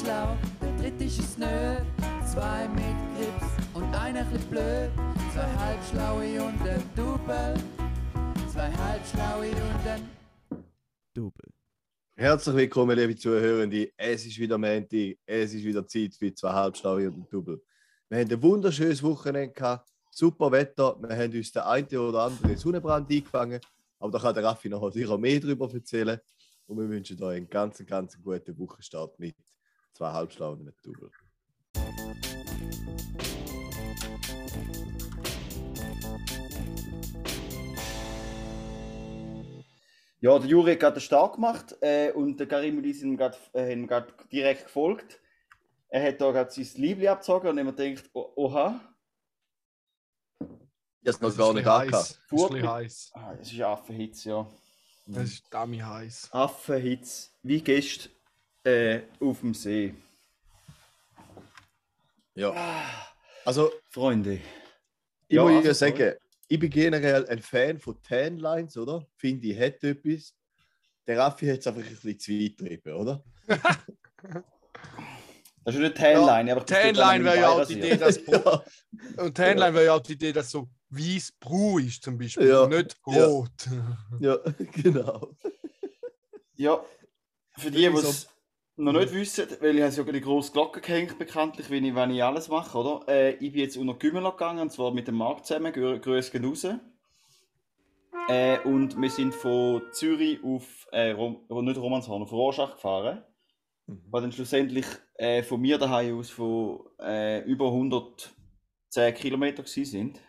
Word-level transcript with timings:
schlau, 0.00 0.36
der 0.60 0.76
dritte 0.76 1.04
ist 1.04 1.18
es 1.20 1.38
nö. 1.38 1.76
Zwei 2.26 2.68
mit 2.68 2.96
Grips 3.14 3.46
und 3.74 3.94
einer 3.94 4.24
bisschen 4.24 4.50
blöd. 4.50 4.90
Zwei 5.32 5.52
halbschlaue 5.56 6.42
und 6.42 6.60
ein 6.62 6.82
Double. 6.96 7.54
Zwei 8.52 8.70
halbschlaue 8.72 9.50
und 9.50 9.86
ein 9.86 10.08
Double. 11.14 11.50
Herzlich 12.16 12.56
willkommen, 12.56 12.98
liebe 12.98 13.14
Zuhörende. 13.16 13.92
Es 13.96 14.26
ist 14.26 14.38
wieder 14.38 14.58
Montag, 14.58 15.16
es 15.26 15.54
ist 15.54 15.64
wieder 15.64 15.86
Zeit 15.86 16.14
für 16.14 16.34
zwei 16.34 16.52
Halbschlaue 16.52 17.08
und 17.08 17.18
ein 17.18 17.26
Double. 17.30 17.62
Wir 18.08 18.18
haben 18.18 18.30
ein 18.30 18.42
wunderschönes 18.42 19.02
Wochenende 19.02 19.52
gehabt, 19.52 19.90
super 20.10 20.50
Wetter. 20.50 20.96
Wir 21.00 21.16
haben 21.16 21.32
uns 21.32 21.52
den 21.52 21.62
einen 21.62 21.96
oder 21.96 22.20
anderen 22.20 22.56
Sonnenbrand 22.56 23.10
eingefangen, 23.10 23.60
aber 23.98 24.12
da 24.12 24.18
kann 24.18 24.34
der 24.34 24.44
Raffi 24.44 24.68
noch 24.68 24.92
sicher 24.92 25.18
mehr 25.18 25.40
darüber 25.40 25.72
erzählen. 25.72 26.18
Und 26.66 26.78
wir 26.78 26.88
wünschen 26.88 27.22
euch 27.22 27.36
einen 27.36 27.48
ganz, 27.48 27.84
ganz 27.84 28.20
guten 28.20 28.58
Wochenstart 28.58 29.18
mit 29.18 29.36
zwei 29.94 30.12
Halbschlauen 30.12 30.60
einem 30.60 30.74
Double. 30.82 31.10
Ja, 40.20 40.38
der 40.38 40.48
Juri 40.48 40.72
hat 40.72 40.80
gerade 40.80 41.00
stark 41.00 41.34
gemacht 41.34 41.76
äh, 41.82 42.10
und 42.12 42.38
der 42.38 42.48
Karim 42.48 42.78
und 42.78 42.84
ich 42.84 42.98
sind 43.00 43.18
gerade 43.18 43.36
äh, 43.52 43.76
direkt 44.32 44.64
gefolgt. 44.64 45.20
Er 45.88 46.08
hat 46.08 46.20
da 46.20 46.30
gerade 46.32 46.50
sein 46.50 46.66
Liebling 46.82 47.08
abgezogen 47.08 47.50
und 47.50 47.58
immer 47.58 47.72
denkt, 47.72 48.08
oh, 48.14 48.32
oha. 48.36 48.80
Jetzt 51.02 51.20
noch 51.20 51.28
Es 51.28 51.36
gar 51.36 51.50
ist 51.50 51.54
nicht 51.56 51.66
heiß. 51.66 51.90
Es 51.92 52.10
ist 52.10 52.16
ein 52.16 52.38
Furcht- 52.38 52.52
bisschen 52.54 52.70
heiß. 52.70 53.10
Ah, 53.12 53.34
es 53.38 53.52
ist 53.52 53.60
Affenhitz, 53.60 54.24
ja. 54.24 54.50
Es 55.06 55.16
ist 55.18 55.44
dummy 55.52 55.78
heiß. 55.78 56.28
Affenhitz, 56.32 57.30
wie 57.42 57.60
gestern 57.60 58.10
äh, 58.64 59.00
auf 59.20 59.40
dem 59.40 59.54
See. 59.54 59.94
Ja. 62.34 62.52
Also, 63.44 63.70
Freunde. 63.90 64.34
ich 65.28 65.36
Ja, 65.36 65.42
muss 65.42 65.52
also, 65.66 65.68
ja 65.68 65.74
sagen, 65.74 66.14
ich 66.48 66.58
bin 66.58 66.70
generell 66.70 67.26
ein 67.28 67.40
Fan 67.40 67.78
von 67.78 68.00
Tanlines, 68.02 68.76
oder? 68.76 69.06
Finde 69.16 69.46
ich, 69.48 69.58
hat 69.58 69.82
etwas. 69.84 70.34
Der 71.06 71.18
Raffi 71.18 71.46
hat 71.46 71.58
es 71.60 71.66
einfach 71.66 71.82
ein 71.82 71.88
bisschen 71.90 72.18
zu 72.18 72.32
weit 72.32 72.56
getrieben, 72.56 72.92
oder? 72.94 73.22
Das 75.66 75.74
ist 75.76 75.80
nicht 75.80 75.96
Tanline, 75.96 76.52
aber 76.52 76.60
tut 76.60 76.76
Tanline 76.76 77.24
wäre 77.24 77.36
ja 77.38 77.48
auch 77.48 77.66
die. 77.66 77.78
Idee, 77.78 77.96
dass 77.96 78.20
Ja, 78.26 78.62
und 79.16 79.34
Tanline 79.34 79.72
wäre 79.72 79.84
ja 79.86 79.94
auch 79.94 80.00
die 80.00 80.12
Idee, 80.12 80.30
dass 80.30 80.50
so 80.50 80.68
weiß 80.90 81.32
Brau 81.40 81.78
ist 81.78 82.02
zum 82.02 82.18
Beispiel, 82.18 82.48
Ja. 82.48 82.66
nicht 82.66 82.98
Ja. 83.06 83.24
rot. 83.24 83.50
ja 84.20 84.36
genau. 84.82 85.34
Ja, 86.56 86.84
für 87.56 87.70
die, 87.70 87.78
die 87.78 87.96
So- 87.96 88.10
es 88.10 88.28
noch 88.76 88.92
nicht 88.92 89.12
wissen, 89.12 89.46
weil 89.60 89.76
ich 89.76 89.82
habe 89.82 89.92
sogar 89.92 90.12
die 90.12 90.20
grosse 90.20 90.52
Glocke 90.52 90.80
gehängt, 90.80 91.18
bekanntlich, 91.18 91.70
wenn 91.70 91.84
ich, 91.84 91.94
wenn 91.94 92.10
ich 92.10 92.22
alles 92.22 92.48
mache, 92.48 92.76
oder? 92.76 93.04
Äh, 93.08 93.34
ich 93.34 93.52
bin 93.52 93.60
jetzt 93.62 93.76
unter 93.76 93.94
Gümmeler 93.94 94.32
gegangen, 94.32 94.60
und 94.60 94.72
zwar 94.72 94.92
mit 94.92 95.06
dem 95.08 95.16
Markt 95.16 95.46
zusammen, 95.46 95.72
Grü- 95.72 95.98
Grüße 96.00 96.30
gehen 96.32 96.44
raus. 96.44 96.66
Äh, 98.28 98.58
und 98.64 99.00
wir 99.00 99.10
sind 99.10 99.34
von 99.34 99.82
Zürich 99.92 100.42
auf, 100.42 100.86
äh, 100.92 101.10
Rom, 101.10 101.40
nicht 101.64 101.78
Romanshorn, 101.78 102.22
auf 102.22 102.32
Rorschach 102.32 102.74
gefahren. 102.74 103.22
Was 104.10 104.22
dann 104.22 104.32
schlussendlich 104.32 104.86
äh, 105.18 105.42
von 105.42 105.60
mir 105.60 105.76
daheim 105.76 106.18
aus 106.18 106.30
von 106.30 106.80
äh, 107.00 107.42
über 107.44 107.66
110 107.66 109.14
Kilometer 109.14 109.62
gewesen 109.62 109.84
sind. 109.84 110.20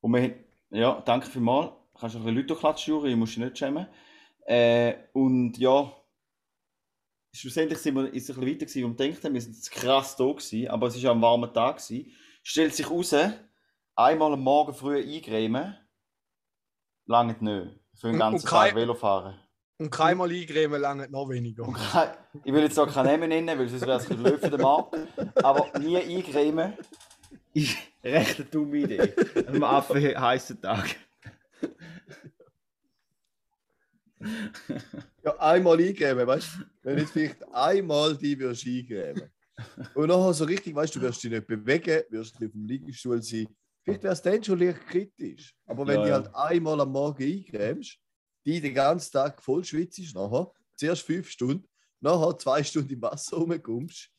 Und 0.00 0.12
wir, 0.12 0.22
haben- 0.22 0.34
ja, 0.70 1.00
danke 1.04 1.26
vielmals. 1.28 1.70
Kannst 1.98 2.14
du 2.16 2.18
ein 2.18 2.24
bisschen 2.24 2.36
Leute 2.38 2.56
klatschen, 2.56 2.94
Juri, 2.94 3.10
ich 3.10 3.16
muss 3.16 3.30
dich 3.30 3.38
nicht 3.38 3.56
schämen. 3.58 3.86
Äh, 4.44 4.94
und 5.12 5.56
ja, 5.58 5.92
schlussendlich 7.32 7.78
sind 7.78 7.94
wir, 7.94 8.12
ist 8.12 8.28
es 8.28 8.36
ein 8.36 8.40
bisschen 8.44 8.54
weiter 8.54 8.66
gewesen, 8.66 8.98
wir 8.98 9.06
gedacht 9.06 9.24
haben. 9.24 9.34
Wir 9.34 9.40
sind 9.40 9.54
jetzt 9.54 9.70
krass 9.70 10.16
da 10.16 10.24
gewesen, 10.24 10.68
aber 10.68 10.86
es 10.88 10.94
war 10.94 11.00
ja 11.02 11.12
ein 11.12 11.22
warmer 11.22 11.52
Tag. 11.52 11.76
Gewesen. 11.78 12.10
Stellt 12.42 12.74
sich 12.74 12.88
raus, 12.90 13.14
einmal 13.96 14.32
am 14.32 14.40
Morgen 14.40 14.74
früh 14.74 14.98
eingremen, 14.98 15.76
lange 17.06 17.36
nicht. 17.40 17.78
Für 17.94 18.06
den 18.08 18.14
Und- 18.14 18.18
ganzen 18.18 18.44
und 18.46 18.50
kein- 18.50 18.68
Tag 18.70 18.76
Velofahren. 18.76 19.38
Und 19.78 19.90
keinmal 19.90 20.30
eingremen 20.30 20.80
lange 20.80 21.08
noch 21.08 21.28
weniger. 21.28 21.66
Und 21.66 21.74
kein- 21.74 22.10
ich 22.44 22.52
will 22.52 22.62
jetzt 22.62 22.78
auch 22.78 22.86
keinen 22.92 23.06
Namen 23.06 23.28
nennen, 23.30 23.58
weil 23.58 23.68
sonst 23.68 23.82
wäre 23.86 23.98
es 23.98 24.02
ein 24.04 24.08
bisschen 24.08 24.22
blöd 24.24 24.40
für 24.40 24.50
den 24.50 24.60
Markt. 24.60 24.94
Aber 25.42 25.78
nie 25.78 25.96
eingremen 25.96 26.74
ist 27.54 27.76
recht 28.04 28.40
eine 28.40 28.48
dumme 28.48 28.76
Idee. 28.78 29.14
An 29.36 29.46
einem 29.48 29.64
Affen 29.64 29.96
heißen 30.02 30.60
Tag. 30.60 30.96
Ja, 35.24 35.36
einmal 35.38 35.78
eingrämen, 35.78 36.26
weißt 36.26 36.48
du? 36.56 36.64
Wenn 36.82 36.98
jetzt 36.98 37.12
vielleicht 37.12 37.42
einmal 37.52 38.16
die 38.16 38.38
würdest 38.38 38.66
eingrämen. 38.66 39.30
Und 39.94 40.08
nachher 40.08 40.32
so 40.34 40.44
richtig, 40.44 40.74
weißt 40.74 40.94
du, 40.94 41.00
du 41.00 41.06
wirst 41.06 41.22
dich 41.22 41.30
nicht 41.30 41.46
bewegen, 41.46 42.02
wirst 42.10 42.40
nicht 42.40 42.48
auf 42.48 42.52
dem 42.52 42.66
Liegestuhl 42.66 43.22
sein. 43.22 43.46
Vielleicht 43.84 44.02
wäre 44.02 44.12
es 44.14 44.22
dann 44.22 44.42
schon 44.42 44.58
leicht 44.58 44.86
kritisch. 44.86 45.54
Aber 45.66 45.86
wenn 45.86 46.02
Ja, 46.02 46.06
du 46.08 46.12
halt 46.12 46.34
einmal 46.34 46.80
am 46.80 46.92
Morgen 46.92 47.22
eingrämst, 47.22 47.98
die 48.46 48.60
den 48.60 48.74
ganzen 48.74 49.12
Tag 49.12 49.42
voll 49.42 49.64
schwitzt, 49.64 50.14
nachher, 50.14 50.52
zuerst 50.76 51.02
fünf 51.02 51.28
Stunden, 51.28 51.68
nachher 52.00 52.38
zwei 52.38 52.62
Stunden 52.64 52.92
im 52.94 53.02
Wasser 53.02 53.36
rumkommst, 53.36 54.10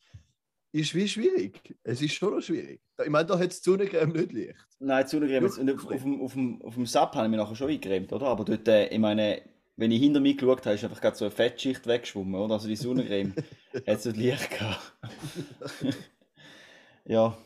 ist 0.72 0.94
wie 0.94 1.08
schwierig. 1.08 1.76
Es 1.82 2.00
ist 2.00 2.14
schon 2.14 2.34
noch 2.34 2.40
schwierig. 2.40 2.80
Ich 3.02 3.10
meine, 3.10 3.26
da 3.26 3.38
hat 3.38 3.50
es 3.50 3.62
Sonnencreme 3.62 4.12
nicht 4.12 4.32
leicht. 4.32 4.66
Nein, 4.78 5.06
zugegeben, 5.06 5.46
jetzt- 5.46 5.58
und 5.58 5.70
auf, 5.70 5.86
auf, 5.86 6.02
dem, 6.02 6.20
auf, 6.22 6.32
dem, 6.32 6.62
auf 6.62 6.74
dem 6.74 6.86
Sub 6.86 7.14
habe 7.14 7.26
ich 7.26 7.30
mich 7.30 7.38
nachher 7.38 7.54
schon 7.56 7.68
eingecremt, 7.68 8.12
oder? 8.12 8.26
Aber 8.26 8.44
dort, 8.44 8.66
äh, 8.68 8.86
ich 8.88 8.98
meine, 8.98 9.42
wenn 9.76 9.90
ich 9.90 10.00
hinter 10.00 10.20
mir 10.20 10.34
geschaut 10.34 10.64
habe, 10.66 10.74
ist 10.74 10.84
einfach 10.84 11.00
gerade 11.00 11.16
so 11.16 11.24
eine 11.24 11.32
Fettschicht 11.32 11.86
weggeschwommen, 11.86 12.34
oder? 12.40 12.54
Also 12.54 12.68
die 12.68 12.76
Sonnencreme 12.76 13.34
hat 13.86 14.02
so 14.02 14.10
Licht 14.10 14.50
gehabt. 14.50 14.96
ja. 17.04 17.36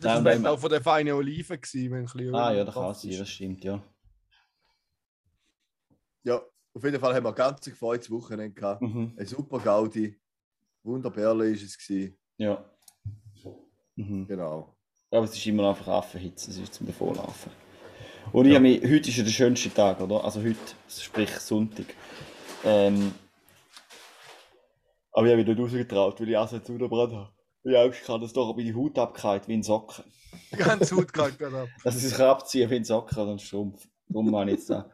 Das 0.00 0.24
war 0.24 0.52
auch 0.52 0.58
von 0.58 0.70
der 0.70 0.80
feinen 0.82 1.14
Oliven, 1.14 1.60
gewesen, 1.60 1.90
wenn 1.90 1.98
ein 2.00 2.04
bisschen 2.04 2.34
Ah 2.34 2.52
ja, 2.52 2.64
das 2.64 2.74
kann 2.74 2.94
sein, 2.94 3.10
ist. 3.10 3.20
das 3.20 3.28
stimmt, 3.28 3.64
ja. 3.64 3.82
Ja, 6.22 6.40
auf 6.74 6.84
jeden 6.84 7.00
Fall 7.00 7.14
haben 7.14 7.24
wir 7.24 7.30
ein 7.30 7.34
ganz 7.34 7.64
gefreutes 7.64 8.10
Wochenende 8.10 8.52
gehabt. 8.54 8.82
Mhm. 8.82 9.14
Ein 9.16 9.26
super 9.26 9.58
Gaudi. 9.58 10.20
Wunderperle 10.82 11.50
ist 11.50 11.62
es 11.62 11.78
gewesen. 11.78 12.16
Ja. 12.36 12.64
Mhm. 13.96 14.26
Genau. 14.26 14.76
Aber 15.10 15.24
es 15.24 15.34
ist 15.34 15.46
immer 15.46 15.64
noch 15.64 15.70
einfach 15.70 15.88
Affenhitze, 15.88 16.50
es 16.50 16.58
ist 16.58 16.74
zum 16.74 16.86
Davonlaufen. 16.86 17.50
Und 18.32 18.46
ich 18.46 18.54
habe 18.54 18.62
mich, 18.62 18.82
heute 18.82 19.10
ist 19.10 19.16
ja 19.16 19.24
der 19.24 19.30
schönste 19.30 19.72
Tag, 19.72 20.00
oder? 20.00 20.24
Also 20.24 20.40
heute, 20.40 20.58
sprich 20.88 21.30
Sonntag. 21.30 21.86
Ähm, 22.64 23.12
aber 25.12 25.26
ich 25.26 25.32
habe 25.32 25.42
mich 25.42 25.48
nicht 25.48 25.60
rausgetraut, 25.60 26.20
weil 26.20 26.28
ich 26.28 26.36
auch 26.36 26.48
so 26.48 26.58
Zuderbrand 26.58 27.12
habe. 27.12 27.30
Ich 27.64 27.76
Angst 27.76 28.08
hatte, 28.08 28.20
dass 28.20 28.32
doch 28.32 28.56
meine 28.56 28.74
Haut 28.74 28.98
abgeht 28.98 29.48
wie 29.48 29.54
ein 29.54 29.62
Socken. 29.62 30.04
Die 30.52 30.56
ganze 30.56 30.96
Haut 30.96 31.12
geht 31.12 31.42
ab. 31.42 31.68
Dass 31.84 31.96
ich 31.96 32.02
sich 32.02 32.18
abziehen 32.18 32.70
wie 32.70 32.76
ein 32.76 32.84
Socken 32.84 33.28
ein 33.28 33.38
Strumpf. 33.38 33.86
Darum 34.08 34.30
mache 34.30 34.44
ich 34.44 34.50
jetzt 34.52 34.70
da. 34.70 34.90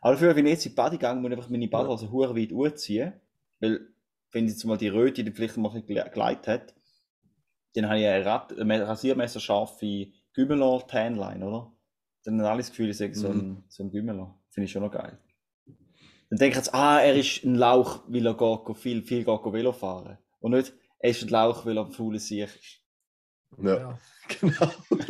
Aber 0.00 0.12
dafür, 0.12 0.36
wenn 0.36 0.46
ich 0.46 0.52
jetzt 0.52 0.66
in 0.66 0.72
die 0.72 0.76
Bade 0.76 0.98
gehe, 0.98 1.14
muss 1.14 1.30
ich 1.30 1.36
einfach 1.36 1.50
meine 1.50 1.68
Badehose 1.68 2.10
hure 2.10 2.36
weit 2.36 2.52
anziehen. 2.52 3.12
Weil, 3.60 3.88
wenn 4.32 4.46
jetzt 4.46 4.64
mal 4.64 4.78
die 4.78 4.88
Röte 4.88 5.24
dann 5.24 5.34
vielleicht 5.34 5.56
mal 5.56 5.82
geleitet 5.82 6.46
hat, 6.46 6.74
dann 7.74 7.88
habe 7.88 8.00
ich 8.00 8.06
ein, 8.06 8.22
Rad, 8.22 8.52
Rasiermesser 8.56 9.40
scharfe 9.40 10.08
Gümmeler 10.32 10.86
Tanline, 10.86 11.46
oder? 11.46 11.72
Dann 12.26 12.40
haben 12.40 12.46
alle 12.48 12.58
das 12.58 12.70
Gefühl, 12.70 12.90
ich 12.90 12.96
sage 12.98 13.14
so 13.14 13.28
ein, 13.28 13.64
so 13.68 13.82
ein 13.84 13.90
Gümmeler. 13.90 14.36
Finde 14.50 14.64
ich 14.66 14.72
schon 14.72 14.82
noch 14.82 14.90
geil. 14.90 15.16
Dann 16.28 16.38
denke 16.38 16.58
ich 16.58 16.64
jetzt, 16.64 16.74
ah, 16.74 17.00
er 17.00 17.14
ist 17.14 17.44
ein 17.44 17.54
Lauch, 17.54 18.02
weil 18.08 18.26
er 18.26 18.34
geht, 18.36 18.76
viel, 18.76 19.02
viel 19.02 19.24
geht 19.24 19.44
Velo 19.44 19.72
fahren. 19.72 20.18
Und 20.40 20.50
nicht, 20.52 20.74
er 20.98 21.10
ist 21.10 21.22
ein 21.22 21.28
Lauch, 21.28 21.64
weil 21.64 21.78
er 21.78 21.86
ein 21.86 21.92
fauler 21.92 22.18
Sieg 22.18 22.44
ist. 22.48 22.80
Ja, 23.62 23.76
Ja. 23.78 23.98
genau. 24.40 24.70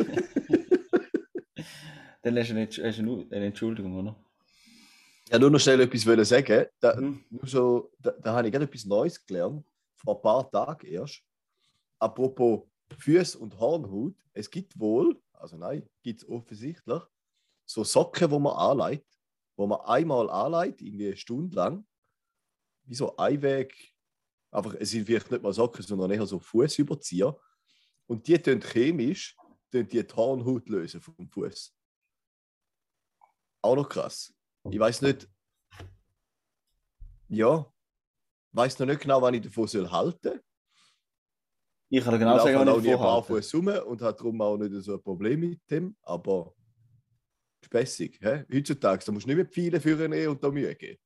Dann 2.21 2.37
hast 2.37 2.49
du 2.49 2.55
eine, 2.55 2.67
hast 2.67 2.79
du 2.99 3.01
eine, 3.01 3.25
eine 3.31 3.45
Entschuldigung, 3.45 3.95
oder? 3.97 4.15
Ja, 5.31 5.39
nur 5.39 5.49
noch 5.49 5.59
schnell 5.59 5.81
etwas 5.81 6.05
wollen 6.05 6.23
sagen. 6.25 6.65
Da, 6.79 6.95
Mhm. 6.95 7.23
nur 7.29 7.47
so, 7.47 7.91
da, 7.99 8.11
da 8.11 8.33
habe 8.35 8.47
ich 8.47 8.53
gerade 8.53 8.65
etwas 8.65 8.85
Neues 8.85 9.25
gelernt. 9.25 9.65
Vor 9.95 10.17
ein 10.17 10.21
paar 10.21 10.49
Tagen 10.51 10.87
erst. 10.87 11.21
Apropos 11.99 12.61
Füße 12.97 13.37
und 13.39 13.59
Hornhaut. 13.59 14.13
Es 14.33 14.49
gibt 14.51 14.79
wohl, 14.79 15.19
also 15.37 15.57
nein, 15.57 15.87
gibt 16.03 16.21
es 16.21 16.29
offensichtlich, 16.29 17.01
so 17.65 17.83
Socken, 17.83 18.31
wo 18.31 18.39
man 18.39 18.55
anlegt, 18.55 19.07
wo 19.55 19.67
man 19.67 19.81
einmal 19.81 20.29
anlegt, 20.29 20.81
irgendwie 20.81 21.07
eine 21.07 21.17
Stunde 21.17 21.55
lang, 21.55 21.87
wie 22.83 22.95
so 22.95 23.15
Einweg, 23.17 23.93
einfach, 24.51 24.75
es 24.75 24.91
sind 24.91 25.05
vielleicht 25.05 25.31
nicht 25.31 25.43
mal 25.43 25.53
Socken, 25.53 25.83
sondern 25.83 26.11
eher 26.11 26.25
so 26.25 26.39
Fußüberzieher. 26.39 27.37
Und 28.07 28.27
die 28.27 28.41
tun 28.41 28.61
chemisch 28.61 29.35
tun 29.71 29.87
die, 29.87 30.05
die 30.05 30.13
Hornhaut 30.15 30.69
lösen 30.69 31.01
vom 31.01 31.27
Fuß. 31.27 31.75
Auch 33.61 33.75
noch 33.75 33.89
krass. 33.89 34.33
Ich 34.69 34.79
weiß 34.79 35.01
nicht. 35.01 35.29
Ja. 37.29 37.71
weiß 38.53 38.79
noch 38.79 38.85
nicht 38.85 39.01
genau, 39.01 39.21
wann 39.21 39.33
ich 39.33 39.41
davon 39.41 39.91
halten 39.91 40.19
soll. 40.23 40.43
Ich 41.89 42.03
kann 42.03 42.19
genau 42.19 42.37
sagen, 42.37 42.57
halt 42.57 42.67
was 42.67 42.73
auch 42.73 42.77
ich 42.79 42.83
nie 42.83 42.91
vorhabe. 42.93 43.27
barfuß 43.27 43.55
rum 43.55 43.67
und 43.67 44.01
habe 44.01 44.17
darum 44.17 44.41
auch 44.41 44.57
nicht 44.57 44.73
so 44.83 44.93
ein 44.93 45.01
Problem 45.01 45.39
mit 45.39 45.59
dem. 45.69 45.95
Aber 46.01 46.53
spässig. 47.63 48.19
Hä? 48.21 48.43
Heutzutage, 48.53 49.03
da 49.05 49.11
musst 49.11 49.25
du 49.25 49.29
nicht 49.29 49.37
mehr 49.37 49.47
viele 49.49 49.79
führen 49.79 50.11
eh 50.11 50.27
und 50.27 50.43
da 50.43 50.49
Mühe 50.49 50.75
geben. 50.75 50.99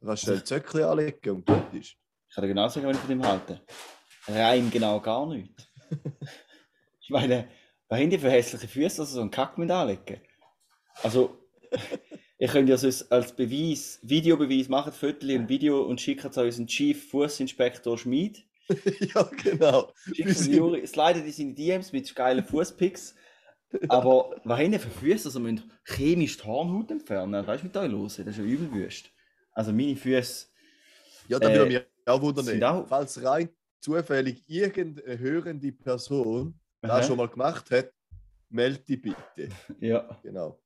Du 0.00 0.06
kannst 0.06 0.24
schnell 0.24 0.44
Zöckchen 0.44 0.82
anlegen 0.82 1.36
und 1.36 1.46
gut 1.46 1.72
ist. 1.72 1.96
Ich 2.28 2.34
kann 2.34 2.46
genau 2.46 2.68
sagen, 2.68 2.86
was 2.86 2.96
ich 2.96 3.00
von 3.00 3.08
dem 3.08 3.24
halte. 3.24 3.62
rein 4.28 4.70
genau 4.70 5.00
gar 5.00 5.26
nicht. 5.26 5.54
ich 7.00 7.10
meine, 7.10 7.48
was 7.88 8.00
haben 8.00 8.10
die 8.10 8.18
für 8.18 8.30
hässliche 8.30 8.68
Füße, 8.68 8.98
dass 8.98 9.08
sie 9.08 9.14
so 9.14 9.20
einen 9.20 9.30
Kack 9.30 9.56
mit 9.56 9.70
anlegen? 9.70 10.20
Also, 11.02 11.38
ich 12.38 12.50
könnte 12.50 12.72
ja 12.72 12.76
sonst 12.76 13.10
als 13.10 13.34
Beweis, 13.34 14.00
Videobeweis 14.02 14.68
machen, 14.68 14.92
Fotos 14.92 15.30
und 15.30 15.48
Video 15.48 15.82
und 15.82 16.00
schicken 16.00 16.28
es 16.28 16.36
an 16.36 16.44
unseren 16.44 16.66
Chief 16.66 17.10
Fußinspektor 17.10 17.96
Schmid. 17.96 18.44
ja, 19.14 19.22
genau. 19.42 19.92
Juri, 20.14 20.86
sliden 20.86 21.24
die 21.24 21.30
seine 21.32 21.54
DMs 21.54 21.92
mit 21.92 22.14
geilen 22.14 22.44
Fußpics. 22.44 23.14
Aber 23.88 24.40
was 24.44 24.58
haben 24.58 24.72
die 24.72 24.78
für 24.78 24.90
Füße? 24.90 25.28
Also, 25.28 25.40
müssen 25.40 25.70
chemisch 25.84 26.36
die 26.38 26.44
Hornhaut 26.44 26.90
entfernen. 26.90 27.46
Weißt 27.46 27.62
du, 27.62 27.66
mit 27.66 27.76
euch 27.76 27.90
los? 27.90 28.16
Das 28.16 28.26
ist 28.26 28.38
ja 28.38 28.44
übel 28.44 28.72
wüst. 28.72 29.10
Also, 29.52 29.72
meine 29.72 29.96
Füße. 29.96 30.46
Ja, 31.28 31.38
da 31.38 31.48
Äh, 31.50 31.58
würde 31.58 31.72
mich 31.72 31.82
auch 32.06 32.20
wundern, 32.22 32.62
auch- 32.64 32.88
falls 32.88 33.22
rein 33.22 33.48
zufällig 33.80 34.42
irgendeine 34.46 35.18
hörende 35.18 35.72
Person 35.72 36.58
Aha. 36.82 36.98
das 36.98 37.06
schon 37.06 37.16
mal 37.16 37.28
gemacht 37.28 37.70
hat, 37.70 37.92
melde 38.48 38.78
dich 38.80 39.02
bitte. 39.02 39.16
Ja. 39.80 40.18
Genau. 40.22 40.60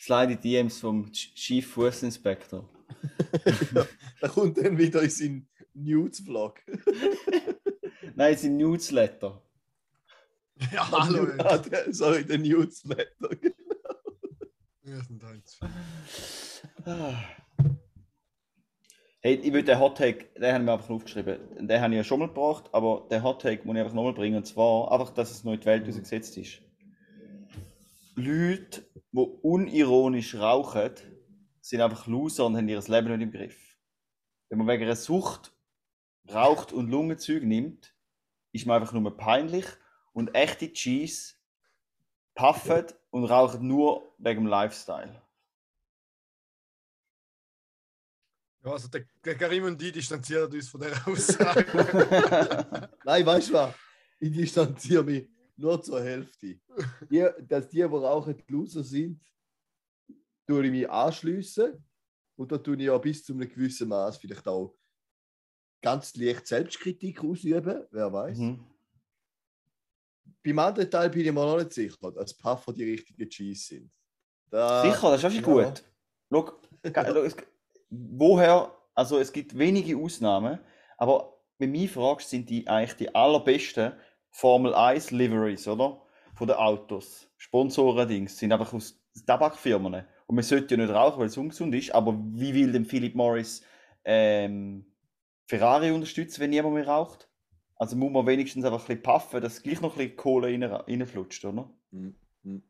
Slide 0.00 0.36
die 0.36 0.36
DMs 0.36 0.78
vom 0.80 1.06
Ch- 1.06 1.34
Chief 1.34 1.66
Fußinspektor. 1.66 2.68
Da 4.20 4.28
kommt 4.28 4.56
dann 4.58 4.78
wieder 4.78 5.02
in 5.02 5.10
seinen 5.10 5.48
News-Vlog. 5.84 6.60
Nein, 8.14 8.34
es 8.34 8.42
sind 8.42 8.56
Newsletter. 8.56 9.42
Ja, 10.72 10.90
hallo. 10.90 11.28
Ah, 11.38 11.58
der- 11.58 11.92
Sorry, 11.92 12.24
der 12.24 12.38
Newsletter. 12.38 13.30
Wir 14.82 15.00
sind 15.02 15.22
eins. 15.24 15.58
Ah. 16.84 17.14
Hey, 19.20 19.34
ich 19.34 19.52
will 19.52 19.64
den 19.64 19.80
Hottake, 19.80 20.26
den 20.40 20.54
haben 20.54 20.64
wir 20.64 20.74
einfach 20.74 20.90
aufgeschrieben. 20.90 21.66
Den 21.66 21.80
habe 21.80 21.92
ich 21.92 21.96
ja 21.98 22.04
schon 22.04 22.20
mal 22.20 22.28
gebracht, 22.28 22.66
aber 22.72 23.08
den 23.10 23.24
Hottake 23.24 23.66
muss 23.66 23.74
ich 23.74 23.80
einfach 23.80 23.92
nochmal 23.92 24.12
bringen. 24.14 24.36
Und 24.36 24.46
zwar 24.46 24.92
einfach, 24.92 25.10
dass 25.10 25.32
es 25.32 25.42
noch 25.42 25.54
in 25.54 25.58
die 25.60 25.66
Welt 25.66 25.84
rausgesetzt 25.88 26.36
ist. 26.38 26.62
Leute, 28.14 28.82
die 29.10 29.18
unironisch 29.42 30.36
rauchen, 30.36 30.92
sind 31.60 31.80
einfach 31.80 32.06
Loser 32.06 32.46
und 32.46 32.56
haben 32.56 32.68
ihr 32.68 32.80
Leben 32.80 33.08
nicht 33.08 33.22
im 33.22 33.32
Griff. 33.32 33.76
Wenn 34.50 34.58
man 34.58 34.68
wegen 34.68 34.84
einer 34.84 34.94
Sucht 34.94 35.52
raucht 36.32 36.72
und 36.72 36.88
Lungenzeug 36.90 37.42
nimmt, 37.42 37.94
ist 38.52 38.66
man 38.66 38.80
einfach 38.80 38.92
nur 38.92 39.16
peinlich 39.16 39.66
und 40.12 40.34
echte 40.34 40.72
Cheese 40.72 41.34
puffen 42.34 42.86
und 43.10 43.24
rauchen 43.24 43.66
nur 43.66 44.14
wegen 44.18 44.44
dem 44.44 44.46
Lifestyle. 44.46 45.22
Ja, 48.64 48.72
also 48.72 48.88
der, 48.88 49.04
der 49.24 49.36
Karim 49.36 49.64
und 49.64 49.80
die 49.80 49.92
distanzieren 49.92 50.52
uns 50.52 50.68
von 50.68 50.80
der 50.80 51.06
Aussage. 51.06 51.64
Nein, 53.04 53.26
weißt 53.26 53.48
du 53.50 53.52
was? 53.54 53.74
Ich 54.20 54.32
distanziere 54.32 55.04
mich 55.04 55.28
nur 55.56 55.80
zur 55.82 56.02
Hälfte. 56.02 56.58
Die, 57.08 57.26
dass 57.48 57.68
die, 57.68 57.76
die 57.76 57.82
rauchen, 57.82 58.36
die 58.36 58.52
Loser 58.52 58.82
sind, 58.82 59.20
tue 60.46 60.64
ich 60.64 60.70
mich 60.70 60.90
anschliessen. 60.90 61.84
Und 62.36 62.52
da 62.52 62.58
tue 62.58 62.76
ich 62.76 62.82
ja 62.82 62.96
bis 62.98 63.24
zu 63.24 63.32
einem 63.32 63.48
gewissen 63.48 63.88
Maß 63.88 64.16
vielleicht 64.16 64.46
auch 64.46 64.77
ganz 65.80 66.14
leicht 66.16 66.46
Selbstkritik 66.46 67.22
ausüben, 67.22 67.84
wer 67.90 68.12
weiß. 68.12 68.38
Mhm. 68.38 68.64
Beim 70.44 70.58
anderen 70.58 70.90
Teil 70.90 71.10
bin 71.10 71.26
ich 71.26 71.32
mir 71.32 71.44
noch 71.44 71.58
nicht 71.58 71.72
sicher, 71.72 72.12
dass 72.12 72.34
Puffer 72.34 72.72
die 72.72 72.84
richtigen 72.84 73.28
Cheese 73.28 73.66
sind. 73.66 73.90
Da, 74.50 74.82
Sicher, 74.82 75.10
das 75.10 75.24
ist 75.24 75.34
ja. 75.34 75.42
gut. 75.42 75.84
Schau, 76.30 76.52
woher, 77.90 78.72
also 78.94 79.18
es 79.18 79.32
gibt 79.32 79.56
wenige 79.58 79.96
Ausnahmen, 79.96 80.58
aber 80.96 81.38
wenn 81.58 81.72
mich 81.72 81.90
fragst, 81.90 82.30
sind 82.30 82.48
die 82.48 82.66
eigentlich 82.66 82.96
die 82.96 83.14
allerbesten 83.14 83.92
Formel 84.30 84.74
1 84.74 85.10
Liveries, 85.10 85.66
oder? 85.66 86.00
Von 86.34 86.46
den 86.46 86.56
Autos. 86.56 87.28
Sponsoren-Dings 87.36 88.38
sind 88.38 88.52
einfach 88.52 88.72
aus 88.72 89.00
Tabakfirmen. 89.26 90.04
Und 90.26 90.34
man 90.34 90.44
sollte 90.44 90.76
ja 90.76 90.82
nicht 90.82 90.94
rauchen, 90.94 91.18
weil 91.18 91.26
es 91.26 91.36
ungesund 91.36 91.74
ist, 91.74 91.92
aber 91.92 92.16
wie 92.34 92.54
will 92.54 92.72
denn 92.72 92.84
Philip 92.84 93.14
Morris 93.14 93.62
ähm, 94.04 94.86
Ferrari 95.48 95.90
unterstützen, 95.90 96.40
wenn 96.42 96.50
niemand 96.50 96.74
mehr 96.74 96.86
raucht? 96.86 97.28
Also 97.76 97.96
muss 97.96 98.12
man 98.12 98.26
wenigstens 98.26 98.64
einfach 98.64 98.80
ein 98.80 98.86
bisschen 98.86 99.02
puffen, 99.02 99.40
dass 99.40 99.62
gleich 99.62 99.80
noch 99.80 99.94
ein 99.94 99.98
bisschen 99.98 100.16
Kohle 100.16 100.48
rein, 100.48 100.62
reinflutscht, 100.62 101.44
oder? 101.44 101.70
Hm, 101.90 102.14
hm. 102.44 102.62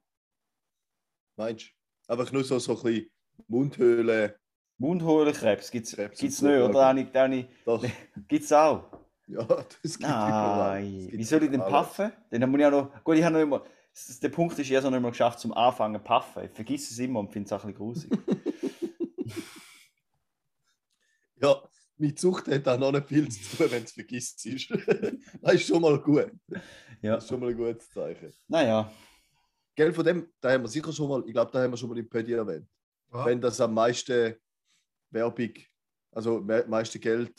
Meinst 1.37 1.67
du? 2.07 2.13
Einfach 2.13 2.31
nur 2.31 2.45
so, 2.45 2.59
so 2.61 2.77
ein 2.77 2.83
bisschen 2.83 3.11
Mundhöhle. 3.49 4.39
Mundhöhlenkrebs 4.77 5.73
gibt 5.73 5.87
es 5.87 5.97
nicht, 5.97 6.61
oder? 6.61 6.97
ich, 6.97 7.47
Doch, 7.65 7.85
Gibt 8.29 8.45
es 8.45 8.53
auch? 8.53 8.85
ja, 9.27 9.43
das 9.43 9.99
gibt 9.99 10.05
überall. 10.05 10.83
Nein. 10.83 11.09
Wie 11.11 11.25
soll 11.25 11.43
ich 11.43 11.51
denn 11.51 11.61
puffen? 11.61 12.13
Dann 12.31 12.49
muss 12.49 12.61
ich 12.61 12.67
auch 12.67 12.71
noch. 12.71 13.05
Gut, 13.05 13.17
ich 13.17 13.25
habe 13.25 13.35
noch 13.35 13.43
immer. 13.43 13.65
Der 14.23 14.29
Punkt 14.29 14.57
ist, 14.57 14.61
ich 14.61 14.71
habe 14.71 14.79
es 14.79 14.85
noch 14.85 14.91
nicht 14.93 15.03
mal 15.03 15.11
geschafft 15.11 15.41
zum 15.41 15.53
Anfangen 15.53 15.97
zu 15.97 16.05
puffen. 16.05 16.45
Ich 16.45 16.53
vergesse 16.53 16.93
es 16.93 16.99
immer 17.01 17.19
und 17.19 17.33
finde 17.33 17.47
es 17.47 17.53
auch 17.53 17.65
ein 17.65 17.73
bisschen 17.73 17.79
grusig. 17.79 18.11
Ja, 21.41 21.63
mit 21.99 22.19
Zucht 22.19 22.49
hat 22.49 22.67
auch 22.69 22.79
noch 22.79 22.93
nicht 22.93 23.09
viel 23.09 23.29
zu 23.29 23.57
tun, 23.57 23.71
wenn 23.71 23.83
es 23.83 23.93
vergisst 23.93 24.47
ist. 24.47 24.71
das 25.43 25.55
ist 25.55 25.67
schon 25.67 25.83
mal 25.83 26.01
gut. 26.01 26.31
ja. 27.03 27.15
Das 27.15 27.25
ist 27.25 27.31
schon 27.31 27.41
mal 27.41 27.51
ein 27.51 27.57
gutes 27.57 27.91
Zeichen. 27.91 28.33
Naja. 28.47 28.91
Gell, 29.75 29.93
von 29.93 30.05
dem, 30.05 30.33
da 30.41 30.53
haben 30.53 30.63
wir 30.63 30.69
sicher 30.69 30.93
schon 30.93 31.09
mal, 31.09 31.23
ich 31.27 31.33
glaube, 31.33 31.51
da 31.53 31.63
haben 31.63 31.71
wir 31.71 31.77
schon 31.77 31.89
mal 31.89 31.99
im 31.99 32.09
Pödi 32.09 32.33
erwähnt. 32.33 32.69
Ja. 33.13 33.25
Wenn 33.25 33.41
das 33.41 33.61
am 33.61 33.75
meisten 33.75 34.35
Werbung, 35.11 35.53
also 36.13 36.41
me 36.41 36.65
meiste 36.69 36.99
Geld, 36.99 37.33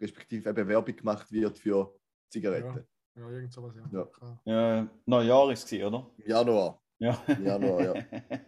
respektive 0.00 0.50
eben 0.50 0.68
Werbung 0.68 0.96
gemacht 0.96 1.30
wird 1.32 1.58
für 1.58 1.94
Zigaretten. 2.28 2.86
Ja, 3.16 3.30
irgend 3.30 3.52
sowas, 3.52 3.74
ja. 3.76 4.06
Ja. 4.14 4.40
Ja, 4.44 4.90
Neujahr 5.06 5.52
ist 5.52 5.70
es, 5.72 5.82
oder? 5.82 6.10
Im 6.16 6.28
Januar. 6.28 6.80
Ja. 6.98 7.22
Im 7.26 7.44
Januar, 7.44 7.82
ja. 7.82 7.94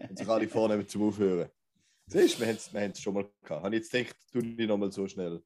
Und 0.09 0.19
sich 0.19 0.29
alle 0.29 0.49
vornehmen 0.49 0.87
zum 0.87 1.09
Aufhören. 1.09 1.51
Siehst 2.07 2.37
du, 2.39 2.41
wir 2.41 2.49
haben 2.83 2.91
es 2.91 3.01
schon 3.01 3.15
mal 3.15 3.29
gehabt. 3.43 3.65
Habe 3.65 3.75
ich 3.77 3.83
jetzt 3.83 3.93
gedacht, 3.93 4.17
tu 4.33 4.39
ich 4.41 4.69
noch 4.69 4.77
mal 4.77 4.93
so 4.93 5.07
schnell. 5.09 5.43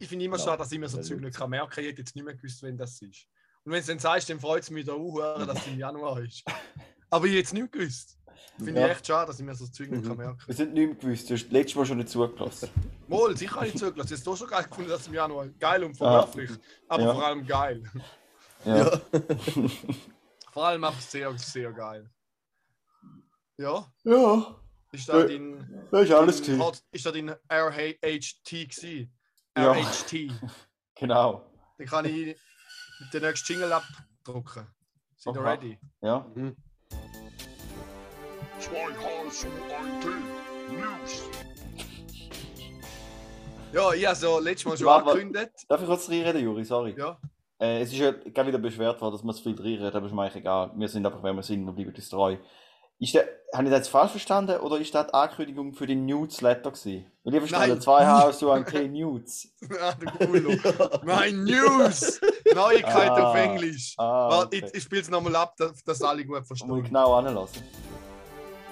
Ich 0.00 0.08
finde 0.08 0.24
immer 0.24 0.36
Ja. 0.38 0.44
schade, 0.44 0.58
dass 0.58 0.72
ich 0.72 0.78
mir 0.78 0.88
so 0.88 0.98
Ja, 0.98 1.02
Zeug 1.02 1.16
gut. 1.18 1.24
nicht 1.26 1.36
kann 1.36 1.50
merken 1.50 1.70
kann. 1.70 1.84
Ich 1.84 1.90
hätte 1.90 2.00
jetzt 2.02 2.14
nicht 2.14 2.24
mehr 2.24 2.34
gewusst, 2.34 2.62
wenn 2.62 2.76
das 2.76 3.00
ist. 3.02 3.26
Und 3.64 3.72
wenn 3.72 3.80
du 3.80 3.86
dann 3.86 3.98
sagst, 3.98 4.28
dann 4.28 4.40
freut 4.40 4.62
es 4.62 4.70
mich 4.70 4.84
da 4.84 4.92
auch, 4.92 5.38
dass 5.46 5.58
es 5.60 5.66
im 5.68 5.78
Januar 5.78 6.20
ist. 6.20 6.42
Aber 7.10 7.26
ich 7.26 7.32
hätte 7.32 7.42
es 7.44 7.52
nicht 7.52 7.72
gewusst. 7.72 8.18
Finde 8.58 8.80
Ja. 8.80 8.86
ich 8.86 8.92
echt 8.92 9.06
schade, 9.06 9.28
dass 9.28 9.38
ich 9.40 9.44
mir 9.46 9.54
so 9.54 9.66
Zeug 9.66 9.90
nicht 9.90 10.04
Mhm. 10.04 10.08
kann 10.08 10.16
merken 10.16 10.38
Wir 10.46 10.54
sind 10.54 10.74
nicht 10.74 10.86
mehr 10.86 10.94
gewusst. 10.96 11.30
Du 11.30 11.34
hast 11.34 11.50
letztes 11.50 11.76
Mal 11.76 11.86
schon 11.86 11.96
nicht 11.98 12.08
zugelassen. 12.10 12.68
kann. 12.74 12.84
Wohl, 13.08 13.36
sicher 13.36 13.56
habe 13.56 13.66
ich 13.68 13.72
zugelassen. 13.76 13.94
Ich 13.96 14.10
habe 14.10 14.14
es 14.14 14.22
doch 14.24 14.36
schon 14.36 14.48
geil 14.48 14.64
gefunden, 14.64 14.90
dass 14.90 15.00
es 15.02 15.06
im 15.08 15.14
Januar 15.14 15.48
geil 15.48 15.84
und 15.84 15.94
verwerflich. 15.96 16.50
Aber 16.88 17.02
Ja. 17.02 17.14
vor 17.14 17.24
allem 17.26 17.46
geil. 17.46 17.82
Ja. 18.64 19.00
Vor 20.52 20.64
allem 20.66 20.84
einfach 20.84 21.00
sehr, 21.00 21.36
sehr 21.36 21.72
geil. 21.72 22.08
Ja, 23.58 23.92
Ja. 24.04 24.60
Ist 24.94 25.08
da 25.08 25.18
Ja, 25.20 25.26
dein. 25.26 25.88
Das 25.90 26.02
ist 26.04 26.12
alles 26.12 26.36
dein 26.36 26.44
gewesen. 26.46 26.62
Hot- 26.62 26.82
Ist 26.92 27.06
da 27.06 27.12
dein 27.12 27.30
RHT 27.50 28.50
gewesen? 28.50 29.12
Ja. 29.56 29.72
RHT. 29.72 30.30
Genau. 30.96 31.50
Dann 31.78 31.86
kann 31.86 32.04
ich 32.04 32.36
den 33.12 33.22
nächsten 33.22 33.52
Jingle 33.52 33.72
abdrucken. 33.72 34.66
Sind 35.16 35.36
ihr 35.36 35.40
Aha. 35.42 35.50
ready? 35.50 35.78
Ja. 36.02 36.26
Mhm. 36.34 36.56
Zwei 38.60 38.94
Hals 38.94 39.44
und 39.44 39.52
ein 39.72 40.00
Tee. 40.00 40.74
News. 40.74 41.22
Ja, 43.72 43.92
ich 43.92 44.06
habe 44.06 44.16
so 44.16 44.38
letztes 44.38 44.64
Mal 44.66 44.76
schon 44.78 44.86
Warte, 44.86 45.10
angekündigt. 45.10 45.50
Darf 45.68 45.80
ich 45.80 45.86
kurz 45.86 46.08
reinreden, 46.08 46.42
Juri? 46.44 46.64
Sorry. 46.64 46.94
Ja. 46.96 47.18
Äh, 47.60 47.82
es 47.82 47.92
ist 47.92 47.98
ja 47.98 48.12
gerade 48.12 48.48
wieder 48.48 48.58
beschwert 48.58 49.00
worden, 49.00 49.12
dass 49.14 49.24
wir 49.24 49.32
zu 49.34 49.42
viel 49.42 49.56
reinreden, 49.60 49.94
aber 49.96 50.06
ist 50.06 50.12
mir 50.12 50.22
eigentlich 50.22 50.36
egal. 50.36 50.70
Wir 50.76 50.88
sind 50.88 51.04
einfach, 51.04 51.22
wer 51.22 51.32
wir 51.34 51.42
sind, 51.42 51.64
wir 51.64 51.72
bleiben 51.72 51.92
uns 51.94 52.08
treu. 52.08 52.36
Ist 53.00 53.14
der, 53.14 53.28
habe 53.52 53.64
ich 53.64 53.70
das 53.70 53.78
jetzt 53.80 53.88
falsch 53.88 54.12
verstanden 54.12 54.60
oder 54.60 54.78
ist 54.78 54.94
das 54.94 55.08
die 55.08 55.14
Ankündigung 55.14 55.74
für 55.74 55.86
den 55.86 56.06
Newsletter 56.06 56.70
gewesen? 56.70 57.10
Weil 57.24 57.34
ich 57.34 57.40
verstanden, 57.40 57.68
Nein. 57.70 57.80
zwei 57.80 58.06
Haus 58.06 58.38
so 58.38 58.50
ein 58.50 58.64
T 58.64 58.88
News. 58.88 59.48
Mein 61.04 61.44
News! 61.44 62.20
Neuigkeit 62.54 63.10
Ah. 63.10 63.30
auf 63.30 63.36
Englisch. 63.36 63.94
Ah, 63.98 64.28
Warte, 64.30 64.56
okay. 64.58 64.66
ich, 64.68 64.74
ich 64.74 64.82
spiele 64.82 65.00
es 65.02 65.10
nochmal 65.10 65.34
ab, 65.36 65.54
dass, 65.56 65.82
dass 65.84 66.02
alle 66.02 66.24
gut 66.24 66.36
Muss 66.36 66.42
ich 66.42 66.46
verstehen. 66.48 66.82
genau 66.84 67.14
anlassen. 67.14 67.62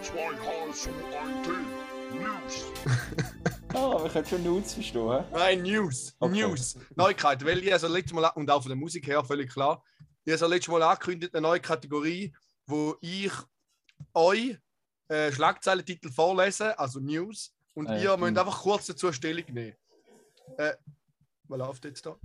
Zwei 0.03 0.19
Hals 0.37 0.87
und 0.87 0.95
ein 1.15 1.43
Tee. 1.43 2.19
News. 2.19 2.65
Ah, 3.75 4.03
wir 4.03 4.11
können 4.11 4.27
schon 4.27 4.43
News 4.43 4.75
verstehen. 4.75 5.25
Nein, 5.33 5.63
News. 5.63 6.15
Okay. 6.21 6.43
News. 6.43 6.77
Neuigkeit. 6.95 7.43
Weil 7.43 7.59
ich 7.61 7.73
also 7.73 7.89
letztes 7.89 8.13
Mal, 8.13 8.31
und 8.35 8.51
auch 8.51 8.61
von 8.61 8.69
der 8.69 8.77
Musik 8.77 9.07
her, 9.07 9.25
völlig 9.25 9.51
klar, 9.51 9.83
ich 10.27 10.31
habe 10.31 10.33
also 10.33 10.47
letztes 10.47 10.71
Mal 10.71 10.83
angekündigt, 10.83 11.35
eine 11.35 11.41
neue 11.41 11.59
Kategorie, 11.61 12.35
wo 12.67 12.97
ich 13.01 13.33
euch 14.15 14.57
äh, 15.09 15.31
Schlagzeilentitel 15.33 16.11
vorlese, 16.11 16.79
also 16.79 17.01
News, 17.01 17.55
und 17.75 17.89
ja, 17.89 17.97
ihr 17.97 18.17
müsst 18.17 18.39
einfach 18.39 18.61
kurz 18.63 18.87
dazu 18.87 19.13
Stellung 19.13 19.45
nehmen. 19.53 19.77
Äh, 20.59 20.75
was 21.49 21.59
läuft 21.59 21.85
jetzt 21.85 22.05
da? 22.05 22.17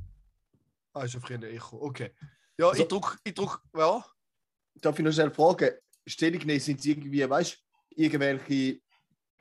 Ah, 0.93 1.03
ist 1.03 1.15
einfach 1.15 1.29
ein 1.31 1.43
Echo. 1.43 1.77
Okay. 1.81 2.11
Ja, 2.57 2.69
Also- 2.69 2.81
ich 2.83 2.87
druck, 2.87 3.17
ich 3.23 3.33
druck, 3.33 3.61
ja. 3.75 4.03
Darf 4.75 4.97
ich 4.99 5.05
noch 5.05 5.11
schnell 5.11 5.31
fragen? 5.31 5.71
Stellung 6.05 6.41
nehmen, 6.45 6.59
sind 6.59 6.79
es 6.79 6.85
irgendwie, 6.85 7.27
weißt 7.29 7.53
du, 7.53 8.01
irgendwelche 8.01 8.81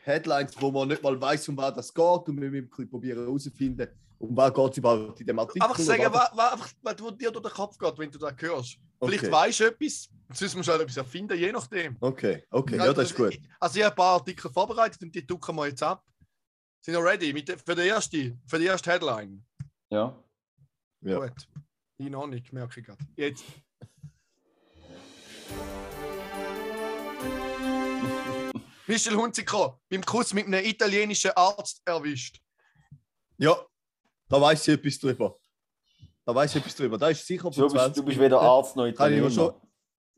Headlines, 0.02 0.54
wo 0.60 0.70
man 0.70 0.88
nicht 0.88 1.02
mal 1.02 1.20
weiß, 1.20 1.48
um 1.48 1.56
was 1.56 1.74
das 1.74 1.92
geht 1.92 2.04
und 2.04 2.40
wir 2.40 2.50
müssen 2.50 2.64
ein 2.64 2.68
bisschen 2.68 2.88
probieren 2.90 3.18
herauszufinden, 3.24 3.88
um 4.18 4.36
was 4.36 4.52
geht 4.52 4.72
es 4.72 4.78
überhaupt 4.78 5.20
in 5.20 5.26
dem 5.26 5.38
Artikel. 5.38 5.62
Einfach 5.62 5.78
sagen, 5.78 6.12
was, 6.12 6.30
was, 6.34 6.52
einfach, 6.52 6.70
was 6.82 7.02
was 7.02 7.16
dir 7.16 7.30
durch 7.30 7.44
den 7.44 7.52
Kopf 7.52 7.78
geht, 7.78 7.98
wenn 7.98 8.10
du 8.10 8.18
das 8.18 8.34
hörst. 8.38 8.78
Vielleicht 9.02 9.24
Okay. 9.24 9.32
weißt 9.32 9.60
du 9.60 9.64
etwas, 9.64 10.08
sonst 10.32 10.56
musst 10.56 10.68
du 10.68 10.72
halt 10.72 10.82
etwas 10.82 10.96
erfinden, 10.96 11.38
je 11.38 11.52
nachdem. 11.52 11.96
Okay, 12.00 12.44
okay, 12.50 12.76
ja, 12.76 12.92
das 12.92 13.10
ist 13.10 13.16
gut. 13.16 13.38
Also 13.60 13.78
ich 13.78 13.84
habe 13.84 13.92
ein 13.92 13.96
paar 13.96 14.14
Artikel 14.14 14.50
vorbereitet 14.50 15.02
und 15.02 15.14
die 15.14 15.26
drucken 15.26 15.54
wir 15.56 15.66
jetzt 15.66 15.82
ab. 15.82 16.02
Sind 16.80 16.94
wir 16.94 17.04
ready 17.04 17.32
mit 17.32 17.50
für, 17.64 17.74
die 17.74 17.82
erste, 17.82 18.38
für 18.46 18.58
die 18.58 18.66
erste 18.66 18.92
Headline? 18.92 19.44
Ja. 19.90 20.16
Ja. 21.02 21.18
Gut. 21.18 21.48
Ich 21.98 22.10
noch 22.10 22.26
nicht, 22.26 22.52
merke 22.52 22.80
ich 22.80 22.86
gerade. 22.86 23.04
Jetzt. 23.16 23.44
Michel 28.86 29.16
Hunziker 29.16 29.80
beim 29.88 30.04
Kuss 30.04 30.32
mit 30.32 30.46
einem 30.46 30.64
italienischen 30.64 31.32
Arzt 31.34 31.82
erwischt. 31.84 32.40
Ja, 33.38 33.56
da 34.28 34.40
weiß 34.40 34.68
ich 34.68 34.74
etwas 34.74 34.98
drüber. 34.98 35.36
Da 36.24 36.34
weiß 36.34 36.50
ich 36.54 36.60
etwas 36.60 36.74
drüber. 36.74 36.98
Da 36.98 37.08
ist 37.08 37.26
sicher 37.26 37.50
Du 37.50 37.52
vor 37.52 37.64
bist, 37.64 37.76
20 37.76 37.94
du 37.94 38.04
bist 38.04 38.18
weder 38.18 38.40
Arzt 38.40 38.74
noch 38.76 38.84
Kann 38.84 38.92
Italiener. 38.92 39.30
schon 39.30 39.54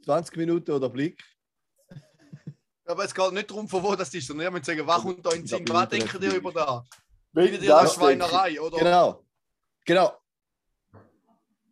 20 0.04 0.36
Minuten 0.36 0.70
oder 0.70 0.88
Blick. 0.88 1.22
Aber 2.86 3.04
es 3.04 3.14
geht 3.14 3.32
nicht 3.32 3.50
darum, 3.50 3.68
von 3.68 3.82
wo 3.82 3.94
das 3.94 4.12
ist, 4.14 4.26
sondern 4.26 4.46
ich 4.46 4.52
muss 4.58 4.66
sagen, 4.66 4.86
was 4.86 5.02
kommt 5.02 5.24
da 5.24 5.30
in 5.32 5.42
den 5.42 5.46
Sinn? 5.46 5.68
Was 5.68 5.88
denkt 5.90 6.06
Internet 6.06 6.32
ihr 6.32 6.38
über 6.38 6.52
da? 6.52 6.84
Findet 7.34 7.62
ihr 7.62 7.68
das 7.68 7.94
Schweinerei, 7.94 8.58
oder? 8.58 8.78
Genau. 8.78 9.24
Genau. 9.84 10.12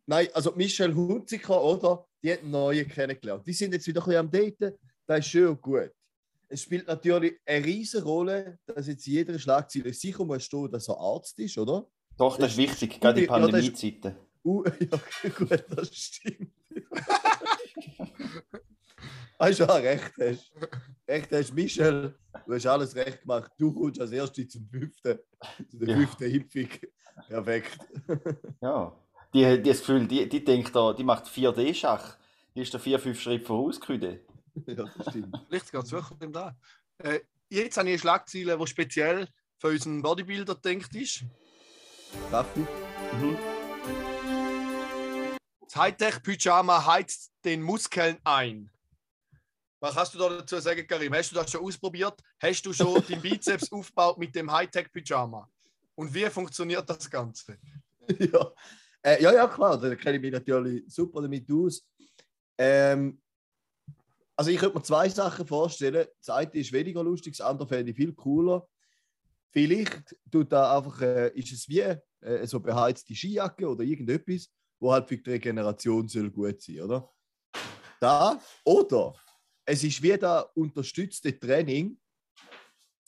Nein, 0.04 0.28
also 0.34 0.52
Michelle 0.52 0.94
Hunziker, 0.94 1.62
oder? 1.62 2.06
Die 2.22 2.32
hat 2.32 2.42
neue 2.42 2.84
kennengelernt. 2.84 3.46
Die 3.46 3.52
sind 3.54 3.72
jetzt 3.72 3.86
wieder 3.86 4.02
ein 4.02 4.28
bisschen 4.30 4.50
am 4.50 4.58
Daten. 4.60 4.78
Das 5.06 5.18
ist 5.20 5.26
schön 5.28 5.48
und 5.48 5.62
gut. 5.62 5.90
Es 6.48 6.62
spielt 6.62 6.86
natürlich 6.86 7.40
eine 7.44 7.64
riesige 7.64 8.04
Rolle, 8.04 8.58
dass 8.66 8.86
jetzt 8.86 9.06
in 9.06 9.14
jeder 9.14 9.38
Schlagzeile 9.38 9.92
sicher 9.92 10.24
muss 10.24 10.44
stehen, 10.44 10.70
dass 10.70 10.88
er 10.88 10.98
Arzt 10.98 11.38
ist, 11.38 11.56
oder? 11.58 11.86
Doch, 12.16 12.38
das 12.38 12.52
ist 12.52 12.56
wichtig, 12.56 13.00
gerade 13.00 13.20
in 13.20 13.26
Pandemiezeiten. 13.26 14.16
Uh, 14.44 14.64
ja, 14.80 15.30
gut, 15.30 15.64
das 15.68 15.94
stimmt. 15.94 16.52
Hast 19.38 19.60
du 19.60 19.68
auch 19.68 19.76
recht, 19.82 20.12
hast. 20.18 20.52
Recht 21.06 21.32
hast, 21.32 21.52
Michel. 21.52 22.14
Du 22.46 22.54
hast 22.54 22.66
alles 22.66 22.94
recht 22.96 23.20
gemacht. 23.22 23.50
Du 23.58 23.72
kommst 23.72 24.00
als 24.00 24.12
Erste 24.12 24.48
zum 24.48 24.66
fünften, 24.68 25.18
zu 25.68 25.78
der 25.78 25.88
Ja. 25.88 25.96
fünften 25.96 26.24
Impfung. 26.24 26.68
Perfekt. 27.28 27.78
Ja. 28.62 28.96
Die, 29.34 29.40
die 29.40 29.46
hat 29.46 29.66
das 29.66 29.80
Gefühl, 29.80 30.06
die, 30.06 30.28
die 30.28 30.42
denkt 30.44 30.74
da, 30.74 30.92
die 30.92 31.04
macht 31.04 31.26
4D-Schach. 31.26 32.16
Die 32.54 32.62
ist 32.62 32.72
da 32.72 32.78
vier, 32.78 32.98
fünf 32.98 33.20
Schritte 33.20 33.44
voraus. 33.44 33.78
Küde. 33.80 34.20
ja, 34.66 34.74
das 34.74 35.10
stimmt. 35.10 35.36
Vielleicht 35.48 35.72
geht 35.72 35.82
es 35.82 35.92
wirklich 35.92 36.32
da. 36.32 36.56
Äh, 36.98 37.20
jetzt 37.50 37.76
habe 37.76 37.88
ich 37.88 37.94
eine 37.94 37.98
Schlagzeile, 37.98 38.56
die 38.56 38.66
speziell 38.66 39.28
für 39.58 39.68
unseren 39.68 40.00
Bodybuilder 40.00 40.54
denkt 40.54 40.94
ist. 40.94 41.24
Raffi? 42.30 42.60
Mhm. 42.60 43.36
Das 45.60 45.76
Hightech-Pyjama 45.76 46.86
heizt 46.86 47.32
den 47.44 47.62
Muskeln 47.62 48.18
ein. 48.24 48.70
Was 49.80 49.94
hast 49.94 50.14
du 50.14 50.18
da 50.18 50.28
dazu 50.28 50.58
sagen, 50.58 50.86
Karim? 50.86 51.14
Hast 51.14 51.30
du 51.30 51.36
das 51.36 51.50
schon 51.50 51.62
ausprobiert? 51.62 52.20
Hast 52.40 52.64
du 52.64 52.72
schon 52.72 53.04
den 53.08 53.20
Bizeps 53.20 53.70
aufgebaut 53.70 54.18
mit 54.18 54.34
dem 54.34 54.50
Hightech-Pyjama? 54.50 55.48
Und 55.94 56.12
wie 56.12 56.26
funktioniert 56.30 56.88
das 56.88 57.10
Ganze? 57.10 57.58
ja. 58.18 58.52
Äh, 59.02 59.22
ja, 59.22 59.32
ja, 59.32 59.46
klar, 59.46 59.78
da 59.78 59.94
kenne 59.94 60.16
ich 60.16 60.22
mich 60.22 60.32
natürlich 60.32 60.84
super 60.92 61.22
damit 61.22 61.50
aus. 61.50 61.86
Ähm, 62.58 63.20
also 64.34 64.50
ich 64.50 64.58
könnte 64.58 64.76
mir 64.76 64.82
zwei 64.82 65.08
Sachen 65.08 65.46
vorstellen. 65.46 66.06
Das 66.18 66.30
eine 66.30 66.50
ist 66.52 66.72
weniger 66.72 67.02
lustig, 67.02 67.36
das 67.36 67.46
andere 67.46 67.68
fände 67.68 67.90
ich 67.90 67.96
viel 67.96 68.12
cooler. 68.12 68.66
Vielleicht 69.50 70.16
tut 70.30 70.52
da 70.52 70.76
einfach, 70.76 71.00
äh, 71.00 71.30
ist 71.34 71.52
es 71.52 71.68
wie 71.68 71.80
äh, 71.80 72.46
so 72.46 72.60
beheizte 72.60 73.14
Skijacke 73.14 73.68
oder 73.68 73.82
irgendetwas, 73.82 74.48
wo 74.78 74.92
halt 74.92 75.08
für 75.08 75.16
die 75.16 75.30
Regeneration 75.30 76.08
soll 76.08 76.30
gut 76.30 76.60
sein, 76.60 76.80
oder? 76.80 77.10
Da, 78.00 78.40
oder 78.64 79.14
es 79.64 79.82
ist 79.82 80.02
wie 80.02 80.16
da 80.16 80.40
unterstützte 80.54 81.38
Training 81.38 81.98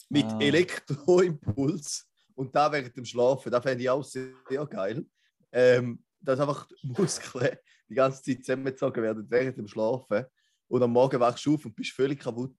mit 0.08 0.24
Ah. 0.24 0.40
Elektroimpuls 0.40 2.08
und 2.34 2.54
da 2.54 2.72
während 2.72 2.96
dem 2.96 3.04
Schlafen. 3.04 3.50
Das 3.50 3.62
fände 3.62 3.82
ich 3.82 3.90
auch 3.90 4.02
sehr, 4.02 4.32
sehr 4.48 4.66
geil. 4.66 5.04
Ähm, 5.52 6.02
dass 6.20 6.40
einfach 6.40 6.66
die 6.82 6.88
Muskeln 6.88 7.56
die 7.88 7.94
ganze 7.94 8.22
Zeit 8.22 8.44
zusammengezogen 8.44 9.02
werden 9.02 9.26
während 9.28 9.56
dem 9.56 9.68
Schlafen 9.68 10.24
und 10.68 10.82
am 10.82 10.92
Morgen 10.92 11.20
wachst 11.20 11.44
du 11.46 11.54
auf 11.54 11.64
und 11.64 11.74
bist 11.74 11.92
völlig 11.92 12.20
kaputt. 12.20 12.56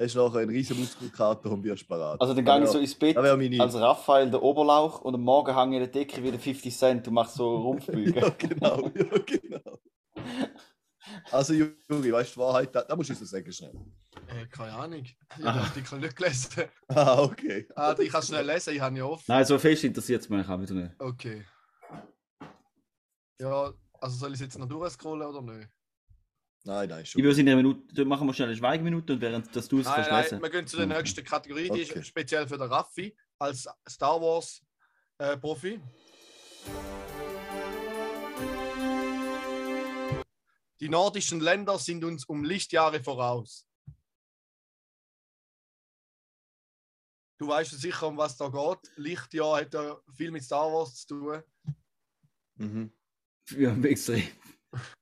Hast 0.00 0.14
nachher 0.14 0.38
einen 0.38 0.50
riesen 0.50 0.80
Muskelkater 0.80 1.50
und 1.50 1.62
wirst 1.62 1.86
parat. 1.86 2.18
Also 2.22 2.32
dann 2.32 2.42
gehe 2.42 2.64
ich 2.64 2.70
so 2.70 2.78
ins 2.78 2.94
Bett 2.94 3.16
meine 3.16 3.60
als 3.62 3.74
Raphael 3.74 4.30
der 4.30 4.42
Oberlauch 4.42 5.02
und 5.02 5.14
am 5.14 5.20
Morgen 5.20 5.54
hänge 5.54 5.76
ich 5.76 5.82
in 5.82 5.92
der 5.92 6.04
Decke 6.04 6.22
wie 6.22 6.30
der 6.30 6.40
50 6.40 6.74
Cent 6.74 7.06
und 7.08 7.14
mache 7.14 7.30
so 7.30 7.56
Rumpfbüge. 7.56 8.18
Ja, 8.20 8.28
genau, 8.30 8.90
ja, 8.94 9.18
genau. 9.26 9.78
Also, 11.30 11.52
Juri, 11.52 12.12
weißt 12.12 12.30
du, 12.30 12.40
die 12.40 12.46
Wahrheit, 12.46 12.74
da, 12.74 12.82
da 12.82 12.96
musst 12.96 13.10
du 13.10 13.14
so 13.14 13.24
sagen 13.26 13.52
schnell. 13.52 13.74
Äh, 14.28 14.46
keine 14.46 14.72
Ahnung. 14.72 15.02
Ich 15.02 15.16
habe 15.44 15.58
den 15.58 15.62
Artikel 15.64 15.98
nicht 15.98 16.16
gelesen. 16.16 16.64
Ah, 16.88 17.22
okay. 17.22 17.66
Ah, 17.74 17.94
ich 17.98 18.08
kann 18.10 18.22
schnell 18.22 18.46
lesen, 18.46 18.74
ich 18.74 18.80
habe 18.80 18.96
ja 18.96 19.04
offen. 19.04 19.24
Nein, 19.28 19.44
so 19.44 19.58
fest 19.58 19.84
interessiert 19.84 20.22
es 20.22 20.28
mich 20.28 20.48
auch 20.48 20.60
wieder 20.60 20.74
nicht. 20.74 20.94
Okay. 20.98 21.44
Ja, 23.38 23.72
also 24.00 24.16
soll 24.16 24.30
ich 24.30 24.34
es 24.34 24.40
jetzt 24.40 24.58
noch 24.58 24.68
durchscrollen 24.68 25.26
oder 25.28 25.42
nicht? 25.42 25.68
Nein, 26.64 26.88
nein, 26.90 27.02
Ich 27.02 27.10
schon. 27.10 27.22
würde 27.22 27.40
in 27.40 27.48
einer 27.48 27.56
Minute, 27.56 27.94
dann 27.94 28.08
machen 28.08 28.26
wir 28.26 28.34
schnell 28.34 28.48
eine 28.48 28.56
Schweigeminute 28.56 29.14
und 29.14 29.20
während 29.20 29.54
dass 29.56 29.66
du 29.68 29.80
es 29.80 29.86
Nein, 29.86 30.06
nein, 30.10 30.42
wir 30.42 30.50
gehen 30.50 30.66
zu 30.66 30.76
der 30.76 30.86
nächsten 30.86 31.24
Kategorie, 31.24 31.64
die 31.64 31.70
Okay. 31.70 32.00
ist 32.00 32.06
speziell 32.06 32.46
für 32.46 32.58
den 32.58 32.68
Raffi 32.70 33.16
als 33.38 33.66
Star 33.88 34.20
Wars 34.20 34.62
äh, 35.18 35.36
Profi. 35.38 35.80
Die 40.80 40.88
nordischen 40.88 41.40
Länder 41.40 41.78
sind 41.78 42.04
uns 42.04 42.24
um 42.24 42.44
Lichtjahre 42.44 43.02
voraus. 43.02 43.66
Du 47.38 47.48
weißt 47.48 47.72
ja 47.72 47.78
sicher, 47.78 48.06
um 48.08 48.18
was 48.18 48.36
da 48.36 48.48
geht. 48.48 48.92
Lichtjahr 48.96 49.60
hat 49.62 49.72
ja 49.72 49.98
viel 50.14 50.30
mit 50.30 50.42
Star 50.42 50.70
Wars 50.70 51.06
zu 51.06 51.06
tun. 51.18 51.42
Mhm. 52.56 52.92
Ja, 53.50 53.74
extrem. 53.82 54.28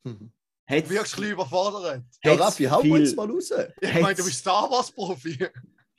Hat's, 0.68 0.88
Du 0.88 0.94
wirkst 0.94 1.14
ein 1.14 1.20
bisschen 1.20 1.32
überfordert. 1.32 2.04
Ja, 2.22 2.34
Raffi, 2.34 2.64
hau 2.64 2.80
viel- 2.82 3.00
jetzt 3.00 3.16
mal 3.16 3.30
raus. 3.30 3.50
Ich 3.80 3.94
meine, 4.00 4.14
du 4.14 4.24
bist 4.24 4.38
Star 4.40 4.70
Wars 4.70 4.90
Profi. 4.92 5.38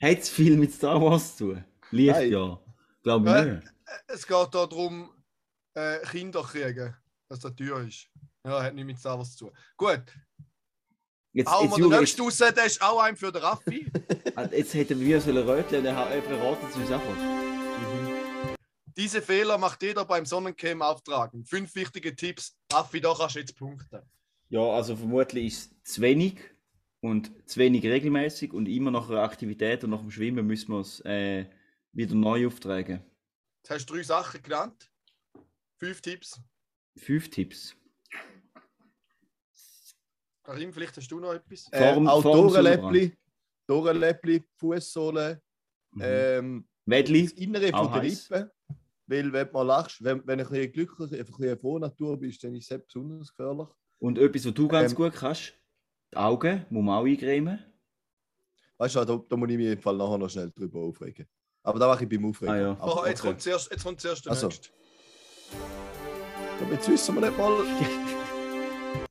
Hat's 0.00 0.28
viel 0.28 0.56
mit 0.56 0.72
Star 0.72 1.00
Wars 1.00 1.36
zu 1.36 1.52
tun? 1.54 1.64
Nein. 1.90 2.30
ja. 2.30 2.60
Glaube 3.02 3.28
Ja. 3.30 3.44
ich 3.44 3.52
nicht. 3.52 3.72
Es 4.06 4.26
geht 4.26 4.36
da 4.36 4.66
darum, 4.66 5.10
äh, 5.74 5.98
Kinder 6.06 6.42
kriegen, 6.42 6.94
dass 7.28 7.40
das 7.40 7.54
teuer 7.56 7.80
ist. 7.80 8.06
Ja, 8.46 8.62
hat 8.62 8.74
nichts 8.74 8.86
mit 8.86 8.98
Star 8.98 9.18
Wars 9.18 9.36
zu 9.36 9.46
tun. 9.46 9.56
Gut, 9.76 10.02
Jetzt, 11.32 11.48
hauen 11.50 11.66
jetzt, 11.68 11.76
wir 11.78 11.88
den 11.90 11.98
nächsten 12.00 12.22
raus, 12.22 12.38
der 12.38 12.64
ist 12.64 12.82
auch 12.82 13.00
ein 13.00 13.16
für 13.16 13.30
den 13.32 13.42
Raffi. 13.42 13.90
jetzt, 14.36 14.52
jetzt 14.52 14.74
hätten 14.74 15.00
wir 15.00 15.20
sollen 15.20 15.46
röteln 15.48 15.80
und 15.80 15.86
er 15.86 15.96
hat 15.96 16.24
verraten 16.24 16.66
es 16.70 16.76
uns 16.76 16.90
einfach. 16.90 17.16
Diese 18.96 19.22
Fehler 19.22 19.56
macht 19.58 19.82
jeder 19.82 20.04
beim 20.04 20.26
Sonnencam 20.26 20.82
auftragen. 20.82 21.44
Fünf 21.44 21.74
wichtige 21.74 22.14
Tipps. 22.14 22.56
Raffi, 22.72 23.00
da 23.00 23.14
kannst 23.16 23.36
du 23.36 23.40
jetzt 23.40 23.56
punkten. 23.56 24.00
Ja, 24.50 24.62
also 24.70 24.96
vermutlich 24.96 25.46
ist 25.46 25.72
es 25.84 25.94
zu 25.94 26.00
wenig 26.02 26.38
und 27.00 27.30
zu 27.48 27.60
wenig 27.60 27.84
regelmäßig 27.84 28.52
und 28.52 28.66
immer 28.66 28.90
nach 28.90 29.08
einer 29.08 29.22
Aktivität 29.22 29.84
und 29.84 29.90
nach 29.90 30.00
dem 30.00 30.10
Schwimmen 30.10 30.46
müssen 30.46 30.72
wir 30.72 30.80
es 30.80 31.00
äh, 31.04 31.46
wieder 31.92 32.14
neu 32.16 32.46
auftragen. 32.48 33.00
Jetzt 33.62 33.70
hast 33.70 33.86
du 33.86 33.94
drei 33.94 34.02
Sachen 34.02 34.42
genannt. 34.42 34.90
Fünf 35.78 36.00
Tipps. 36.00 36.40
Fünf 36.96 37.30
Tipps. 37.30 37.76
Karim, 40.42 40.72
vielleicht 40.72 40.96
hast 40.96 41.08
du 41.10 41.20
noch 41.20 41.32
etwas. 41.34 41.68
Äh, 41.72 41.94
Form- 41.94 42.08
auch 42.08 42.22
Dorenläppli, 42.22 43.16
Dorenläppli, 43.66 44.42
Fußsohle, 44.56 45.40
Mhm. 45.92 46.02
ähm, 46.04 46.68
Wedli, 46.86 47.24
das 47.24 47.32
Innere 47.32 47.72
auch 47.74 47.84
von 47.84 47.92
der 47.92 48.02
heiß. 48.10 48.30
Rippe. 48.30 48.52
Weil, 49.06 49.32
wenn 49.32 49.46
du 49.46 49.52
mal 49.52 49.62
lachst, 49.62 50.02
wenn, 50.04 50.24
wenn 50.26 50.38
du 50.38 50.44
ein 50.44 50.50
bisschen 50.50 50.72
glücklich, 50.72 51.12
einfach 51.20 51.34
ein 51.34 51.40
bisschen 51.42 51.58
Frohnatur 51.58 52.16
bist, 52.18 52.42
dann 52.44 52.54
ist 52.54 52.62
es 52.62 52.68
sehr 52.68 52.78
besonders 52.78 53.28
gefährlich. 53.28 53.68
Und 54.00 54.18
etwas, 54.18 54.46
was 54.46 54.54
du 54.54 54.66
ganz 54.68 54.92
Ähm, 54.92 54.96
gut 54.96 55.12
kannst, 55.14 55.52
die 56.12 56.16
Augen 56.16 56.66
muss 56.70 56.82
man 56.84 56.98
auch 56.98 57.04
eincremen. 57.06 57.58
Weißt 58.78 58.96
du, 58.96 59.04
da, 59.04 59.20
da 59.28 59.36
muss 59.36 59.50
ich 59.50 59.56
mich 59.58 59.66
im 59.68 59.78
Fall 59.78 59.96
nachher 59.96 60.18
noch 60.18 60.30
schnell 60.30 60.50
drüber 60.50 60.80
aufregen. 60.80 61.26
Aber 61.62 61.78
da 61.78 61.86
mache 61.86 62.04
ich 62.04 62.08
beim 62.10 62.24
Aufregen. 62.24 62.54
Ah, 62.54 62.58
ja. 62.58 62.70
Aber 62.72 63.02
Oh, 63.02 63.06
jetzt, 63.06 63.20
okay. 63.20 63.28
kommt 63.28 63.42
zuerst, 63.42 63.70
jetzt 63.70 63.84
kommt 63.84 64.00
zuerst 64.00 64.24
der 64.24 64.32
Also. 64.32 64.46
nächste. 64.48 64.70
Jetzt 66.70 66.88
wissen 66.88 67.14
wir 67.14 67.28
nicht 67.28 67.38
mal. 67.38 67.62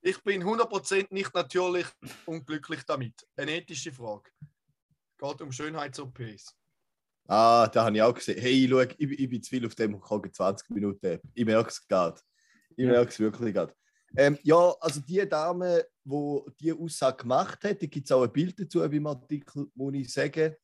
Ich 0.00 0.22
bin 0.22 0.42
100% 0.42 1.08
nicht 1.10 1.34
natürlich 1.34 1.84
und 2.24 2.46
glücklich 2.46 2.82
damit. 2.86 3.26
Eine 3.36 3.56
ethische 3.56 3.92
Frage. 3.92 4.30
Geht 5.18 5.42
um 5.42 5.52
Schönheits-OPs. 5.52 6.54
Ah, 7.26 7.66
da 7.66 7.84
habe 7.84 7.96
ich 7.96 8.00
auch 8.02 8.14
gesehen. 8.14 8.40
Hey, 8.40 8.66
schau, 8.70 8.78
ich, 8.80 8.96
ich 8.98 9.28
bin 9.28 9.42
zu 9.42 9.50
viel 9.50 9.66
auf 9.66 9.74
dem 9.74 10.00
Kogen 10.00 10.32
20 10.32 10.70
Minuten. 10.70 11.20
Ich 11.34 11.44
merke 11.44 11.68
es 11.68 11.86
gerade. 11.86 12.18
Ich 12.70 12.84
Ja. 12.86 12.92
merke 12.92 13.10
es 13.10 13.18
wirklich 13.20 13.52
gerade. 13.52 13.74
Ähm, 14.16 14.38
ja, 14.42 14.74
also 14.80 15.00
die 15.00 15.28
Dame, 15.28 15.84
die 16.04 16.40
diese 16.60 16.76
Aussage 16.76 17.18
gemacht 17.18 17.62
hat, 17.62 17.82
da 17.82 17.86
gibt 17.86 18.06
es 18.06 18.12
auch 18.12 18.22
ein 18.22 18.32
Bild 18.32 18.58
dazu 18.58 18.80
beim 18.80 19.06
Artikel, 19.06 19.66
muss 19.74 19.94
ich 19.94 20.12
sagen. 20.12 20.54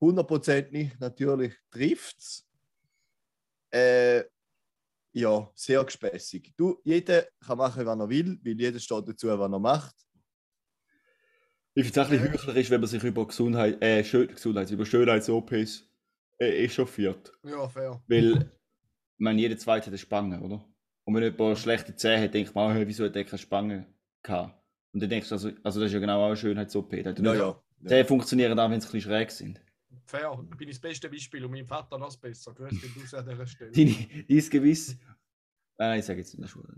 hundertprozentig 0.00 0.98
natürlich 0.98 1.54
trifft 1.70 2.18
es. 2.18 2.46
Äh, 3.70 4.24
ja, 5.14 5.50
sehr 5.54 5.84
gespässig. 5.84 6.52
Du, 6.56 6.80
jeder 6.84 7.26
kann 7.44 7.58
machen, 7.58 7.84
was 7.84 7.98
er 7.98 8.08
will, 8.08 8.40
weil 8.42 8.60
jeder 8.60 8.78
steht 8.78 9.08
dazu, 9.08 9.28
was 9.28 9.52
er 9.52 9.58
macht. 9.58 9.94
Ich 11.74 11.84
finde 11.84 12.00
es 12.00 12.06
ein 12.06 12.10
bisschen 12.10 12.32
heuchlerisch, 12.32 12.70
wenn 12.70 12.80
man 12.80 12.88
sich 12.88 13.02
über 13.02 13.26
Gesundheit, 13.26 13.82
äh, 13.82 14.04
Schön 14.04 14.28
Gesundheit, 14.28 14.70
über 14.70 14.84
Schönheits-OPs 14.84 15.88
äh, 16.38 16.64
echauffiert. 16.64 17.32
Ja, 17.44 17.68
fair. 17.68 18.02
Weil, 18.08 18.32
ich 18.32 19.18
meine, 19.18 19.40
jeder 19.40 19.56
zweite 19.56 19.86
hat 19.86 19.88
eine 19.88 19.98
Spange, 19.98 20.40
oder? 20.40 20.71
Und 21.04 21.14
wenn 21.14 21.22
jemand 21.22 21.58
schlechte 21.58 21.94
Zähne 21.94 22.24
hat, 22.24 22.34
denkt 22.34 22.54
man, 22.54 22.76
oh, 22.76 22.86
wieso 22.86 23.04
hat 23.04 23.14
der 23.14 23.24
keine 23.24 23.38
Spange 23.38 23.86
gehabt? 24.22 24.58
Und 24.92 25.00
dann 25.00 25.10
denkst 25.10 25.28
du, 25.28 25.34
also, 25.34 25.50
also 25.62 25.80
das 25.80 25.88
ist 25.88 25.94
ja 25.94 26.00
genau 26.00 26.22
auch 26.22 26.26
eine 26.26 26.36
Schönheits-OP. 26.36 26.92
Er 26.92 27.18
Ja, 27.18 27.34
ja. 27.34 27.62
Die 27.80 27.86
Zähne 27.86 28.04
funktionieren 28.04 28.58
auch, 28.58 28.70
wenn 28.70 28.80
sie 28.80 28.86
ein 28.88 28.92
bisschen 28.92 29.10
schräg 29.10 29.30
sind. 29.30 29.60
Fair. 30.04 30.38
Ich 30.50 30.56
bin 30.56 30.68
das 30.68 30.78
beste 30.78 31.08
Beispiel 31.08 31.44
und 31.44 31.52
mein 31.52 31.66
Vater 31.66 31.98
noch 31.98 32.06
das 32.06 32.16
besser. 32.16 32.52
Grüß 32.54 32.80
dich 32.80 33.02
aus 33.02 33.14
an 33.14 33.28
dieser 33.28 33.46
Stelle. 33.46 33.72
Deine, 33.72 34.24
dein 34.28 34.50
Gewiss. 34.50 34.96
Nein, 35.78 35.98
ich 36.00 36.04
sage 36.04 36.20
jetzt 36.20 36.34
in 36.34 36.42
der 36.42 36.48
Schule. 36.48 36.68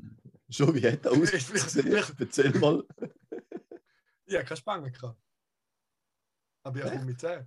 Schon, 0.49 0.75
wie 0.75 0.87
hat 0.87 1.04
er 1.04 1.12
ausgesehen? 1.12 2.04
Erzähl 2.19 2.50
mal. 2.59 2.85
Ich 4.26 4.35
habe 4.35 4.47
keine 4.47 4.57
Spange 4.57 4.90
gehabt. 4.90 5.21
Aber 6.62 6.78
ich 6.78 6.85
habe 6.85 7.04
mit 7.04 7.21
10. 7.21 7.47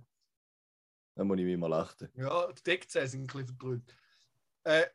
Dann 1.16 1.26
muss 1.26 1.38
ich 1.38 1.44
mich 1.44 1.58
mal 1.58 1.72
achten. 1.72 2.08
Ja, 2.14 2.52
die 2.52 2.62
Deckzähne 2.62 3.08
sind 3.08 3.22
ein 3.22 3.26
bisschen 3.26 3.46
verbrüllt. 3.48 3.96
Äh, 4.62 4.86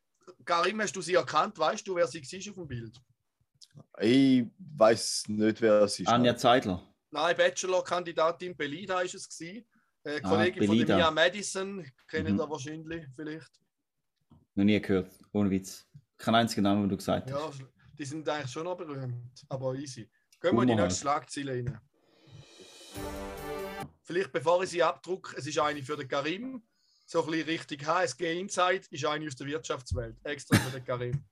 Karim, 0.45 0.81
hast 0.81 0.95
du 0.95 1.01
sie 1.01 1.13
erkannt? 1.15 1.57
Weißt 1.57 1.87
du, 1.87 1.95
wer 1.95 2.07
sie 2.07 2.21
war 2.21 2.49
auf 2.51 2.55
dem 2.55 2.67
Bild? 2.67 3.01
Ich 4.01 4.45
weiß 4.75 5.25
nicht, 5.29 5.61
wer 5.61 5.81
es 5.81 5.99
ist. 5.99 6.07
Anja 6.07 6.35
Zeidler. 6.35 6.87
Nein, 7.11 7.35
Bachelor-Kandidatin 7.37 8.55
Belida 8.55 8.95
war 8.95 9.03
es. 9.03 9.27
Gewesen. 9.29 9.65
Äh, 10.03 10.19
Ah, 10.23 10.29
Kollegin 10.29 10.65
von 10.67 10.77
der. 10.85 10.95
Mia 10.97 11.11
Madison, 11.11 11.85
kennen 12.07 12.33
Mhm. 12.33 12.37
da 12.37 12.49
wahrscheinlich 12.49 13.05
vielleicht. 13.15 13.51
Noch 14.55 14.63
nie 14.65 14.79
gehört. 14.81 15.11
Ohne 15.31 15.49
Witz. 15.49 15.87
Kein 16.17 16.35
einziger 16.35 16.61
Name, 16.61 16.81
den 16.81 16.89
du 16.89 16.97
gesagt 16.97 17.29
Ja, 17.29 17.47
hast. 17.47 17.63
die 17.97 18.05
sind 18.05 18.27
eigentlich 18.27 18.51
schon 18.51 18.65
noch 18.65 18.75
berühmt, 18.77 19.31
aber 19.49 19.75
easy. 19.75 20.09
Gehen 20.41 20.55
wir 20.55 20.61
in 20.63 20.67
die 20.69 20.75
nächste 20.75 21.01
Schlagzeile 21.01 21.53
rein. 21.53 21.79
Vielleicht 24.03 24.31
bevor 24.33 24.61
ich 24.63 24.69
sie 24.69 24.83
abdrucke, 24.83 25.37
es 25.37 25.47
ist 25.47 25.57
eine 25.59 25.81
für 25.81 25.95
den 25.95 26.07
Karim. 26.07 26.61
So 27.13 27.23
ein 27.23 27.29
bisschen 27.29 27.45
richtig 27.45 27.85
HSG 27.85 28.39
Insight 28.39 28.87
ist 28.87 29.05
eine 29.05 29.27
aus 29.27 29.35
der 29.35 29.45
Wirtschaftswelt. 29.45 30.17
Extra 30.23 30.57
für 30.57 30.71
den 30.71 30.83
Karim. 30.83 31.23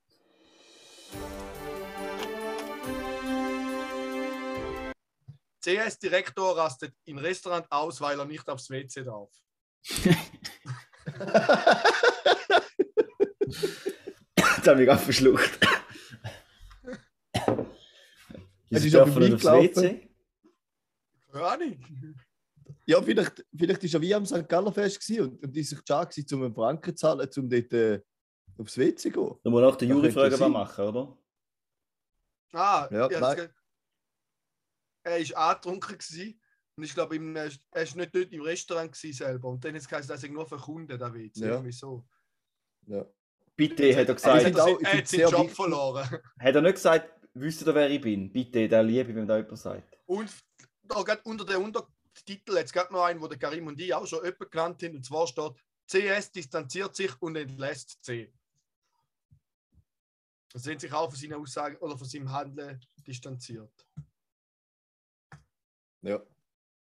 CS-Direktor 5.59 6.55
rastet 6.55 6.93
im 7.05 7.17
Restaurant 7.17 7.65
aus, 7.71 7.99
weil 7.99 8.19
er 8.19 8.25
nicht 8.25 8.47
aufs 8.47 8.69
WC 8.69 9.05
darf. 9.05 9.31
Jetzt 9.81 10.19
habe 14.67 14.81
ich 14.81 14.87
gerade 14.87 15.01
verschluckt. 15.01 15.59
Es 17.33 17.43
Wieso 18.69 18.75
ist 18.75 18.83
nicht 18.83 18.97
aufs 18.97 19.13
vorbeigelaufen. 19.13 19.83
WC? 19.83 20.09
Keine 21.31 21.47
Ahnung. 21.47 21.83
Ja, 22.91 23.01
vielleicht, 23.01 23.45
vielleicht 23.55 23.83
ist 23.83 23.93
er 23.93 24.01
wie 24.01 24.13
am 24.13 24.25
St. 24.25 24.47
Galler 24.49 24.71
Fest 24.73 25.09
und, 25.19 25.41
und 25.43 25.55
die 25.55 25.63
sich 25.63 25.79
schade 25.87 26.09
gewesen, 26.09 26.35
um 26.35 26.43
einen 26.43 26.53
Franken 26.53 26.95
zu 26.95 27.01
zahlen, 27.01 27.29
um 27.37 27.49
dort 27.49 27.73
äh, 27.73 28.01
aufs 28.57 28.77
WC 28.77 28.95
zu 28.95 29.11
gehen. 29.11 29.35
Da 29.43 29.49
muss 29.49 29.63
auch 29.63 29.75
der 29.77 29.87
Ja, 29.87 29.95
Juri 29.95 30.11
fragen, 30.11 30.39
was 30.39 30.49
machen, 30.49 30.85
oder? 30.85 31.17
Ah, 32.53 32.87
Ja, 32.91 33.07
ge- 33.07 33.49
er 35.03 35.19
war 35.29 35.49
angetrunken 35.49 35.97
gewesen. 35.97 36.39
und 36.75 36.83
ich 36.83 36.93
glaube, 36.93 37.15
er 37.15 37.21
war 37.23 37.45
nicht 37.45 38.15
dort 38.15 38.31
im 38.31 38.41
Restaurant 38.41 38.95
selber. 38.95 39.47
Und 39.49 39.63
dann 39.63 39.73
hat 39.73 39.81
es 39.81 39.87
geheißen, 39.87 40.09
das 40.09 40.23
ist 40.23 40.31
nur 40.31 40.45
für 40.45 40.57
Kunden, 40.57 40.97
der 40.97 41.13
WC. 41.13 41.39
Ja. 41.39 41.47
Irgendwie 41.53 41.71
so. 41.71 42.05
Ja. 42.87 43.05
Bitte, 43.55 43.95
hat 43.95 44.07
er 44.09 44.15
gesagt. 44.15 44.37
ich 44.37 44.43
finde 44.43 44.63
auch- 44.63 44.81
er 44.81 44.97
hat 44.97 45.07
seinen 45.07 45.21
Job 45.21 45.33
wichtig- 45.41 45.55
verloren. 45.55 46.03
Hat 46.39 46.55
er 46.55 46.61
nicht 46.61 46.73
gesagt, 46.75 47.09
wisst 47.33 47.61
ihr, 47.65 47.73
wer 47.75 47.89
ich 47.89 48.01
bin? 48.01 48.31
Bitte, 48.31 48.67
der 48.67 48.83
liebe, 48.83 49.15
wenn 49.15 49.27
da 49.27 49.37
jemand 49.37 49.57
sagt. 49.57 49.97
Und 50.05 50.29
da 50.83 51.01
gerade 51.03 51.21
unter 51.23 51.45
dem 51.45 51.61
Untertitel 52.11 52.57
jetzt 52.57 52.73
gerade 52.73 52.93
noch 52.93 53.03
einen, 53.03 53.21
wo 53.21 53.27
der 53.27 53.39
Karim 53.39 53.67
und 53.67 53.79
ich 53.79 53.93
auch 53.93 54.05
schon 54.05 54.23
jemand 54.23 54.51
genannt 54.51 54.83
haben. 54.83 54.95
Und 54.95 55.05
zwar 55.05 55.27
steht: 55.27 55.53
CS 55.89 56.31
distanziert 56.31 56.95
sich 56.95 57.21
und 57.21 57.35
entlässt 57.35 58.03
C. 58.03 58.33
Das 60.49 60.63
sind 60.63 60.81
sich 60.81 60.91
auch 60.91 61.09
von 61.09 61.17
seinen 61.19 61.35
Aussagen 61.35 61.77
oder 61.77 61.97
von 61.97 62.07
seinem 62.07 62.31
Handeln 62.31 62.79
distanziert. 63.07 63.71
Ja. 66.01 66.21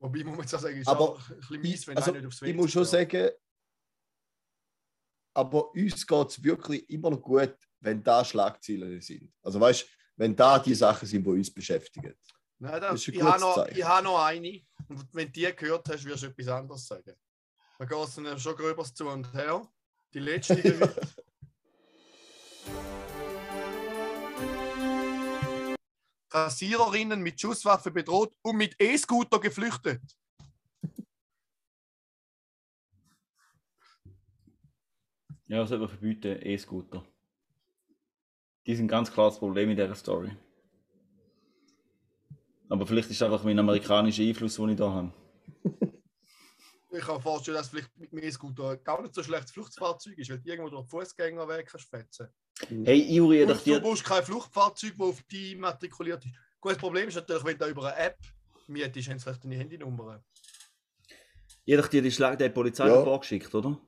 Wobei, 0.01 0.25
muss 0.25 0.33
man 0.33 0.41
jetzt 0.41 0.55
auch 0.55 0.61
sagen, 0.61 0.79
ist 0.79 0.89
Aber 0.89 1.11
auch 1.11 1.31
ein 1.31 1.37
bisschen 1.37 1.61
mies, 1.61 1.87
wenn 1.87 1.97
also, 1.97 2.11
nicht 2.11 2.27
aufs 2.27 2.43
ich 2.43 2.55
muss 2.55 2.73
schon 2.73 2.85
sagen, 2.85 3.31
aber 5.35 5.71
uns 5.73 6.07
geht 6.07 6.29
es 6.29 6.43
wirklich 6.43 6.89
immer 6.91 7.11
noch 7.11 7.21
gut, 7.21 7.55
wenn 7.81 8.03
da 8.03 8.25
Schlagzeilen 8.25 9.01
sind. 9.01 9.33
Also 9.43 9.61
weißt 9.61 9.87
wenn 10.17 10.37
da 10.37 10.59
die 10.59 10.75
Sachen 10.75 11.09
sind, 11.09 11.25
die 11.25 11.31
uns 11.31 11.53
beschäftigen. 11.53 12.15
Nein, 12.63 12.79
da, 12.79 12.93
Das 12.93 13.09
ich 13.09 13.23
habe 13.23 13.41
noch, 13.41 13.67
ich 13.69 13.83
habe 13.83 14.05
noch 14.05 14.23
eine. 14.23 14.61
Und 14.89 15.09
wenn 15.15 15.27
du 15.27 15.33
die 15.33 15.57
gehört 15.57 15.89
hast, 15.89 16.05
wirst 16.05 16.23
du 16.23 16.27
etwas 16.27 16.49
anderes 16.49 16.87
sagen. 16.87 17.15
Da 17.79 17.87
geht 17.87 17.99
es 17.99 18.15
dann 18.17 18.39
schon 18.39 18.55
gröber 18.55 18.85
zu 18.85 19.09
und 19.09 19.33
her. 19.33 19.67
Die 20.13 20.19
letzte 20.19 20.57
damit. 20.63 20.95
Kassiererinnen 26.29 27.23
mit 27.23 27.41
Schusswaffe 27.41 27.91
bedroht 27.91 28.35
und 28.43 28.57
mit 28.57 28.77
E-Scooter 28.81 29.41
geflüchtet. 29.41 30.03
Ja, 35.47 35.61
das 35.61 35.71
sollte 35.71 35.81
man 35.81 35.89
verbieten, 35.89 36.39
E-Scooter. 36.43 37.05
Die 38.67 38.77
sind 38.77 38.89
ganz 38.89 39.11
klar 39.11 39.31
das 39.31 39.39
Problem 39.39 39.71
in 39.71 39.77
dieser 39.77 39.95
Story. 39.95 40.37
Aber 42.71 42.87
vielleicht 42.87 43.11
ist 43.11 43.17
es 43.17 43.23
einfach 43.23 43.43
mein 43.45 43.59
amerikanischer 43.59 44.23
Einfluss, 44.23 44.57
den 44.57 44.71
ich 44.71 44.77
da 44.77 44.91
habe. 44.91 45.13
Ich 46.93 47.05
kann 47.05 47.15
mir 47.15 47.21
vorstellen, 47.23 47.57
dass 47.57 47.69
vielleicht 47.69 47.97
mit 47.97 48.11
dem 48.11 48.19
E-Scooter 48.19 48.77
gar 48.79 49.01
nicht 49.01 49.15
so 49.15 49.23
schlechtes 49.23 49.53
Fluchtfahrzeug 49.53 50.19
ist, 50.19 50.29
weil 50.29 50.41
du 50.41 50.49
irgendwo 50.51 50.71
durch 50.71 50.83
den 50.83 50.89
Fußgängerweg 50.89 51.67
kannst 51.69 51.89
fetzen. 51.89 52.27
Hey, 52.85 53.15
Juri, 53.15 53.47
du 53.47 53.55
dir. 53.55 53.79
brauchst 53.79 54.03
kein 54.05 54.25
Flugfahrzeug, 54.25 54.95
das 54.99 55.07
auf 55.07 55.23
dich 55.23 55.53
immatrikuliert 55.53 56.25
ist. 56.25 56.35
Gut, 56.61 56.73
das 56.73 56.79
Problem 56.79 57.07
ist 57.07 57.15
natürlich, 57.15 57.45
wenn 57.45 57.57
du 57.57 57.67
über 57.67 57.95
eine 57.95 58.07
App 58.07 58.19
mietest, 58.67 59.09
haben 59.09 59.19
sie 59.21 59.23
vielleicht 59.25 59.45
deine 59.45 59.55
Handynummer. 59.55 60.25
Ich 61.65 61.79
habe 61.79 61.89
dir 61.89 62.03
die 62.03 62.11
Schlag 62.11 62.37
der 62.39 62.49
Polizei 62.49 62.89
Ja. 62.89 63.05
vorgeschickt, 63.05 63.55
oder? 63.55 63.79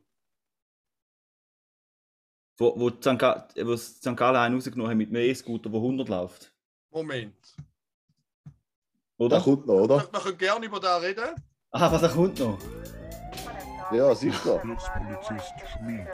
Wo, 2.57 2.79
wo, 2.79 2.89
die 2.89 3.03
St. 3.03 3.19
Gallen 4.17 4.37
einen 4.37 4.55
rausgenommen 4.55 4.91
haben 4.91 4.99
mit 4.99 5.09
einem 5.09 5.23
E-Scooter, 5.29 5.71
der 5.71 5.81
100 5.81 6.09
läuft. 6.09 6.55
Moment. 6.91 7.57
Oder? 9.19 9.37
Da 9.37 9.43
kommt 9.43 9.67
noch, 9.67 9.75
oder? 9.75 10.09
wir 10.11 10.21
können 10.21 10.39
gerne 10.39 10.67
über 10.67 10.81
das 10.81 11.03
reden. 11.03 11.35
Ah, 11.71 11.91
was 11.91 12.01
da 12.01 12.09
kommt 12.09 12.39
noch? 12.39 12.59
Ja, 13.93 14.15
sicher. 14.15 14.61
Hilfspolizist 14.63 15.53
Schmid. 15.73 16.07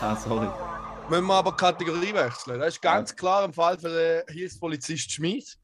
Ah, 0.00 0.16
sorry. 0.16 0.48
Müssen 1.08 1.26
wir 1.26 1.34
aber 1.34 1.52
die 1.52 1.56
Kategorie 1.56 2.12
wechseln. 2.12 2.60
Das 2.60 2.74
ist 2.74 2.82
ganz 2.82 3.16
klar 3.16 3.44
im 3.44 3.52
Fall 3.52 3.78
für 3.78 3.88
den 3.88 4.34
Hilfspolizist 4.34 5.10
Schmid. 5.10 5.58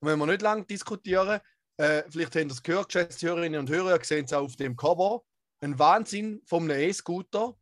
Und 0.00 0.08
wenn 0.08 0.18
wir 0.18 0.26
nicht 0.26 0.42
lange 0.42 0.64
diskutieren, 0.64 1.40
äh, 1.76 2.02
vielleicht 2.08 2.34
haben 2.36 2.48
das 2.48 2.62
gehört, 2.62 2.86
Geschäftshörerinnen 2.86 3.60
und 3.60 3.70
Hörer, 3.70 4.02
sehen 4.02 4.24
es 4.24 4.32
auch 4.32 4.44
auf 4.44 4.56
dem 4.56 4.76
Cover. 4.76 5.22
Ein 5.60 5.78
Wahnsinn 5.78 6.40
von 6.46 6.64
einem 6.64 6.80
E-Scooter. 6.80 7.54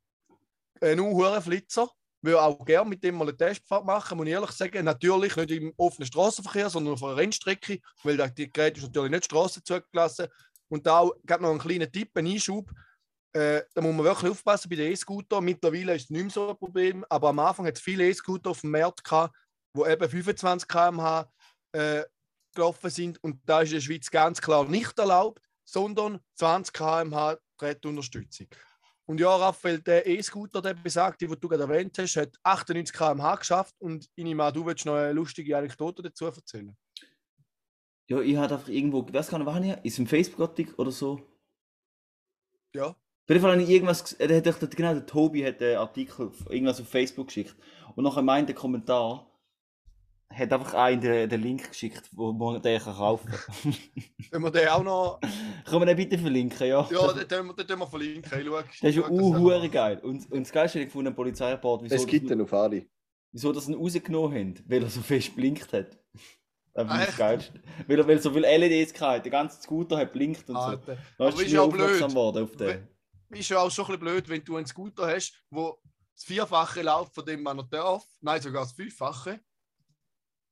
Ein 0.81 1.43
Flitzer. 1.43 1.91
Will 2.23 2.37
auch 2.37 2.65
gerne 2.65 2.89
mit 2.89 3.05
dem 3.05 3.17
mal 3.17 3.29
eine 3.29 3.37
Testfahrt 3.37 3.85
machen, 3.85 4.17
muss 4.17 4.27
ich 4.27 4.33
ehrlich 4.33 4.51
sagen. 4.51 4.85
Natürlich 4.85 5.37
nicht 5.37 5.51
im 5.51 5.73
offenen 5.77 6.07
Straßenverkehr, 6.07 6.71
sondern 6.71 6.95
auf 6.95 7.03
einer 7.03 7.17
Rennstrecke, 7.17 7.81
weil 8.03 8.17
das 8.17 8.35
Gerät 8.35 8.77
ist 8.77 8.85
natürlich 8.85 9.11
nicht 9.11 9.27
Straße 9.27 9.63
zugelassen. 9.63 10.27
Und 10.69 10.87
da 10.87 11.09
gerade 11.25 11.43
noch 11.43 11.51
einen 11.51 11.59
kleinen 11.59 11.91
Tipp, 11.93 12.11
einen 12.15 12.33
Einschub. 12.33 12.71
Äh, 13.33 13.63
da 13.75 13.83
muss 13.83 13.95
man 13.95 14.05
wirklich 14.05 14.31
aufpassen 14.31 14.69
bei 14.69 14.77
den 14.77 14.93
E-Scooter. 14.93 15.41
Mittlerweile 15.41 15.95
ist 15.95 16.05
es 16.05 16.11
nicht 16.11 16.23
mehr 16.23 16.31
so 16.31 16.49
ein 16.49 16.57
Problem, 16.57 17.05
aber 17.09 17.29
am 17.29 17.39
Anfang 17.39 17.67
hat 17.67 17.77
es 17.77 17.83
viele 17.83 18.09
E-Scooter 18.09 18.51
auf 18.51 18.63
dem 18.63 18.71
Markt 18.71 19.05
gehabt, 19.05 19.37
die 19.77 19.83
eben 19.83 20.09
25 20.09 20.67
km/h 20.67 21.31
äh, 21.73 22.03
gelaufen 22.55 22.91
sind. 22.91 23.23
Und 23.23 23.41
da 23.45 23.61
ist 23.61 23.71
in 23.71 23.77
der 23.77 23.83
Schweiz 23.83 24.11
ganz 24.11 24.41
klar 24.41 24.65
nicht 24.65 24.99
erlaubt, 24.99 25.43
sondern 25.65 26.19
20 26.37 26.73
km/h 26.73 27.37
Trettunterstützung. 27.59 28.49
Und 29.09 29.21
ja, 29.21 29.35
Raphael, 29.35 29.81
der 29.81 30.05
E-Scooter, 30.07 30.61
der 30.61 30.75
besagte, 30.75 31.27
den 31.27 31.39
du 31.39 31.49
gerade 31.49 31.63
erwähnt 31.63 31.97
hast, 31.99 32.17
hat 32.17 32.37
98 32.43 32.93
km/h 32.93 33.37
geschafft. 33.37 33.75
Und 33.79 34.09
ich 34.17 34.25
nehme 34.25 34.43
an, 34.43 34.53
du 34.53 34.67
willst 34.67 34.85
noch 34.85 34.95
eine 34.97 35.13
lustige 35.13 35.57
Anekdote 35.57 36.03
dazu 36.03 36.27
erzählen. 36.27 36.77
Ja, 38.09 38.21
ich 38.21 38.37
hatte 38.37 38.55
einfach 38.55 38.69
irgendwo, 38.69 39.07
was 39.13 39.29
kann 39.29 39.63
ich, 39.63 39.73
ist 39.85 39.93
es 39.95 39.99
im 39.99 40.07
Facebook-Artikel 40.07 40.75
oder 40.75 40.91
so? 40.91 41.21
Ja. 42.75 42.87
Auf 42.89 42.97
jeden 43.29 43.41
Fall 43.41 43.53
habe 43.53 43.63
ich 43.63 43.69
irgendwas, 43.69 44.17
der 44.19 44.45
hat 44.45 44.77
genau, 44.77 44.93
der 44.95 45.07
Tobi 45.07 45.45
hat 45.45 45.61
den 45.61 45.79
Artikel 45.79 46.27
auf- 46.29 46.49
irgendwas 46.51 46.81
auf 46.81 46.89
Facebook 46.89 47.29
geschickt. 47.29 47.57
Und 47.97 48.05
nachher 48.05 48.23
meint 48.23 48.49
der 48.49 48.55
Kommentar, 48.55 49.29
hat 50.33 50.53
einfach 50.53 50.75
einen 50.75 51.01
den, 51.01 51.29
den 51.29 51.43
Link 51.43 51.69
geschickt, 51.69 52.11
wo 52.13 52.33
man 52.33 52.61
den 52.61 52.81
kann 52.81 52.95
kaufen 52.95 53.31
kann. 53.31 53.75
Wenn 54.31 54.43
wir 54.43 54.51
den 54.51 54.69
auch 54.69 54.83
noch. 54.83 55.21
Kann 55.65 55.79
man 55.79 55.87
den 55.89 55.97
bitte 55.97 56.19
verlinken, 56.19 56.67
ja? 56.67 56.87
Ja, 56.91 57.13
den 57.13 57.29
tun 57.29 57.47
wir, 57.57 57.65
den 57.65 57.79
wir 57.79 57.87
verlinken. 57.87 58.31
Hey, 58.31 58.45
schau, 58.45 58.61
Das 58.61 58.91
ist 58.91 58.97
ja 58.97 59.05
an. 59.05 59.71
geil. 59.71 59.99
Und, 60.03 60.31
und 60.31 60.41
das 60.41 60.53
Geilste 60.53 60.79
ich 60.81 60.87
gefunden 60.87 61.09
am 61.09 61.15
Polizeirapport, 61.15 61.83
wieso, 61.85 61.95
Es 61.95 62.07
gibt 62.07 62.29
den 62.29 62.41
auf 62.43 62.53
alle. 62.53 62.87
wieso 63.33 63.53
das 63.53 63.69
ihn 63.69 63.75
rausgenommen 63.75 64.37
haben, 64.39 64.55
weil 64.67 64.83
er 64.83 64.91
so 64.91 65.01
fest 65.01 65.35
blinkt 65.37 65.73
hat. 65.73 65.99
Das 66.75 66.89
Ah, 66.91 66.99
ist 67.01 67.09
das? 67.09 67.17
Geilste. 67.17 67.63
Weil 67.87 67.99
er 67.99 68.07
weil 68.07 68.17
er 68.17 68.23
so 68.23 68.31
viele 68.31 68.59
LEDs 68.59 69.01
hatte, 69.01 69.23
der 69.23 69.31
ganze 69.31 69.63
Scooter 69.63 69.97
hat 69.97 70.13
blinkt 70.13 70.49
und 70.51 70.57
so. 70.57 70.61
Alter. 70.61 70.97
Dann 71.17 71.29
Aber 71.29 71.43
ist 71.43 71.49
blöd. 71.49 71.59
aufmerksam 71.59 72.15
worden 72.15 72.45
auf 72.45 72.57
den. 72.57 72.87
Ist 73.31 73.49
ja 73.49 73.59
auch 73.61 73.71
schon 73.71 73.87
ein 73.87 73.93
bisschen 73.93 74.01
blöd, 74.01 74.29
wenn 74.29 74.45
du 74.45 74.57
einen 74.57 74.67
Scooter 74.67 75.07
hast, 75.07 75.33
wo 75.51 75.79
das 76.15 76.25
Vierfache 76.25 76.83
läuft, 76.83 77.15
von 77.15 77.25
dem 77.25 77.43
man 77.43 77.57
noch 77.57 77.69
darf. 77.71 78.05
Nein, 78.21 78.41
sogar 78.43 78.63
das 78.65 78.73
Fünffache. 78.73 79.41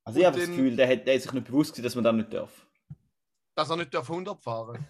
Also 0.04 0.20
ich 0.20 0.26
habe 0.26 0.38
das 0.38 0.48
Gefühl, 0.48 0.76
der 0.76 0.88
hat, 0.88 1.06
der 1.06 1.14
hat 1.14 1.22
sich 1.22 1.32
nicht 1.32 1.46
bewusst 1.46 1.72
gewesen, 1.72 1.84
dass 1.84 1.94
man 1.94 2.04
das 2.04 2.14
nicht 2.14 2.32
darf. 2.32 2.66
Dass 3.54 3.70
er 3.70 3.76
nicht 3.76 3.94
auf 3.96 4.08
100 4.10 4.42
fahren 4.42 4.86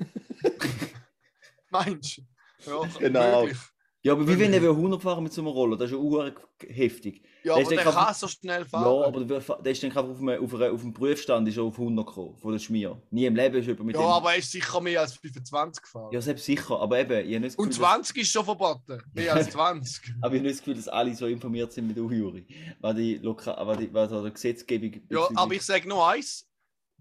Meinst 1.71 2.19
du? 2.19 2.23
Ja, 2.71 2.89
Genau. 2.99 3.43
möglich. 3.43 3.59
Ja, 4.07 4.13
aber 4.13 4.29
wie 4.29 4.39
wenn 4.39 4.53
er 4.53 4.61
100 4.63 5.01
fahren 5.01 5.23
mit 5.25 5.33
so 5.33 5.41
einem 5.41 5.49
Roller, 5.49 5.79
das 5.79 5.91
ist 5.91 5.97
ja 5.99 6.33
heftig. 6.69 7.23
Ja, 7.43 7.55
Der 7.57 7.65
aber 7.67 7.75
der 7.75 7.85
kann 7.85 8.15
so 8.15 8.29
schnell 8.29 8.61
Ja, 8.61 8.65
fahren. 8.69 9.03
aber 9.05 9.25
der, 9.25 9.41
der 9.41 9.73
ist 9.73 9.83
dann 9.83 9.91
einfach 9.91 10.05
auf 10.05 10.21
einem, 10.21 10.45
auf, 10.45 10.55
einer, 10.55 10.73
auf 10.73 10.83
einem 10.83 10.93
Prüfstand 10.93 11.49
ist 11.49 11.57
er 11.57 11.63
auf 11.63 11.79
100 11.79 12.07
gekommen, 12.07 12.37
von 12.37 12.53
der 12.53 12.59
Schmier. 12.59 13.01
Nie 13.11 13.25
im 13.25 13.35
Leben 13.35 13.57
ist 13.57 13.67
jemand 13.67 13.87
mit 13.87 13.97
Ja, 13.97 14.03
dem... 14.03 14.09
aber 14.09 14.33
er 14.33 14.39
ist 14.41 14.53
sicher 14.53 14.79
mehr 14.83 15.01
als 15.01 15.15
25 15.17 15.83
gefahren. 15.83 16.11
Ja, 16.13 16.21
selbst 16.21 16.45
sicher, 16.45 16.79
aber 16.79 16.99
eben, 17.01 17.19
ich 17.27 17.29
nicht 17.41 17.45
das 17.45 17.57
Und 17.57 17.69
Gefühl, 17.71 17.83
dass- 17.83 17.93
20 17.95 18.17
ist 18.19 18.31
schon 18.31 18.45
verboten. 18.45 19.03
Mehr 19.15 19.33
als 19.35 19.49
20. 19.53 20.03
Aber 20.21 20.35
ich 20.35 20.39
habe 20.39 20.39
nicht 20.41 20.51
das 20.51 20.59
Gefühl, 20.59 20.75
dass 20.75 20.89
alle 20.89 21.15
so 21.15 21.27
informiert 21.27 21.73
sind 21.73 21.87
mit 21.89 21.97
Ujuri. 21.99 22.47
Was 22.81 22.95
die, 22.97 23.15
Loka 23.17 23.57
was 23.67 23.79
die, 23.79 23.93
was 23.95 24.11
die 24.11 24.31
Gesetzgebung. 24.33 25.01
Ja, 25.11 25.29
aber 25.35 25.55
ich 25.55 25.63
sage 25.63 25.89
nur 25.89 26.07
eins: 26.07 26.47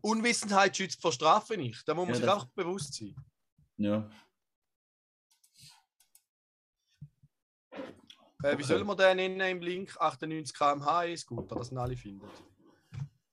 Unwissenheit 0.02 0.76
schützt 0.78 1.02
vor 1.02 1.12
Strafe 1.12 1.58
nicht. 1.58 1.84
Da 1.86 1.94
muss 1.94 2.04
man 2.06 2.10
Ja, 2.12 2.16
sich 2.16 2.26
das- 2.26 2.34
einfach 2.34 2.48
bewusst 2.56 2.94
sein. 2.94 3.14
Ja. 3.78 4.10
Äh, 8.44 8.58
wie 8.58 8.64
sollen 8.64 8.86
wir 8.86 8.96
den 8.96 9.16
nennen 9.18 9.40
im 9.40 9.62
Link? 9.62 9.96
98 9.98 10.54
km/h 10.54 11.06
E-Scooter, 11.06 11.56
dass 11.56 11.72
ihn 11.72 11.78
alle 11.78 11.96
finden. 11.96 12.28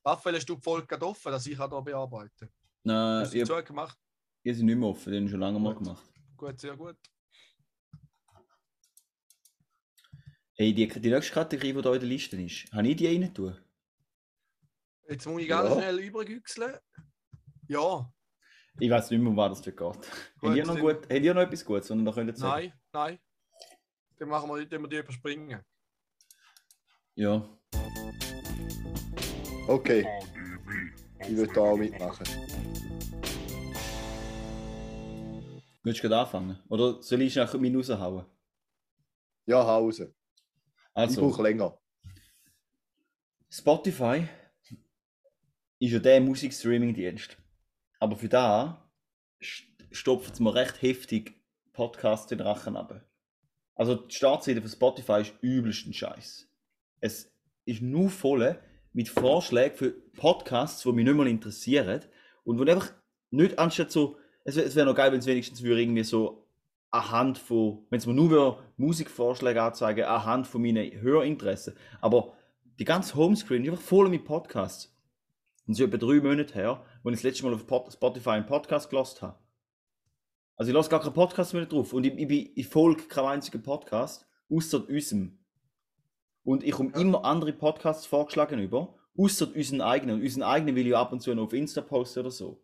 Raphael, 0.05 0.37
hast 0.37 0.49
du 0.49 0.55
die 0.55 0.63
Folge 0.63 0.87
gerade 0.87 1.05
offen, 1.07 1.33
dass 1.33 1.47
ich 1.47 1.57
hier 1.57 1.69
bearbeiten 1.69 2.49
Nein, 2.85 3.25
Hast 3.25 3.35
ich, 3.35 3.47
du 3.47 3.63
gemacht? 3.65 3.99
ich 4.43 4.57
sind 4.57 4.67
nicht 4.67 4.77
mehr 4.77 4.89
offen, 4.89 5.13
den 5.13 5.19
habe 5.23 5.25
ich 5.27 5.31
schon 5.33 5.41
lange 5.41 5.59
mal 5.59 5.75
Gut. 5.75 5.85
gemacht. 5.85 6.13
Gut, 6.37 6.61
sehr 6.61 6.77
gut. 6.77 6.97
Hey, 10.55 10.73
die, 10.73 10.87
die 10.89 11.11
nächste 11.11 11.33
Kategorie, 11.35 11.73
die 11.73 11.81
hier 11.83 11.93
in 11.95 12.01
der 12.01 12.09
Liste 12.09 12.41
ist, 12.41 12.73
habe 12.73 12.89
ich 12.89 12.97
die 12.97 13.07
rein 13.09 13.35
tun? 13.35 13.57
Jetzt 15.09 15.27
muss 15.27 15.43
ich 15.43 15.49
ganz 15.49 15.71
Ja. 15.71 15.75
schnell 15.75 15.99
übergüchseln. 15.99 16.79
Ja, 17.67 18.13
Ich 18.79 18.91
weiß 18.91 19.11
nicht 19.11 19.21
mehr, 19.21 19.31
um 19.31 19.37
was 19.37 19.61
das 19.61 19.65
geht. 19.65 19.81
Habt 19.81 20.57
ihr 20.57 20.65
noch, 20.65 20.79
gut, 20.79 21.03
habt 21.03 21.13
ihr 21.13 21.35
noch 21.35 21.43
etwas 21.43 21.65
Gutes, 21.65 21.91
was 21.91 21.97
ihr 21.97 22.03
noch 22.03 22.15
sagen? 22.15 22.37
nein, 22.39 22.73
nein. 22.93 23.19
Dann 24.21 24.29
machen 24.29 24.51
wir, 24.51 24.67
dann 24.67 24.83
wir 24.83 24.89
die 24.89 24.99
überspringen. 24.99 25.65
Ja. 27.15 27.59
Okay, 29.67 30.07
ich 31.21 31.37
will 31.37 31.47
da 31.47 31.61
auch 31.63 31.77
mitmachen. 31.77 32.27
Willst 35.83 36.01
du 36.01 36.09
gerade 36.09 36.19
anfangen? 36.19 36.63
Oder 36.69 37.03
soll 37.03 37.23
ich 37.23 37.35
nach 37.37 37.55
mir 37.55 37.75
raushauen? 37.75 38.27
Ja, 39.47 39.67
Hause. 39.67 40.15
Ich 40.35 40.91
Also, 40.93 41.23
brauche 41.23 41.43
länger. 41.43 41.81
Spotify 43.49 44.29
ist 45.79 45.93
ja 45.93 45.99
der 45.99 46.21
Musikstreaming-Dienst. 46.21 47.39
Aber 47.99 48.17
für 48.17 48.29
da 48.29 48.93
stopft 49.41 50.35
es 50.35 50.41
mir 50.41 50.55
recht 50.55 50.83
heftig 50.83 51.43
Podcasts 51.73 52.31
in 52.31 52.39
den 52.39 52.47
Rachen 52.47 52.77
ab. 52.77 53.10
Also 53.81 53.95
die 53.95 54.15
Startseite 54.15 54.61
von 54.61 54.71
Spotify 54.71 55.23
ist 55.23 55.33
übelst 55.41 55.87
ein 55.87 55.95
Scheiß. 55.95 56.47
Es 57.01 57.33
ist 57.65 57.81
nur 57.81 58.11
voll 58.11 58.59
mit 58.93 59.09
Vorschlägen 59.09 59.75
für 59.75 59.93
Podcasts, 60.19 60.83
die 60.83 60.93
mich 60.93 61.07
nicht 61.07 61.17
mal 61.17 61.27
interessieren 61.27 62.03
und 62.45 62.59
wo 62.59 62.65
einfach 62.65 62.93
nicht 63.31 63.59
anstatt 63.59 63.91
so, 63.91 64.19
es 64.45 64.57
wäre 64.57 64.75
wär 64.75 64.85
noch 64.85 64.95
geil, 64.95 65.13
wenn 65.13 65.21
es 65.21 65.25
wenigstens 65.25 65.63
würde 65.63 65.81
irgendwie 65.81 66.05
so 66.05 66.47
anhand 66.91 67.39
von, 67.39 67.87
wenn 67.89 67.99
es 67.99 68.05
mir 68.05 68.13
nur 68.13 68.63
Musikvorschläge 68.77 69.63
anzeigen, 69.63 70.05
anhand 70.05 70.47
von 70.47 70.61
meinen 70.61 71.01
Hörinteressen. 71.01 71.75
Aber 72.03 72.35
die 72.79 72.85
ganze 72.85 73.15
Homescreen 73.15 73.65
ist 73.65 73.71
einfach 73.71 73.83
voll 73.83 74.11
mit 74.11 74.27
Podcasts. 74.27 74.95
Und 75.67 75.73
es 75.73 75.81
ist 75.81 75.87
etwa 75.87 75.97
drei 75.97 76.21
Monate 76.21 76.53
her, 76.53 76.85
als 77.03 77.15
ich 77.15 77.23
das 77.23 77.23
letzte 77.23 77.45
Mal 77.45 77.55
auf 77.55 77.65
Spotify 77.91 78.29
einen 78.29 78.45
Podcast 78.45 78.91
gelost 78.91 79.23
habe. 79.23 79.39
Also 80.61 80.73
ich 80.73 80.75
lasse 80.75 80.91
gar 80.91 81.01
keinen 81.01 81.15
Podcast 81.15 81.55
mehr 81.55 81.65
drauf. 81.65 81.95
Und 81.95 82.05
ich, 82.05 82.19
ich, 82.19 82.55
ich 82.55 82.67
folge 82.67 83.05
keinen 83.05 83.29
einzigen 83.29 83.63
Podcast, 83.63 84.29
außer 84.51 84.87
unserem. 84.87 85.39
Und 86.43 86.63
ich 86.63 86.73
komme 86.73 86.93
immer 87.01 87.25
andere 87.25 87.55
Podcasts 87.55 88.05
vorgeschlagen 88.05 88.59
über, 88.59 88.95
außer 89.17 89.49
unseren 89.57 89.81
eigenen. 89.81 90.17
Und 90.17 90.23
unseren 90.23 90.43
eigenen 90.43 90.77
will 90.77 90.87
ich 90.87 90.95
ab 90.95 91.13
und 91.13 91.21
zu 91.21 91.35
noch 91.35 91.45
auf 91.45 91.55
Insta 91.55 91.81
posten 91.81 92.21
oder 92.21 92.31
so. 92.31 92.63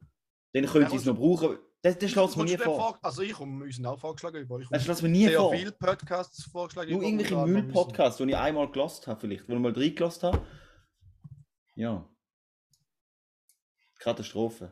Den 0.54 0.66
könnte 0.66 0.90
ich 0.90 1.00
es 1.00 1.06
noch 1.06 1.16
brauchen. 1.16 1.56
Das, 1.80 1.96
das 1.96 2.10
schlägt 2.10 2.36
mir 2.36 2.44
nie 2.44 2.58
vor. 2.58 2.76
vor? 2.76 2.98
Also 3.00 3.22
ich 3.22 3.32
komme 3.32 3.64
uns 3.64 3.82
auch 3.82 3.98
vorgeschlagen 3.98 4.42
über. 4.42 4.60
Ich 4.60 4.68
Das 4.68 4.84
schlägt 4.84 5.02
mir 5.02 5.08
nie 5.08 5.24
sehr 5.28 5.40
vor. 5.40 5.54
viele 5.54 5.72
Podcasts 5.72 6.44
vorgeschlagen 6.44 6.92
Nur 6.92 7.02
irgendwelche 7.02 7.46
Müll-Podcasts, 7.46 8.18
die 8.18 8.24
ich 8.24 8.36
einmal 8.36 8.70
gelost 8.70 9.06
habe, 9.06 9.20
vielleicht, 9.20 9.48
wo 9.48 9.54
ich 9.54 9.58
mal 9.58 9.72
reingelost 9.72 10.22
habe. 10.22 10.46
Ja. 11.74 12.06
Katastrophe. 14.00 14.70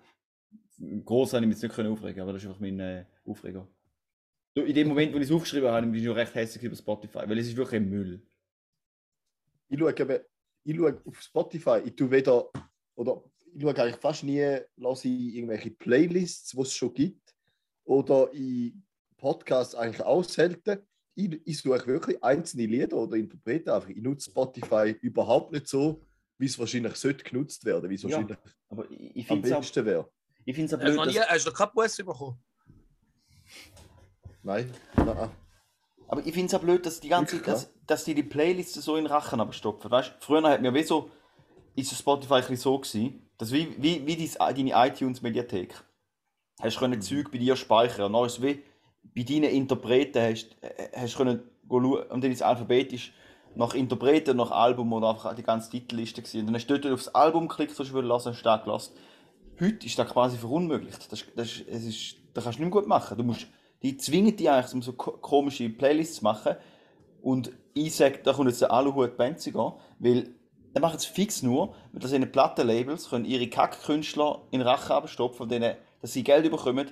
Groß 0.79 1.33
habe 1.33 1.47
ich 1.47 1.49
mich 1.49 1.63
jetzt 1.63 1.79
nicht 1.79 1.91
aufregen, 1.91 2.21
aber 2.21 2.35
das 2.35 2.43
ist 2.43 2.49
einfach 2.49 2.61
mein 2.61 2.79
äh, 2.81 3.07
Aufreger. 3.25 3.69
In 4.55 4.75
dem 4.75 4.89
Moment, 4.89 5.13
wo 5.13 5.19
ich 5.19 5.25
es 5.25 5.33
aufgeschrieben 5.33 5.69
habe, 5.69 5.87
bin 5.87 5.95
ich 6.01 6.07
noch 6.07 6.15
recht 6.15 6.35
hässlich 6.35 6.63
über 6.63 6.77
Spotify, 6.77 7.21
weil 7.27 7.39
es 7.39 7.49
ist 7.49 7.57
wirklich 7.57 7.81
ein 7.81 7.89
Müll. 7.89 8.23
Ich 9.69 9.79
schaue, 9.79 9.99
eben, 9.99 10.21
ich 10.63 10.77
schaue 10.77 11.03
auf 11.05 11.21
Spotify, 11.21 11.81
ich 11.85 11.97
tue 11.97 12.11
weder, 12.11 12.51
oder 12.95 13.25
ich 13.53 13.61
schaue 13.61 13.77
eigentlich 13.77 13.97
fast 13.97 14.23
nie, 14.23 14.59
lasse 14.77 15.09
ich 15.09 15.35
irgendwelche 15.35 15.71
Playlists, 15.73 16.51
die 16.51 16.61
es 16.61 16.73
schon 16.73 16.95
gibt, 16.95 17.35
oder 17.85 18.33
in 18.33 18.85
Podcasts 19.17 19.75
eigentlich 19.75 20.03
auch 20.03 20.23
selten. 20.23 20.79
Ich, 21.17 21.41
ich 21.45 21.59
suche 21.59 21.87
wirklich 21.87 22.23
einzelne 22.23 22.67
Lieder 22.67 22.97
oder 22.97 23.17
Interpreten 23.17 23.71
einfach. 23.71 23.89
Ich 23.89 24.03
nutze 24.03 24.31
Spotify 24.31 24.97
überhaupt 25.01 25.53
nicht 25.53 25.67
so, 25.69 26.05
wie 26.39 26.47
es 26.47 26.59
wahrscheinlich 26.59 26.95
sollte 26.97 27.25
genutzt 27.25 27.65
werden, 27.65 27.89
wie 27.89 27.95
es 27.95 28.03
Ja, 28.03 28.11
wahrscheinlich 28.11 28.39
Aber 28.69 28.91
ich, 28.91 29.17
ich 29.17 29.31
am 29.31 29.43
finde 29.43 29.59
es 29.59 29.67
besten 29.67 29.85
wäre. 29.87 30.11
ich 30.45 30.57
auch 30.57 30.63
Hast 30.63 30.73
du 30.73 30.77
blöd, 30.79 30.97
noch 30.97 31.07
nie, 31.07 31.15
dass, 31.15 31.29
hast 31.29 31.47
du 31.47 31.51
noch 31.51 31.57
keinen 31.57 31.73
Bus 31.75 31.97
bekommen? 31.97 32.39
Nein, 34.45 34.71
nein. 34.97 35.31
aber 36.07 36.27
ich 36.27 36.35
find's 36.35 36.55
auch 36.55 36.61
blöd, 36.61 36.85
dass 36.85 37.01
die 37.01 37.09
ganze 37.09 37.41
dass, 37.41 37.73
dass 37.87 38.05
die 38.05 38.15
die 38.15 38.23
Playlisten 38.23 38.83
so 38.83 38.97
in 38.97 39.07
Rachen 39.07 39.41
abstopfen. 39.41 39.91
Weißt 39.91 40.15
früher 40.21 40.43
hat 40.43 40.61
mir 40.61 40.75
wie 40.75 40.83
so, 40.83 41.11
ist 41.75 41.91
das 41.91 41.99
Spotify 41.99 42.43
ein 42.47 42.57
so 42.57 42.79
gewesen, 42.79 43.29
dass 43.39 43.53
wie, 43.53 43.75
wie, 43.79 44.07
wie 44.07 44.29
deine 44.39 44.89
iTunes-Mediathek. 44.89 45.75
Hast 46.61 46.77
du 46.77 46.81
können 46.81 47.01
Zeug 47.01 47.31
bei 47.33 47.39
dir 47.39 47.57
speichern. 47.57 48.07
Und 48.07 48.13
dann 48.13 48.27
ist 48.27 48.39
es 48.39 48.43
wie 48.43 48.63
bei 49.15 49.23
deinen 49.23 49.51
Interpreten 49.51 50.23
hast, 50.23 50.57
äh, 50.63 50.91
hast 50.95 51.15
du 51.15 51.19
können 51.19 51.43
schauen, 51.69 52.03
und 52.03 52.23
dann 52.23 52.31
ist 52.31 52.39
es 52.39 52.43
alphabetisch 52.43 53.13
nach 53.57 53.75
Interpreten, 53.75 54.37
nach 54.37 54.51
Album 54.51 54.93
oder 54.93 55.11
einfach 55.11 55.35
die 55.35 55.43
ganze 55.43 55.71
Titelliste 55.71 56.23
gewesen. 56.23 56.41
Und 56.41 56.47
dann 56.47 56.55
hast 56.57 56.67
du 56.67 56.79
dort 56.79 56.93
aufs 56.93 57.09
Album 57.09 57.49
geklickt, 57.49 57.79
was 57.79 57.89
du 57.89 58.01
lassen, 58.01 58.33
hast 58.33 58.43
du 58.43 58.65
gelassen. 58.65 58.95
Heute 59.61 59.87
ist 59.87 59.99
das 59.99 60.09
quasi 60.09 60.37
verunmöglicht. 60.37 61.11
Das, 61.13 61.25
das, 61.35 61.61
es 61.67 61.85
ist, 61.85 62.17
das 62.35 62.45
kannst 62.45 62.59
du 62.59 62.63
nicht 62.63 62.73
mehr 62.73 62.83
gut 62.83 62.89
machen. 62.89 63.17
Du 63.17 63.23
musst, 63.23 63.47
die 63.85 63.97
zwingen 63.97 64.37
dich 64.37 64.51
eigentlich, 64.51 64.75
um 64.75 64.83
so 64.83 64.95
ko- 64.95 65.19
komische 65.19 65.69
Playlists 65.69 66.17
zu 66.17 66.25
machen. 66.25 66.57
Und 67.23 67.53
ich 67.75 67.95
sage, 67.95 68.21
da 68.23 68.33
kommt 68.33 68.49
jetzt 68.49 68.61
der 68.63 68.71
Aluhut 68.73 69.17
Benziger, 69.17 69.79
weil 69.99 70.35
dann 70.73 70.81
machen 70.81 70.99
sie 70.99 71.07
fix 71.09 71.43
nur, 71.43 71.75
dass 71.93 72.13
ihre 72.13 72.27
Plattenlabels 72.27 73.11
können 73.11 73.25
ihre 73.25 73.49
Kackkünstler 73.49 74.49
in 74.51 74.61
den 74.61 74.67
Rachen 74.67 74.93
abstopfen, 74.93 75.39
von 75.39 75.49
denen, 75.49 75.77
dass 76.01 76.13
sie 76.13 76.25
Geld 76.25 76.51
bekommen, 76.51 76.91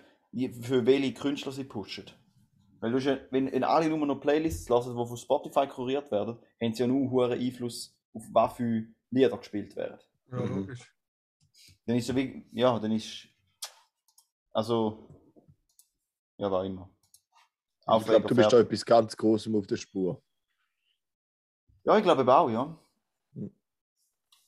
für 0.61 0.87
welche 0.87 1.13
Künstler 1.15 1.51
sie 1.53 1.65
pushen. 1.65 2.05
Weil 2.81 2.93
du 2.93 3.21
wenn, 3.31 3.51
wenn 3.53 3.65
alle 3.65 3.89
nur 3.89 4.07
noch 4.07 4.21
Playlists 4.21 4.69
lassen, 4.69 4.97
die 4.97 5.07
von 5.07 5.17
Spotify 5.17 5.67
kuriert 5.67 6.11
werden, 6.11 6.39
haben 6.61 6.75
sie 6.75 6.83
ja 6.83 6.87
nur 6.87 7.01
einen 7.01 7.11
hohen 7.11 7.33
Einfluss 7.33 7.97
auf 8.15 8.23
was 8.33 8.55
für 8.55 8.85
Lieder 9.11 9.37
gespielt 9.37 9.75
werden. 9.77 9.99
Ja, 10.31 10.39
Mhm. 10.39 10.57
logisch. 10.57 10.93
Dann 11.87 11.97
ist 11.97 12.07
so 12.07 12.17
wie, 12.17 12.45
ja, 12.53 12.79
dann 12.79 12.93
ist, 12.93 13.29
also, 14.53 15.09
ja, 16.43 16.51
war 16.51 16.65
immer. 16.65 16.91
Ich 17.99 18.05
glaube, 18.05 18.27
du 18.27 18.35
bist 18.35 18.53
da 18.53 18.59
etwas 18.59 18.85
ganz 18.85 19.17
Großem 19.17 19.55
auf 19.55 19.67
der 19.67 19.77
Spur. 19.77 20.21
Ja, 21.85 21.97
ich 21.97 22.03
glaube 22.03 22.37
auch, 22.37 22.51
ja. 22.51 22.77
Hm. 23.35 23.51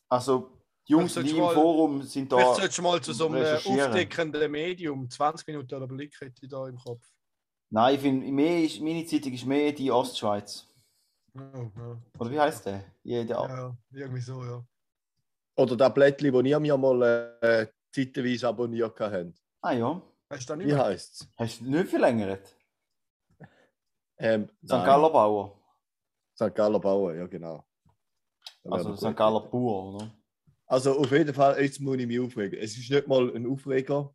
Also, 0.09 0.51
die 0.89 0.93
Jungs, 0.93 1.15
die 1.15 1.31
im 1.31 1.39
mal- 1.39 1.55
Forum 1.55 2.03
sind 2.03 2.31
da. 2.33 2.37
Vielleicht 2.37 2.57
solltest 2.57 2.79
du 2.79 2.83
mal 2.83 3.01
zu 3.01 3.13
so 3.13 3.27
einem 3.29 3.45
aufdeckenden 3.45 4.51
Medium 4.51 5.09
20 5.09 5.47
Minuten 5.47 5.75
oder 5.75 5.87
Blick 5.87 6.21
hätte 6.21 6.45
ich 6.45 6.49
da 6.49 6.67
im 6.69 6.79
Kopf. 6.79 7.09
Nein, 7.71 7.95
ich 7.95 8.01
finde, 8.01 8.27
mehr 8.31 8.63
ist, 8.63 8.81
meine 8.81 9.07
Zeitung 9.07 9.33
ist 9.33 9.47
mehr 9.47 9.73
die 9.73 9.91
Ostschweiz. 9.91 10.69
Ja, 11.35 11.43
ja, 11.55 12.01
Oder 12.19 12.31
wie 12.31 12.41
heißt 12.41 12.67
der? 12.67 12.85
Ja, 13.03 13.25
der 13.25 13.37
ja, 13.37 13.77
irgendwie 13.93 14.21
so, 14.21 14.45
ja. 14.45 14.65
Oder 15.57 15.77
das 15.77 15.95
Blättchen, 15.95 16.33
das 16.33 16.45
ihr 16.45 16.61
mir 16.61 16.77
mal 16.77 17.37
äh, 17.41 17.67
zeitweise 17.93 18.49
abonniert 18.49 18.99
habt. 19.01 19.43
Ah 19.61 19.73
ja. 19.73 20.03
Hast 20.35 20.49
du 20.49 20.53
da 20.53 20.57
nicht 20.57 20.67
Wie 20.67 20.73
mehr? 20.73 20.85
heisst 20.85 21.21
es? 21.21 21.29
Hast 21.37 21.61
du 21.61 21.65
nicht 21.71 21.89
verlängert? 21.89 22.57
Ähm, 24.19 24.49
St. 24.49 24.53
nein, 24.63 24.85
Galler 24.87 25.11
Bauer. 25.11 25.61
St. 26.35 26.55
Galler 26.55 26.81
Bauer, 26.81 27.15
ja 27.15 27.27
genau. 27.29 27.65
Da 28.65 28.71
Also 28.73 28.97
St. 28.97 29.03
gut. 29.05 29.17
Galler 29.17 29.41
Bauer, 29.41 29.95
oder? 29.95 30.15
Also 30.67 30.99
auf 30.99 31.13
jeden 31.13 31.33
Fall, 31.33 31.63
jetzt 31.63 31.81
muss 31.81 31.99
ich 31.99 32.07
mich 32.07 32.19
aufregen. 32.19 32.59
Es 32.59 32.77
ist 32.77 32.91
nicht 32.91 33.07
mal 33.07 33.35
ein 33.35 33.47
Aufreger. 33.47 34.13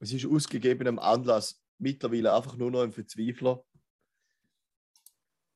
Es 0.00 0.12
ist 0.12 0.26
ausgegebenem 0.26 0.98
Anlass 0.98 1.62
mittlerweile 1.78 2.32
einfach 2.34 2.56
nur 2.56 2.70
noch 2.70 2.82
ein 2.82 2.92
Verzweifler. 2.92 3.64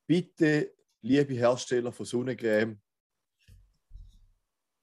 Bitte, 0.06 0.72
liebe 1.00 1.34
Hersteller 1.34 1.90
von 1.90 2.06
Sonnencreme, 2.06 2.80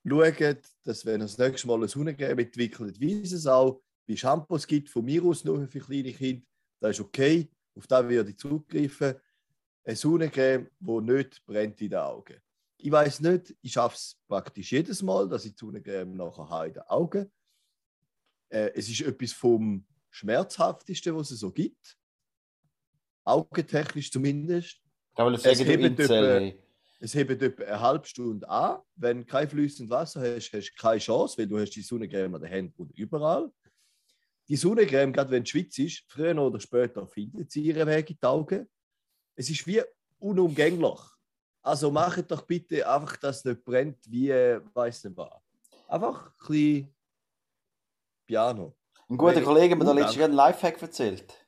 schaut, 0.05 0.57
dass 0.83 1.05
wenn 1.05 1.21
ihr 1.21 1.25
das 1.25 1.37
nächste 1.37 1.67
Mal 1.67 1.75
eine 1.75 1.87
Sonnencreme 1.87 2.39
entwickelt, 2.39 2.99
wie 2.99 3.21
es 3.21 3.47
auch 3.47 3.81
bei 4.07 4.15
Shampoos 4.15 4.67
gibt, 4.67 4.89
von 4.89 5.05
mir 5.05 5.23
aus 5.23 5.43
nur 5.43 5.67
für 5.67 5.79
kleine 5.79 6.13
Kinder, 6.13 6.45
das 6.79 6.97
ist 6.97 7.05
okay, 7.05 7.49
auf 7.75 7.87
das 7.87 8.07
würde 8.07 8.29
ich 8.29 8.37
zugreifen. 8.37 9.15
Eine 9.85 9.95
Sonnencreme, 9.95 10.69
die 10.79 11.01
nicht 11.01 11.45
brennt 11.45 11.81
in 11.81 11.89
den 11.89 11.99
Augen. 11.99 12.37
Ich 12.77 12.91
weiß 12.91 13.21
nicht, 13.21 13.55
ich 13.61 13.73
schaffe 13.73 13.95
es 13.95 14.17
praktisch 14.27 14.71
jedes 14.71 15.01
Mal, 15.01 15.27
dass 15.27 15.45
ich 15.45 15.53
die 15.53 15.59
Sonnencreme 15.59 16.15
nachher 16.15 16.49
habe 16.49 16.67
in 16.67 16.73
den 16.73 16.83
Augen. 16.83 17.31
Äh, 18.49 18.71
es 18.75 18.89
ist 18.89 19.01
etwas 19.01 19.31
vom 19.33 19.85
Schmerzhaftesten, 20.09 21.15
was 21.15 21.31
es 21.31 21.39
so 21.39 21.51
gibt. 21.51 21.97
Augentechnisch 23.23 24.11
zumindest. 24.11 24.79
Es 25.15 25.59
hebt 25.65 25.99
etwa-. 25.99 26.53
Es 26.99 27.13
hebt 27.15 27.41
etwa 27.41 27.63
eine 27.63 27.79
halbe 27.81 28.07
Stunde 28.07 28.47
an. 28.47 28.79
Wenn 28.95 29.19
du 29.19 29.25
kein 29.25 29.49
fließendes 29.49 29.89
Wasser 29.89 30.21
hast, 30.21 30.53
hast 30.53 30.71
du 30.71 30.81
keine 30.81 30.99
Chance, 30.99 31.37
weil 31.37 31.47
du 31.47 31.59
hast 31.59 31.71
die 31.71 31.81
Sonnencreme 31.81 32.35
an 32.35 32.41
den 32.41 32.49
Händen 32.49 32.81
und 32.81 32.91
überall. 32.97 33.51
Die 34.47 34.55
Sonnencreme, 34.57 35.13
gerade 35.13 35.31
wenn 35.31 35.43
es 35.43 35.49
Schweiz 35.49 35.77
ist, 35.79 36.03
früher 36.07 36.37
oder 36.37 36.59
später 36.59 37.07
findet 37.07 37.51
sie 37.51 37.61
ihren 37.63 37.87
Weg 37.87 38.09
in 38.09 38.17
die 38.21 38.25
Augen. 38.25 38.69
Es 39.35 39.49
ist 39.49 39.65
wie 39.65 39.81
unumgänglich. 40.19 40.99
Also 41.61 41.89
macht 41.91 42.29
doch 42.29 42.41
bitte 42.41 42.87
einfach, 42.87 43.15
dass 43.17 43.37
es 43.37 43.45
nicht 43.45 43.63
brennt, 43.63 43.97
wie, 44.11 44.29
äh, 44.29 44.59
weiß 44.73 45.05
nicht 45.05 45.15
was. 45.17 45.41
Einfach 45.87 46.27
ein 46.27 46.33
bisschen 46.47 46.93
Piano. 48.25 48.75
Ein 49.09 49.17
guter 49.17 49.35
Wenn- 49.37 49.43
Kollege 49.45 49.71
hat 49.71 49.79
mir 49.79 49.85
da 49.85 49.93
letztens 49.93 50.23
einen 50.23 50.33
Lifehack 50.33 50.81
erzählt. 50.81 51.47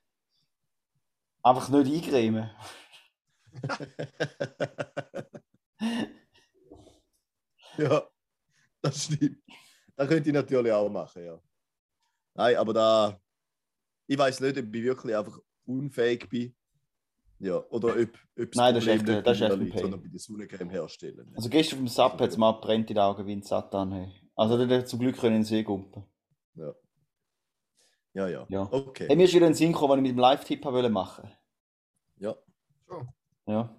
Einfach 1.44 1.70
nicht 1.70 1.94
eingremen. 2.06 2.50
ja, 7.78 8.08
das 8.82 9.04
stimmt. 9.06 9.44
Das 9.96 10.08
könnte 10.10 10.30
ich 10.30 10.34
natürlich 10.36 10.72
auch 10.72 10.90
machen, 10.90 11.24
ja. 11.26 11.40
Nein, 12.36 12.56
aber 12.58 12.74
da. 12.74 13.20
Ich 14.08 14.18
weiß 14.18 14.40
nicht, 14.42 14.58
ob 14.58 14.66
ich 14.76 14.84
wirklich 14.84 15.16
einfach 15.16 15.40
unfähig 15.66 16.30
bin. 16.30 16.56
Ja, 17.40 17.58
oder 17.70 17.90
ob, 17.90 18.10
ob 18.40 18.56
Nein, 18.56 18.76
das 18.76 18.84
ist 18.84 18.90
echt- 18.90 19.06
nicht 19.08 19.26
das 19.28 19.38
ist 19.42 19.42
echt 19.50 19.58
liegt, 19.60 19.80
sondern 19.80 20.02
bei 20.02 20.08
den 20.08 20.18
Sonnencreme 20.20 20.70
herstellen. 20.70 21.34
Also 21.36 21.50
gestern 21.50 21.80
auf 21.80 21.84
dem 21.86 21.88
Sub 21.88 22.20
hat 22.22 22.30
es 22.30 22.38
mal 22.38 22.54
brennt 22.54 22.90
in 22.90 22.96
den 22.96 23.04
Augen 23.04 23.26
wie 23.26 23.36
ein 23.36 23.42
Satan. 23.42 23.92
Hey. 23.92 24.12
Also 24.36 24.64
der 24.64 24.80
hat 24.80 24.88
zum 24.88 25.00
Glück 25.00 25.18
können 25.18 25.36
in 25.38 25.42
den 25.42 25.46
See 25.46 25.64
gumpen. 25.64 26.06
Ja. 26.54 26.74
Ja, 28.14 28.28
ja. 28.30 28.46
Ja. 28.48 28.62
Okay. 28.72 29.08
Hey, 29.08 29.16
mir 29.18 29.26
ist 29.26 29.34
wieder 29.34 29.48
ein 29.48 29.54
Sinn 29.54 29.74
gekommen, 29.74 29.92
was 29.92 29.98
ich 29.98 30.04
mit 30.04 30.12
dem 30.12 30.20
Live-Tipp 30.20 30.64
wollte 30.64 30.90
machen. 30.90 31.30
Ja, 32.18 32.36
So. 32.88 33.06
Ja. 33.48 33.76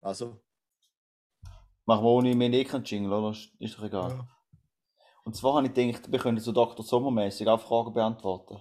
also. 0.00 0.40
Machen 1.84 2.04
wir 2.04 2.10
ohne 2.10 2.34
mehr 2.34 2.52
eh 2.52 2.64
keinen 2.64 2.84
Jingle, 2.84 3.12
oder? 3.12 3.30
Ist- 3.30 3.52
Ist 3.60 3.78
doch 3.78 3.84
egal. 3.84 4.10
Ja. 4.10 4.28
Und 5.26 5.34
zwar 5.34 5.54
habe 5.54 5.66
ich 5.66 5.74
gedacht, 5.74 6.12
wir 6.12 6.20
können 6.20 6.38
so 6.38 6.52
Dr. 6.52 6.84
Sommermäßig 6.86 7.48
auch 7.48 7.60
Fragen 7.60 7.92
beantworten. 7.92 8.60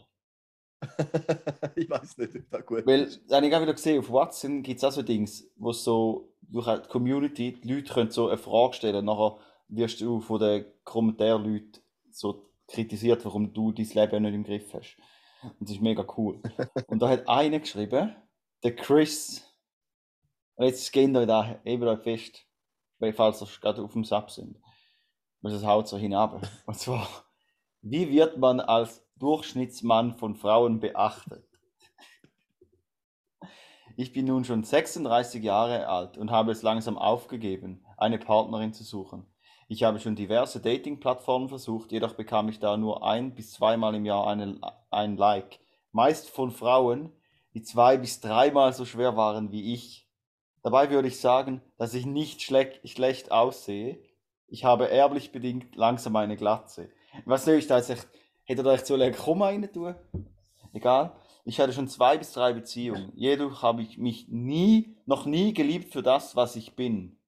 ich 1.76 1.88
weiß 1.88 2.18
nicht, 2.18 2.36
ob 2.36 2.50
das 2.50 2.66
gut 2.66 2.88
Weil, 2.88 3.02
ist. 3.02 3.22
das 3.28 3.38
habe 3.38 3.46
ich 3.46 3.56
auch 3.56 3.62
wieder 3.62 3.74
gesehen, 3.74 4.00
auf 4.00 4.10
WhatsApp 4.10 4.64
gibt 4.64 4.80
es 4.80 4.84
auch 4.84 4.92
so 4.92 5.04
Dings, 5.04 5.48
wo 5.58 5.72
so 5.72 6.34
durch 6.42 6.66
die 6.66 6.90
Community, 6.90 7.54
die 7.54 7.72
Leute 7.72 7.94
können 7.94 8.10
so 8.10 8.30
eine 8.30 8.40
Frage 8.40 8.74
stellen 8.74 9.06
nachher 9.06 9.38
wirst 9.68 10.02
du 10.02 10.20
von 10.22 10.40
den 10.40 10.66
Kommentarleuten 10.84 11.84
so 12.10 12.50
kritisiert, 12.68 13.24
warum 13.26 13.54
du 13.54 13.72
dein 13.72 13.86
Leben 13.86 14.24
nicht 14.24 14.34
im 14.34 14.44
Griff 14.44 14.74
hast. 14.74 14.98
Und 15.44 15.70
das 15.70 15.76
ist 15.76 15.84
mega 15.84 16.04
cool. 16.18 16.42
und 16.88 17.00
da 17.00 17.10
hat 17.10 17.30
einer 17.30 17.60
geschrieben, 17.60 18.16
der 18.64 18.76
Chris, 18.76 19.48
und 20.56 20.66
jetzt 20.66 20.92
gehen 20.92 21.12
wir 21.12 21.28
da 21.28 21.60
eben 21.64 21.88
euch 21.88 22.02
fest, 22.02 22.44
weil 22.98 23.14
falls 23.14 23.44
ihr 23.44 23.48
gerade 23.62 23.84
auf 23.84 23.94
dem 23.94 24.04
Sub 24.04 24.32
sind, 24.32 24.60
weil 25.46 25.54
es 25.54 25.64
haut 25.64 25.88
so 25.88 25.96
hinab. 25.96 26.42
Und 26.66 26.80
zwar, 26.80 27.08
wie 27.84 28.10
wird 28.10 28.40
man 28.40 28.60
als 28.60 29.06
Durchschnittsmann 29.20 30.16
von 30.16 30.34
Frauen 30.34 30.80
beachtet? 30.80 31.48
Ich 33.96 34.12
bin 34.12 34.26
nun 34.26 34.44
schon 34.44 34.64
36 34.64 35.44
Jahre 35.44 35.88
alt 35.88 36.18
und 36.18 36.30
habe 36.30 36.52
es 36.52 36.64
langsam 36.64 36.98
aufgegeben, 36.98 37.86
eine 37.96 38.18
Partnerin 38.18 38.74
zu 38.74 38.84
suchen. 38.84 39.26
Ich 39.70 39.84
habe 39.84 40.00
schon 40.00 40.16
diverse 40.16 40.60
Dating-Plattformen 40.60 41.48
versucht, 41.48 41.94
jedoch 41.94 42.16
bekam 42.16 42.50
ich 42.50 42.60
da 42.60 42.76
nur 42.76 43.08
ein 43.08 43.36
bis 43.36 43.54
zweimal 43.54 43.96
im 43.96 44.06
Jahr 44.06 44.28
eine, 44.28 44.60
ein 44.90 45.16
Like. 45.16 45.60
Meist 45.92 46.30
von 46.30 46.52
Frauen, 46.52 47.14
die 47.54 47.62
zwei 47.62 47.98
bis 47.98 48.20
dreimal 48.20 48.74
so 48.74 48.84
schwer 48.84 49.16
waren 49.16 49.52
wie 49.52 49.74
ich. 49.74 50.10
Dabei 50.64 50.90
würde 50.90 51.08
ich 51.08 51.22
sagen, 51.22 51.62
dass 51.78 51.94
ich 51.94 52.06
nicht 52.06 52.42
schle 52.42 52.74
schlecht 52.84 53.32
aussehe. 53.32 54.04
Ich 54.48 54.64
habe 54.64 54.90
erblich 54.90 55.32
bedingt 55.32 55.76
langsam 55.76 56.16
eine 56.16 56.38
Glatze. 56.38 56.90
Was 57.26 57.46
soll 57.46 57.56
ich 57.56 57.68
da 57.68 57.78
jetzt 57.78 57.90
echt, 57.90 58.08
hätte 58.44 58.64
da 58.64 58.74
echt 58.74 58.86
so 58.86 58.96
ein 58.96 59.16
Komma 59.16 59.48
rein 59.48 59.72
tun? 59.72 59.96
Egal. 60.74 61.16
Ich 61.46 61.60
hatte 61.60 61.74
schon 61.74 61.88
zwei 61.88 62.18
bis 62.18 62.34
drei 62.34 62.54
Beziehungen. 62.54 63.12
Jedoch 63.16 63.62
habe 63.62 63.82
ich 63.82 63.98
mich 63.98 64.28
nie, 64.30 64.98
noch 65.06 65.26
nie 65.26 65.54
geliebt 65.54 65.94
für 65.94 66.02
das, 66.02 66.36
was 66.36 66.56
ich 66.56 66.76
bin. 66.76 67.20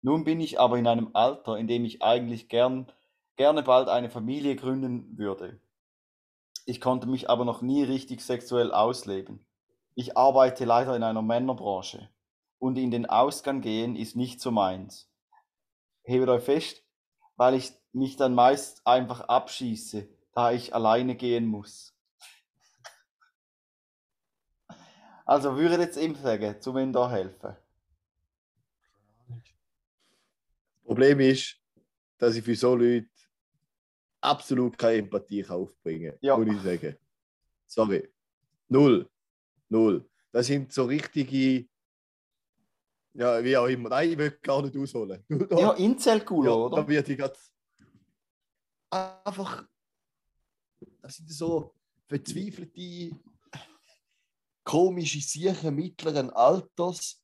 Nun 0.00 0.24
bin 0.24 0.40
ich 0.40 0.58
aber 0.58 0.78
in 0.78 0.86
einem 0.86 1.10
Alter, 1.12 1.56
in 1.58 1.68
dem 1.68 1.84
ich 1.84 2.02
eigentlich 2.02 2.48
gern, 2.48 2.90
gerne 3.36 3.62
bald 3.62 3.88
eine 3.88 4.10
Familie 4.10 4.56
gründen 4.56 5.16
würde. 5.16 5.60
Ich 6.64 6.80
konnte 6.80 7.06
mich 7.06 7.28
aber 7.28 7.44
noch 7.44 7.60
nie 7.60 7.82
richtig 7.82 8.20
sexuell 8.20 8.72
ausleben. 8.72 9.44
Ich 9.94 10.16
arbeite 10.16 10.64
leider 10.64 10.96
in 10.96 11.02
einer 11.02 11.22
Männerbranche 11.22 12.08
und 12.58 12.78
in 12.78 12.90
den 12.90 13.06
Ausgang 13.06 13.60
gehen 13.60 13.96
ist 13.96 14.16
nicht 14.16 14.40
so 14.40 14.50
meins. 14.50 15.11
Hebet 16.02 16.28
euch 16.28 16.44
fest, 16.44 16.84
weil 17.36 17.54
ich 17.54 17.72
mich 17.92 18.16
dann 18.16 18.34
meist 18.34 18.86
einfach 18.86 19.20
abschieße, 19.22 20.08
da 20.34 20.52
ich 20.52 20.74
alleine 20.74 21.14
gehen 21.14 21.46
muss. 21.46 21.94
Also 25.24 25.56
würde 25.56 25.76
jetzt 25.82 25.96
ihm 25.96 26.14
sagen, 26.16 26.60
zu 26.60 26.72
mir 26.72 26.90
da 26.90 27.10
helfen. 27.10 27.56
Problem 30.84 31.20
ist, 31.20 31.58
dass 32.18 32.34
ich 32.36 32.44
für 32.44 32.54
so 32.54 32.74
Leute 32.74 33.08
absolut 34.20 34.76
keine 34.76 34.98
Empathie 34.98 35.42
kann 35.42 35.56
aufbringen 35.56 36.18
Ja. 36.20 36.36
kann, 36.36 36.44
muss 36.46 36.56
ich 36.56 36.62
sagen. 36.62 36.96
Sorry. 37.66 38.12
Null. 38.68 39.08
Null. 39.68 40.08
Das 40.32 40.46
sind 40.46 40.72
so 40.72 40.84
richtige. 40.84 41.68
Ja, 43.14 43.42
wie 43.44 43.56
auch 43.56 43.66
immer. 43.66 43.90
Nein, 43.90 44.10
ich 44.12 44.18
will 44.18 44.30
gar 44.42 44.62
nicht 44.62 44.76
ausholen. 44.76 45.22
Du, 45.28 45.44
da- 45.46 45.58
Ja, 45.58 45.72
Incel-Cooler, 45.72 46.50
ja, 46.50 46.56
oder? 46.56 46.76
Da 46.76 46.88
wird 46.88 47.08
ich 47.08 47.18
grad 47.18 47.38
einfach. 48.90 49.64
Das 51.00 51.16
sind 51.16 51.30
so 51.30 51.74
verzweifelte, 52.06 53.16
komische 54.64 55.20
Siechen 55.20 55.74
mittleren 55.74 56.30
Alters. 56.30 57.22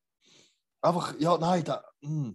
Einfach, 0.80 1.18
ja, 1.18 1.36
nein, 1.38 1.64
da. 1.64 1.84
mm. 2.00 2.30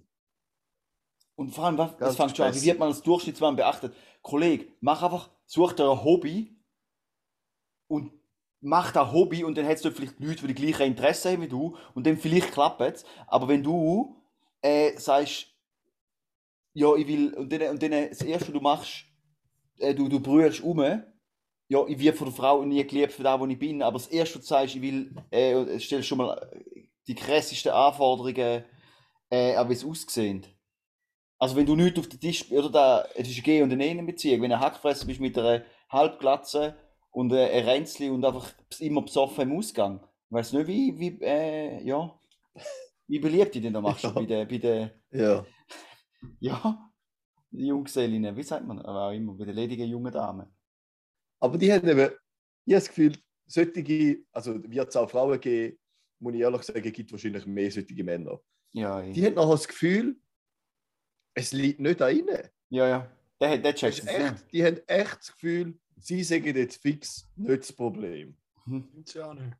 Und 1.35 1.49
vor 1.51 1.65
allem, 1.65 1.77
was, 1.77 1.97
das 1.97 2.15
fängt 2.15 2.37
schon 2.37 2.45
an, 2.45 2.53
wie 2.55 2.61
wird 2.61 2.77
man 2.79 2.89
als 2.89 3.01
Durchschnittsmann 3.01 3.55
beachtet? 3.55 3.95
Kollege, 4.21 4.71
mach 4.81 5.01
einfach, 5.01 5.31
such 5.45 5.73
dir 5.73 5.89
ein 5.89 6.03
Hobby 6.03 6.55
und 7.87 8.11
mach 8.63 8.91
da 8.91 9.11
Hobby 9.11 9.43
und 9.43 9.57
dann 9.57 9.65
hättest 9.65 9.85
du 9.85 9.91
vielleicht 9.91 10.19
Leute, 10.19 10.47
die 10.47 10.53
die 10.53 10.61
gleichen 10.61 10.87
Interessen 10.87 11.33
haben 11.33 11.41
wie 11.41 11.47
du 11.47 11.75
und 11.93 12.07
dann 12.07 12.17
vielleicht 12.17 12.51
klappt 12.51 12.81
es. 12.81 13.05
Aber 13.27 13.47
wenn 13.47 13.61
du 13.61 14.15
äh, 14.61 14.97
sagst, 14.97 15.47
ja, 16.73 16.95
ich 16.95 17.07
will, 17.07 17.33
und 17.33 17.51
dann, 17.51 17.61
und 17.69 17.83
dann 17.83 17.91
das 17.91 18.21
Erste, 18.21 18.47
was 18.47 18.53
du 18.53 18.61
machst, 18.61 19.05
äh, 19.77 19.93
du, 19.93 20.07
du 20.07 20.19
brüllst 20.19 20.61
um, 20.61 20.79
ja, 20.79 21.87
ich 21.87 21.99
werde 21.99 22.17
von 22.17 22.27
der 22.27 22.35
Frau 22.35 22.63
nie 22.63 22.85
geliebt 22.85 23.13
für 23.13 23.23
das, 23.23 23.39
wo 23.39 23.45
ich 23.45 23.59
bin, 23.59 23.81
aber 23.81 23.97
das 23.97 24.07
Erste, 24.07 24.35
was 24.35 24.45
du 24.45 24.47
sagst, 24.47 24.75
ich 24.75 24.81
will, 24.81 25.13
äh, 25.29 25.79
stellst 25.79 26.07
schon 26.07 26.19
mal 26.19 26.49
die 27.07 27.15
krassesten 27.15 27.71
Anforderungen, 27.71 28.63
äh, 29.29 29.55
an 29.55 29.69
wie 29.69 29.73
es 29.73 29.85
aussieht. 29.85 30.47
Also 31.37 31.55
wenn 31.55 31.65
du 31.65 31.75
nichts 31.75 31.99
auf 31.99 32.07
den 32.07 32.19
Tisch, 32.19 32.49
oder 32.51 32.69
da, 32.69 33.05
es 33.15 33.27
ist 33.27 33.35
eine 33.35 33.43
G- 33.43 33.61
und 33.61 33.71
eine 33.71 33.85
Innenbeziehung, 33.85 34.41
wenn 34.41 34.51
du 34.51 34.55
ein 34.55 34.61
Hackfresser 34.61 35.05
bist 35.05 35.19
mit 35.19 35.37
einer 35.37 35.63
Halbglatze 35.89 36.77
und 37.13 37.31
äh, 37.31 37.49
ein 37.51 37.65
Ränzli 37.65 38.09
und 38.09 38.25
einfach 38.25 38.53
immer 38.79 39.03
besoffen 39.03 39.49
im 39.49 39.57
Ausgang. 39.57 40.01
Ich 40.29 40.31
weiß 40.35 40.53
nicht, 40.53 40.67
wie, 40.67 40.99
wie, 40.99 41.21
äh, 41.23 41.81
ja, 41.83 42.19
wie 43.07 43.19
beliebt 43.19 43.53
die 43.55 43.61
denn 43.61 43.73
da 43.73 43.81
machst 43.81 44.03
Ja. 44.03 44.09
bei 44.09 44.25
der, 44.25 44.45
bei 44.45 44.57
der, 44.57 44.91
Ja. 45.11 45.45
ja, 46.39 46.91
Junggesellinnen, 47.51 48.35
wie 48.35 48.43
sagt 48.43 48.65
man, 48.65 48.79
aber 48.79 49.07
auch 49.07 49.11
immer, 49.11 49.33
bei 49.33 49.45
den 49.45 49.55
ledigen 49.55 49.87
jungen 49.87 50.11
Damen. 50.11 50.47
Aber 51.39 51.57
die 51.57 51.71
haben 51.71 51.87
eben, 51.87 51.99
ich 52.65 52.73
habe 52.73 52.81
das 52.81 52.87
Gefühl, 52.87 53.17
solche, 53.45 54.23
also 54.31 54.63
wird 54.63 54.89
es 54.89 54.95
auch 54.95 55.09
Frauen 55.09 55.39
geben, 55.39 55.77
muss 56.19 56.33
ich 56.33 56.39
ehrlich 56.41 56.63
sagen, 56.63 56.91
gibt 56.91 57.11
wahrscheinlich 57.11 57.45
mehr 57.45 57.69
solche 57.69 58.03
Männer. 58.03 58.39
Ja, 58.71 59.01
eh. 59.01 59.11
Die 59.11 59.23
haben 59.25 59.35
nachher 59.35 59.51
das 59.51 59.67
Gefühl, 59.67 60.19
es 61.35 61.51
liegt 61.51 61.79
nicht 61.79 62.01
an 62.01 62.15
ihnen. 62.17 62.49
ja, 62.69 62.87
ja. 62.87 63.11
Der, 63.41 63.57
der 63.57 63.75
checkt 63.75 63.99
es, 63.99 64.05
ja. 64.05 64.11
echt, 64.31 64.51
die 64.53 64.63
haben 64.63 64.79
echt 64.87 65.17
das 65.19 65.33
Gefühl, 65.33 65.77
sie 66.03 66.23
sagen 66.23 66.55
jetzt 66.55 66.81
fix 66.81 67.27
nicht 67.35 67.61
das 67.61 67.73
Problem. 67.73 68.35
Gibt's 68.65 69.13
ja 69.13 69.29
auch 69.29 69.33
nicht. 69.33 69.55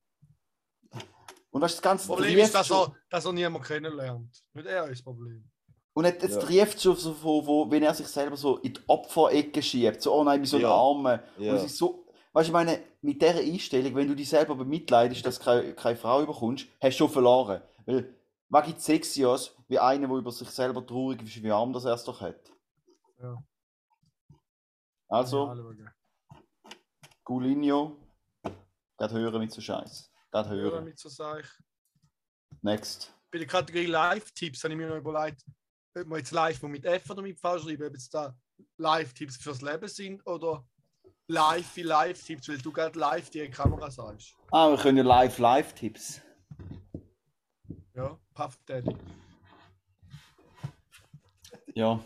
Und 1.52 1.62
das 1.62 1.72
ist 1.74 1.78
das 1.78 1.84
ganze 1.84 2.08
Das 2.08 2.16
Problem 2.16 2.40
ist, 2.40 2.54
dass 2.56 2.72
er, 2.72 2.96
dass 3.10 3.26
er 3.26 3.34
niemand 3.34 3.66
kennenlernt. 3.66 4.44
Nicht 4.54 4.66
er 4.68 4.86
ist 4.86 5.00
das 5.00 5.04
Problem. 5.04 5.50
Und 5.94 6.06
jetzt, 6.06 6.24
jetzt 6.24 6.36
Ja. 6.36 6.42
trifft 6.42 6.82
schon 6.82 6.96
so, 6.96 7.16
wo, 7.22 7.46
wo, 7.46 7.70
wenn 7.70 7.84
er 7.84 7.94
sich 7.94 8.08
selber 8.08 8.36
so 8.36 8.58
in 8.58 8.74
die 8.74 8.82
Opferecke 8.88 9.62
schiebt, 9.62 10.02
so, 10.02 10.14
oh 10.14 10.24
nein, 10.24 10.42
wie 10.42 10.48
so 10.48 10.58
Ja. 10.58 10.72
Arme. 10.72 11.24
Und 11.38 11.44
Ja. 11.44 11.54
es 11.56 11.66
ist 11.66 11.78
so, 11.78 12.08
weißt 12.34 12.48
du, 12.48 12.50
ich 12.50 12.54
meine, 12.54 12.82
mit 13.02 13.22
dieser 13.22 13.40
Einstellung, 13.40 13.94
wenn 13.94 14.08
du 14.08 14.16
dich 14.16 14.28
selber 14.30 14.56
bemitleidest, 14.56 15.24
dass 15.26 15.38
du 15.38 15.46
keine, 15.46 15.74
keine 15.76 15.96
Frau 15.96 16.24
überkommst, 16.24 16.66
hast 16.82 16.96
du 16.96 17.04
schon 17.04 17.10
verloren. 17.12 17.62
Weil, 17.86 18.16
was 18.50 18.66
gibt 18.66 18.82
Sexios 18.82 19.56
wie 19.68 19.78
einer, 19.78 20.08
der 20.08 20.18
über 20.18 20.32
sich 20.32 20.50
selber 20.50 20.84
traurig 20.86 21.22
ist, 21.22 21.44
wie 21.44 21.52
arm 21.52 21.72
das 21.74 21.86
er 21.86 21.94
es 21.94 22.04
doch 22.04 22.20
hat? 22.22 22.52
Ja. 23.22 23.44
Also, 25.10 25.46
Ja. 25.54 25.94
Gulinho, 27.24 27.98
gerade 28.98 29.14
hören 29.14 29.40
mit 29.40 29.52
so 29.52 29.62
Scheiß. 29.62 30.12
Gerade 30.32 30.50
Hören 30.50 30.72
hören. 30.72 30.86
mit 30.86 31.00
so 31.00 31.10
Sachen. 31.10 31.44
Next. 32.62 33.14
Bei 33.32 33.40
der 33.40 33.48
Kategorie 33.48 33.86
Live-Tipps 33.88 34.64
habe 34.64 34.74
ich 34.74 34.80
mir 34.80 34.88
noch 34.88 34.98
überlegt, 34.98 35.44
ob 35.96 36.08
wir 36.08 36.18
jetzt 36.18 36.32
live 36.32 36.62
mit 36.64 36.86
F 36.86 37.10
oder 37.10 37.22
mit 37.22 37.40
V 37.40 37.58
schreiben, 37.60 37.88
ob 37.88 37.94
jetzt 37.94 38.14
da 38.14 38.36
Live-Tipps 38.78 39.38
fürs 39.38 39.62
Leben 39.62 39.88
sind 39.88 40.26
oder 40.28 40.66
live 41.28 41.78
Live-Tipps, 41.78 42.50
weil 42.50 42.58
du 42.58 42.72
gerade 42.72 43.00
live 43.00 43.30
die 43.30 43.50
Kamera 43.50 43.90
sagst. 43.90 44.36
Ah, 44.52 44.70
wir 44.70 44.78
können 44.78 44.98
ja 44.98 45.04
Live-Live-Tipps. 45.04 46.22
Ja, 47.96 48.20
Puff 48.34 48.58
Daddy. 48.66 48.96
Ja. 51.76 52.00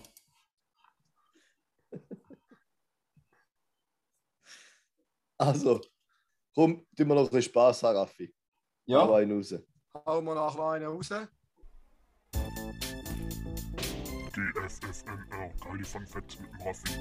Also, 5.40 5.80
komm, 6.56 6.84
tun 6.96 7.08
wir 7.08 7.14
noch 7.14 7.22
ein 7.22 7.26
bisschen 7.26 7.44
Spaß 7.44 7.84
haben, 7.84 7.98
Raffi. 7.98 8.34
Ja. 8.86 9.02
Aber 9.02 9.18
einen 9.18 9.38
raus. 9.38 9.54
Hauen 10.06 10.26
wir 10.26 10.34
nachher 10.34 10.58
noch 10.58 10.70
einen 10.72 10.86
raus. 10.86 11.10
GFFNR, 14.34 15.54
geile 15.64 15.86
Fun 15.86 16.08
Facts 16.08 16.40
mit 16.40 16.50
dem 16.52 16.62
Raffi. 16.62 16.92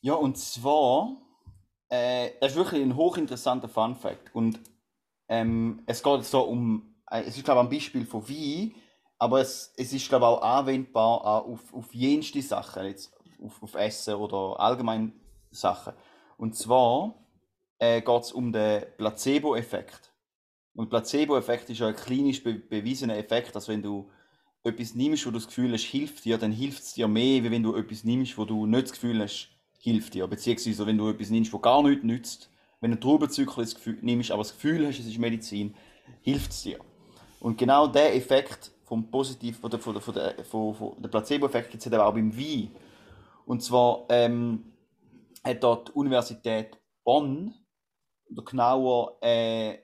Ja, 0.00 0.14
und 0.14 0.36
zwar, 0.36 1.16
äh, 1.88 2.30
das 2.40 2.52
ist 2.52 2.56
wirklich 2.56 2.82
ein 2.82 2.96
hochinteressanter 2.96 3.68
Fun 3.68 3.94
Fact. 3.94 4.34
Und 4.34 4.58
ähm, 5.28 5.82
es 5.86 6.02
geht 6.02 6.24
so 6.24 6.42
um, 6.42 6.96
äh, 7.08 7.22
es 7.22 7.36
ist 7.36 7.44
glaube 7.44 7.60
ich 7.60 7.66
ein 7.66 7.70
Beispiel 7.70 8.06
von 8.06 8.28
Wein, 8.28 8.74
aber 9.18 9.40
es, 9.40 9.72
es 9.76 9.92
ist 9.92 10.08
glaube 10.08 10.24
ich 10.24 10.28
auch 10.28 10.42
anwendbar 10.42 11.24
auch 11.24 11.46
auf, 11.46 11.74
auf 11.74 11.94
jenste 11.94 12.42
Sachen, 12.42 12.84
jetzt 12.86 13.12
auf, 13.42 13.62
auf 13.62 13.74
Essen 13.74 14.14
oder 14.14 14.58
allgemein 14.60 15.12
Sachen. 15.50 15.94
Und 16.36 16.56
zwar 16.56 17.14
äh, 17.78 18.00
geht 18.00 18.22
es 18.22 18.32
um 18.32 18.52
den 18.52 18.84
Placebo-Effekt. 18.96 20.12
Und 20.74 20.90
Placebo-Effekt 20.90 21.70
ist 21.70 21.80
ja 21.80 21.88
ein 21.88 21.96
klinisch 21.96 22.42
be 22.42 22.54
bewiesener 22.54 23.16
Effekt, 23.16 23.56
dass 23.56 23.68
wenn 23.68 23.82
du 23.82 24.10
etwas 24.64 24.94
nimmst, 24.94 25.26
wo 25.26 25.30
du 25.30 25.38
das 25.38 25.46
Gefühl 25.46 25.72
hast, 25.72 25.84
hilft 25.84 26.24
dir, 26.24 26.38
dann 26.38 26.52
hilft 26.52 26.82
es 26.82 26.94
dir 26.94 27.08
mehr, 27.08 27.42
wie 27.42 27.50
wenn 27.50 27.62
du 27.62 27.74
etwas 27.74 28.04
nimmst, 28.04 28.36
wo 28.38 28.44
du 28.44 28.66
nicht 28.66 28.84
das 28.84 28.92
Gefühl 28.92 29.20
hast, 29.20 29.48
hilft 29.78 30.14
dir. 30.14 30.26
Beziehungsweise 30.26 30.86
wenn 30.86 30.98
du 30.98 31.08
etwas 31.08 31.30
nimmst, 31.30 31.52
wo 31.52 31.58
gar 31.58 31.82
nichts 31.82 32.04
nützt, 32.04 32.50
wenn 32.80 32.90
du 32.92 33.00
Traubenzyklus 33.00 33.74
das 33.74 33.82
nimmst, 34.02 34.30
aber 34.30 34.42
das 34.42 34.52
Gefühl 34.52 34.86
hast, 34.86 35.00
es 35.00 35.06
ist 35.06 35.18
Medizin, 35.18 35.74
hilft 36.22 36.52
es 36.52 36.62
dir. 36.62 36.78
Und 37.40 37.56
genau 37.58 37.86
der 37.86 38.14
Effekt 38.14 38.70
vom 38.84 39.10
Positiv, 39.10 39.58
von 39.58 39.70
der, 39.70 39.80
von 39.80 39.94
der, 39.94 40.02
von 40.02 40.14
der, 40.14 40.44
von, 40.44 41.02
der 41.02 41.08
Placebo-Effekt 41.08 41.70
gibt 41.70 41.80
es 41.80 41.86
eben 41.86 42.00
auch 42.00 42.14
beim 42.14 42.36
Wein. 42.36 42.70
Und 43.48 43.62
zwar 43.62 44.04
ähm, 44.10 44.74
hat 45.42 45.62
dort 45.62 45.88
die 45.88 45.92
Universität 45.92 46.76
Bonn, 47.02 47.54
oder 48.30 48.42
genauer 48.44 49.16
äh, 49.22 49.78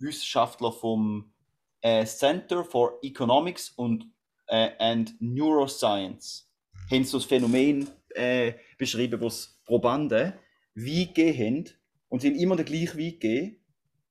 Wissenschaftler 0.00 0.72
vom 0.72 1.32
äh, 1.80 2.04
Center 2.06 2.64
for 2.64 2.98
Economics 3.02 3.70
und, 3.70 4.06
äh, 4.48 4.70
and 4.80 5.14
Neuroscience, 5.20 6.50
haben 6.90 7.04
so 7.04 7.18
das 7.18 7.26
Phänomen 7.26 7.86
äh, 8.16 8.54
beschrieben, 8.78 9.20
wo 9.20 9.28
es 9.28 9.60
Probanden 9.64 10.32
Wein 10.74 11.06
gegeben 11.14 11.38
haben 11.38 11.70
und 12.08 12.24
haben 12.24 12.34
immer 12.34 12.56
den 12.56 12.66
gleichen 12.66 12.98
Wein 12.98 13.10
gegeben, 13.12 13.60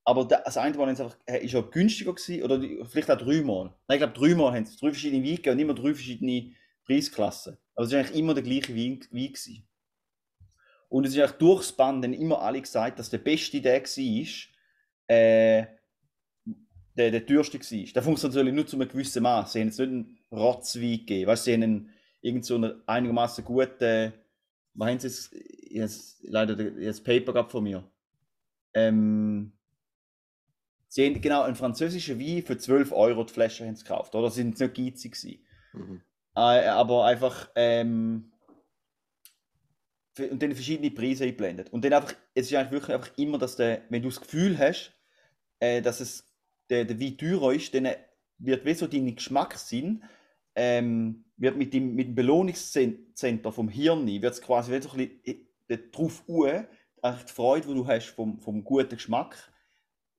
aber 0.06 0.24
da- 0.24 0.44
das 0.46 0.56
eine 0.56 0.74
sie 0.96 1.04
einfach, 1.04 1.18
äh, 1.26 1.44
ist 1.44 1.52
ja 1.52 1.60
günstiger 1.60 2.14
gewesen, 2.14 2.42
oder 2.42 2.88
vielleicht 2.88 3.12
auch 3.12 3.18
dreimal. 3.18 3.66
Nein, 3.90 3.98
ich 3.98 3.98
glaube 3.98 4.14
dreimal 4.14 4.54
haben 4.56 4.66
sie 4.66 4.78
drei 4.78 4.92
verschiedene 4.92 5.22
gegeben 5.22 5.56
und 5.58 5.60
immer 5.60 5.74
drei 5.74 5.94
verschiedene 5.94 6.54
Preisklassen. 6.86 7.58
Aber 7.76 7.86
es 7.86 7.92
war 7.92 8.00
eigentlich 8.00 8.18
immer 8.18 8.34
der 8.34 8.44
gleiche 8.44 8.76
Wein, 8.76 9.00
Wein 9.12 9.34
gewesen. 9.34 9.68
Und 10.90 11.06
es 11.06 11.16
ist 11.16 11.20
eigentlich 11.20 11.38
durchs 11.40 11.72
Band 11.72 12.04
dann 12.04 12.14
immer 12.14 12.42
alle 12.42 12.62
gesagt, 12.62 13.00
dass 13.00 13.10
der 13.10 13.18
beste 13.18 13.62
der 13.62 13.82
war, 13.82 15.16
äh, 15.16 15.66
der, 16.96 17.12
der 17.12 17.26
teuerste 17.26 17.60
war. 17.60 17.94
Der 17.94 18.04
funktioniert 18.04 18.36
natürlich 18.36 18.54
nur 18.54 18.68
zu 18.68 18.76
einem 18.76 18.90
gewissen 18.90 19.24
Maß. 19.24 19.54
Sie 19.54 19.60
haben 19.60 19.68
jetzt 19.68 19.80
nicht 19.80 19.90
einen 19.90 20.20
Rotzwein 20.32 20.98
gegeben. 21.00 21.28
Weißt, 21.28 21.46
sie 21.46 21.54
haben 21.54 21.64
einen, 21.64 21.90
irgend 22.22 22.46
so 22.46 22.56
einen 22.56 22.88
einigermaßen 22.88 23.44
guten, 23.44 24.14
was 24.76 24.88
haben 24.88 25.00
sie 25.00 25.08
jetzt, 25.08 25.34
jetzt 25.72 26.24
leider 26.24 26.56
das 26.56 27.02
Paper 27.02 27.34
gehabt 27.34 27.52
von 27.52 27.64
mir. 27.64 27.84
Ähm, 28.76 29.54
sie 30.88 31.06
haben 31.06 31.22
genau 31.22 31.44
einen 31.44 31.56
französischen 31.56 32.20
Wein 32.20 32.44
für 32.44 32.58
12 32.58 32.92
Euro 32.92 33.24
die 33.24 33.34
Flasche 33.34 33.66
gekauft, 33.66 34.14
oder? 34.16 34.30
Sie 34.30 34.42
sind 34.42 34.60
nicht 34.60 34.76
geizig. 34.76 35.44
Mhm. 35.74 36.02
Äh, 36.36 36.66
aber 36.68 37.06
einfach 37.06 37.50
ähm, 37.56 38.32
und 40.18 40.44
dann 40.44 40.54
verschiedene 40.54 40.92
Preise 40.92 41.24
eingeblendet. 41.24 41.72
Und 41.72 41.84
dann 41.84 41.94
einfach, 41.94 42.14
es 42.36 42.48
ist 42.48 42.54
eigentlich 42.56 42.72
wirklich 42.72 42.96
einfach 42.96 43.18
immer, 43.18 43.38
dass 43.38 43.56
der, 43.56 43.82
wenn 43.90 44.04
du 44.04 44.10
das 44.10 44.22
Gefühl 44.22 44.58
hast, 44.58 44.94
äh, 45.60 45.82
dass 45.82 46.00
es 46.00 46.32
der, 46.70 46.86
der 46.86 47.00
Wein 47.00 47.18
teurer 47.18 47.54
ist, 47.54 47.74
dann 47.74 47.88
wird 48.38 48.66
wie 48.66 48.74
so 48.74 48.88
dein 48.88 49.16
Geschmackssinn 49.16 50.04
ähm, 50.56 51.26
wird 51.38 51.58
mit 51.58 51.74
dem, 51.74 51.96
mit 51.96 52.10
dem 52.10 52.16
Belohnungszentrum 52.16 53.54
vom 53.54 53.70
Hirn 53.70 54.08
wird 54.08 54.34
es 54.34 54.42
quasi 54.42 54.72
wie 54.72 54.82
so 54.82 54.92
ein 54.92 54.98
bisschen 54.98 55.48
äh, 55.68 55.78
drauf 55.92 56.24
uhr, 56.28 56.68
die 57.04 57.32
Freude, 57.32 57.68
die 57.68 57.74
du 57.74 57.88
hast 57.88 58.10
vom, 58.10 58.40
vom 58.40 58.64
guten 58.64 58.96
Geschmack, 58.96 59.52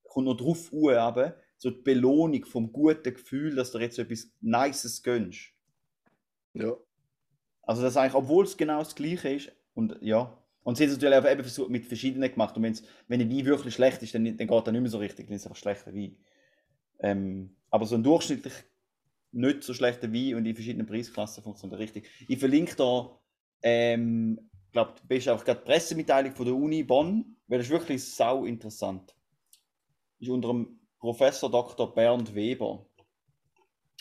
kommt 0.03 0.27
noch 0.27 0.37
drauf 0.37 0.73
uhr, 0.73 1.37
so 1.57 1.71
die 1.71 1.83
Belohnung 1.83 2.45
vom 2.45 2.73
guten 2.73 3.15
Gefühl, 3.15 3.55
dass 3.55 3.71
du 3.71 3.79
jetzt 3.79 3.99
etwas 3.99 4.31
Nices 4.41 5.03
gönnst. 5.03 5.54
Ja. 6.55 6.77
Also 7.63 7.83
das 7.83 7.97
eigentlich, 7.97 8.15
obwohl 8.15 8.45
es 8.45 8.57
genau 8.57 8.79
das 8.79 8.95
Gleiche 8.95 9.29
ist. 9.31 9.53
Und 9.75 9.99
ja. 10.01 10.37
Und 10.63 10.77
sie 10.77 10.85
haben 10.85 10.91
es 10.91 10.97
natürlich 10.97 11.19
auch 11.19 11.31
eben 11.31 11.43
versucht, 11.43 11.71
mit 11.71 11.87
verschiedenen 11.87 12.31
gemacht. 12.31 12.57
Und 12.57 12.63
wenn 12.63 13.21
ein 13.21 13.31
Wein 13.31 13.45
wirklich 13.45 13.75
schlecht 13.75 14.03
ist, 14.03 14.15
dann, 14.15 14.25
dann 14.25 14.47
geht 14.47 14.67
er 14.67 14.73
nicht 14.73 14.81
mehr 14.81 14.91
so 14.91 14.99
richtig, 14.99 15.27
dann 15.27 15.37
ist 15.37 15.43
es 15.43 15.47
einfach 15.47 15.59
schlechter 15.59 15.95
Wein. 15.95 16.17
Ähm, 17.01 17.57
aber 17.71 17.85
so 17.87 17.97
ein 17.97 18.03
durchschnittlich 18.03 18.55
nicht 19.33 19.65
so 19.65 19.75
schlechter 19.75 20.13
Wein 20.13 20.37
und 20.37 20.47
in 20.47 20.55
verschiedenen 20.55 20.87
Preisklassen 20.87 21.43
funktioniert 21.43 21.79
er 21.79 21.83
richtig. 21.83 22.09
Ich 22.29 22.39
verlinke 22.39 22.77
da, 22.77 23.19
ähm, 23.63 24.39
ich 24.67 24.73
glaube, 24.73 24.95
du 25.01 25.07
bist 25.07 25.29
einfach 25.29 25.45
gerade 25.45 25.61
die 25.61 25.67
Pressemitteilung 25.67 26.33
von 26.35 26.47
der 26.47 26.55
Uni 26.55 26.83
Bonn, 26.83 27.37
weil 27.47 27.59
das 27.59 27.67
ist 27.67 27.73
wirklich 27.73 28.05
sau 28.05 28.45
interessant. 28.45 29.15
Ist 30.19 30.31
unter 30.31 30.49
dem 30.49 30.81
Professor 30.99 31.51
Dr. 31.51 31.93
Bernd 31.95 32.35
Weber. 32.35 32.87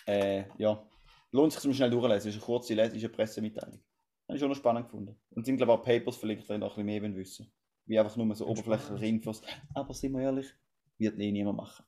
Äh, 0.06 0.44
ja, 0.58 0.86
lohnt 1.34 1.52
sich 1.52 1.62
zum 1.62 1.74
schnell 1.74 1.90
durchlesen. 1.90 2.30
Ist 2.30 2.36
eine 2.36 2.46
kurze 2.46 2.74
Lese, 2.74 2.96
ist 2.96 3.04
eine 3.04 3.10
Pressemitteilung. 3.14 3.84
Habe 4.28 4.36
ich 4.36 4.40
schon 4.40 4.50
noch 4.50 4.56
spannend 4.56 4.86
gefunden. 4.86 5.20
Und 5.32 5.46
sind, 5.46 5.58
glaube 5.58 5.74
ich, 5.74 5.80
auch 5.80 5.84
Papers 5.84 6.16
verlinkt, 6.16 6.48
wenn 6.48 6.56
ihr 6.56 6.60
noch 6.60 6.78
ein 6.78 6.86
bisschen 6.86 7.02
mehr 7.02 7.02
wollt 7.02 7.16
wissen 7.16 7.52
Wie 7.86 8.00
einfach 8.00 8.16
nur 8.16 8.34
so 8.36 8.48
oberflächliche 8.48 9.06
Infos. 9.06 9.42
Aber 9.74 9.94
sind 9.94 10.14
wir 10.14 10.22
ehrlich, 10.22 10.56
wird 10.98 11.20
eh 11.20 11.32
niemand 11.32 11.58
machen. 11.58 11.86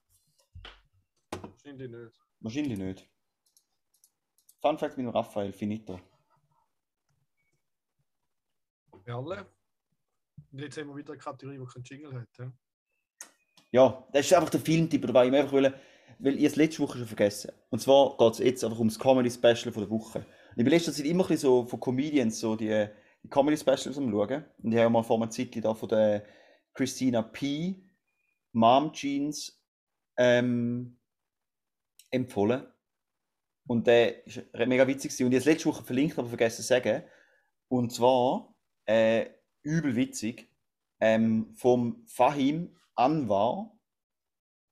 Wahrscheinlich 1.32 1.90
nicht. 1.90 2.22
Wahrscheinlich 2.40 2.78
nicht. 2.78 3.10
Fun 4.62 4.78
Fact 4.78 4.98
mit 4.98 5.06
dem 5.06 5.12
Raphael, 5.12 5.54
finito. 5.54 6.00
Ja, 9.06 9.18
alle. 9.18 9.46
Und 10.52 10.60
jetzt 10.60 10.78
haben 10.78 10.88
wir 10.90 10.96
wieder 10.96 11.14
eine 11.14 11.22
Kategorie, 11.22 11.60
die 11.60 11.66
keinen 11.66 11.84
Jingle 11.84 12.20
hat. 12.20 12.38
Ja? 12.40 12.52
Ja, 13.72 14.08
das 14.12 14.26
ist 14.26 14.34
einfach 14.34 14.50
der 14.50 14.60
Filmtipp 14.60 15.06
dabei. 15.06 15.28
Ich 15.28 15.32
wollte 15.32 15.42
einfach 15.42 15.54
wollen, 15.54 15.74
weil 16.20 16.38
ich 16.38 16.44
es 16.44 16.56
letzte 16.56 16.82
Woche 16.82 16.98
schon 16.98 17.08
vergessen. 17.08 17.52
Und 17.70 17.80
zwar 17.80 18.18
geht 18.18 18.34
es 18.34 18.40
jetzt 18.40 18.64
einfach 18.64 18.80
ums 18.80 19.00
Comedy 19.00 19.30
Special 19.30 19.72
von 19.72 19.84
der 19.84 19.90
Woche. 19.90 20.20
Und 20.20 20.58
ich 20.58 20.64
bin 20.64 20.68
letzter 20.68 20.94
Zeit 20.94 21.06
immer 21.06 21.24
ein 21.24 21.28
bisschen 21.28 21.50
so 21.50 21.66
von 21.66 21.80
Comedians 21.80 22.40
so 22.40 22.56
die, 22.56 22.88
die 23.24 23.30
Comedy 23.30 23.58
Specials 23.58 23.98
am 23.98 24.10
schauen. 24.10 24.46
Und 24.64 24.72
ich 24.72 24.80
habe 24.80 24.90
mal 24.90 25.04
vor 25.04 25.18
einer 25.18 25.30
Zeit 25.30 25.64
da 25.64 25.74
von 25.74 25.90
der 25.90 26.26
Christina 26.74 27.22
P. 27.22 27.84
Mom 28.54 28.94
Jeans 28.94 29.62
ähm, 30.18 30.98
empfohlen. 32.10 32.66
Und 33.68 33.88
der 33.88 34.16
war 34.54 34.66
mega 34.68 34.88
witzig. 34.88 35.12
Und 35.12 35.18
ich 35.18 35.26
habe 35.26 35.36
es 35.38 35.46
letzte 35.46 35.70
Woche 35.70 35.84
verlinkt, 35.84 36.18
aber 36.18 36.30
vergessen 36.30 36.62
zu 36.62 36.68
sagen. 36.68 37.04
Und 37.68 37.92
zwar, 37.92 38.56
äh, 38.86 39.26
übel 39.64 39.96
witzig, 39.96 40.50
ähm, 41.00 41.54
vom 41.56 42.06
Fahim 42.08 42.78
Anwar 42.96 43.78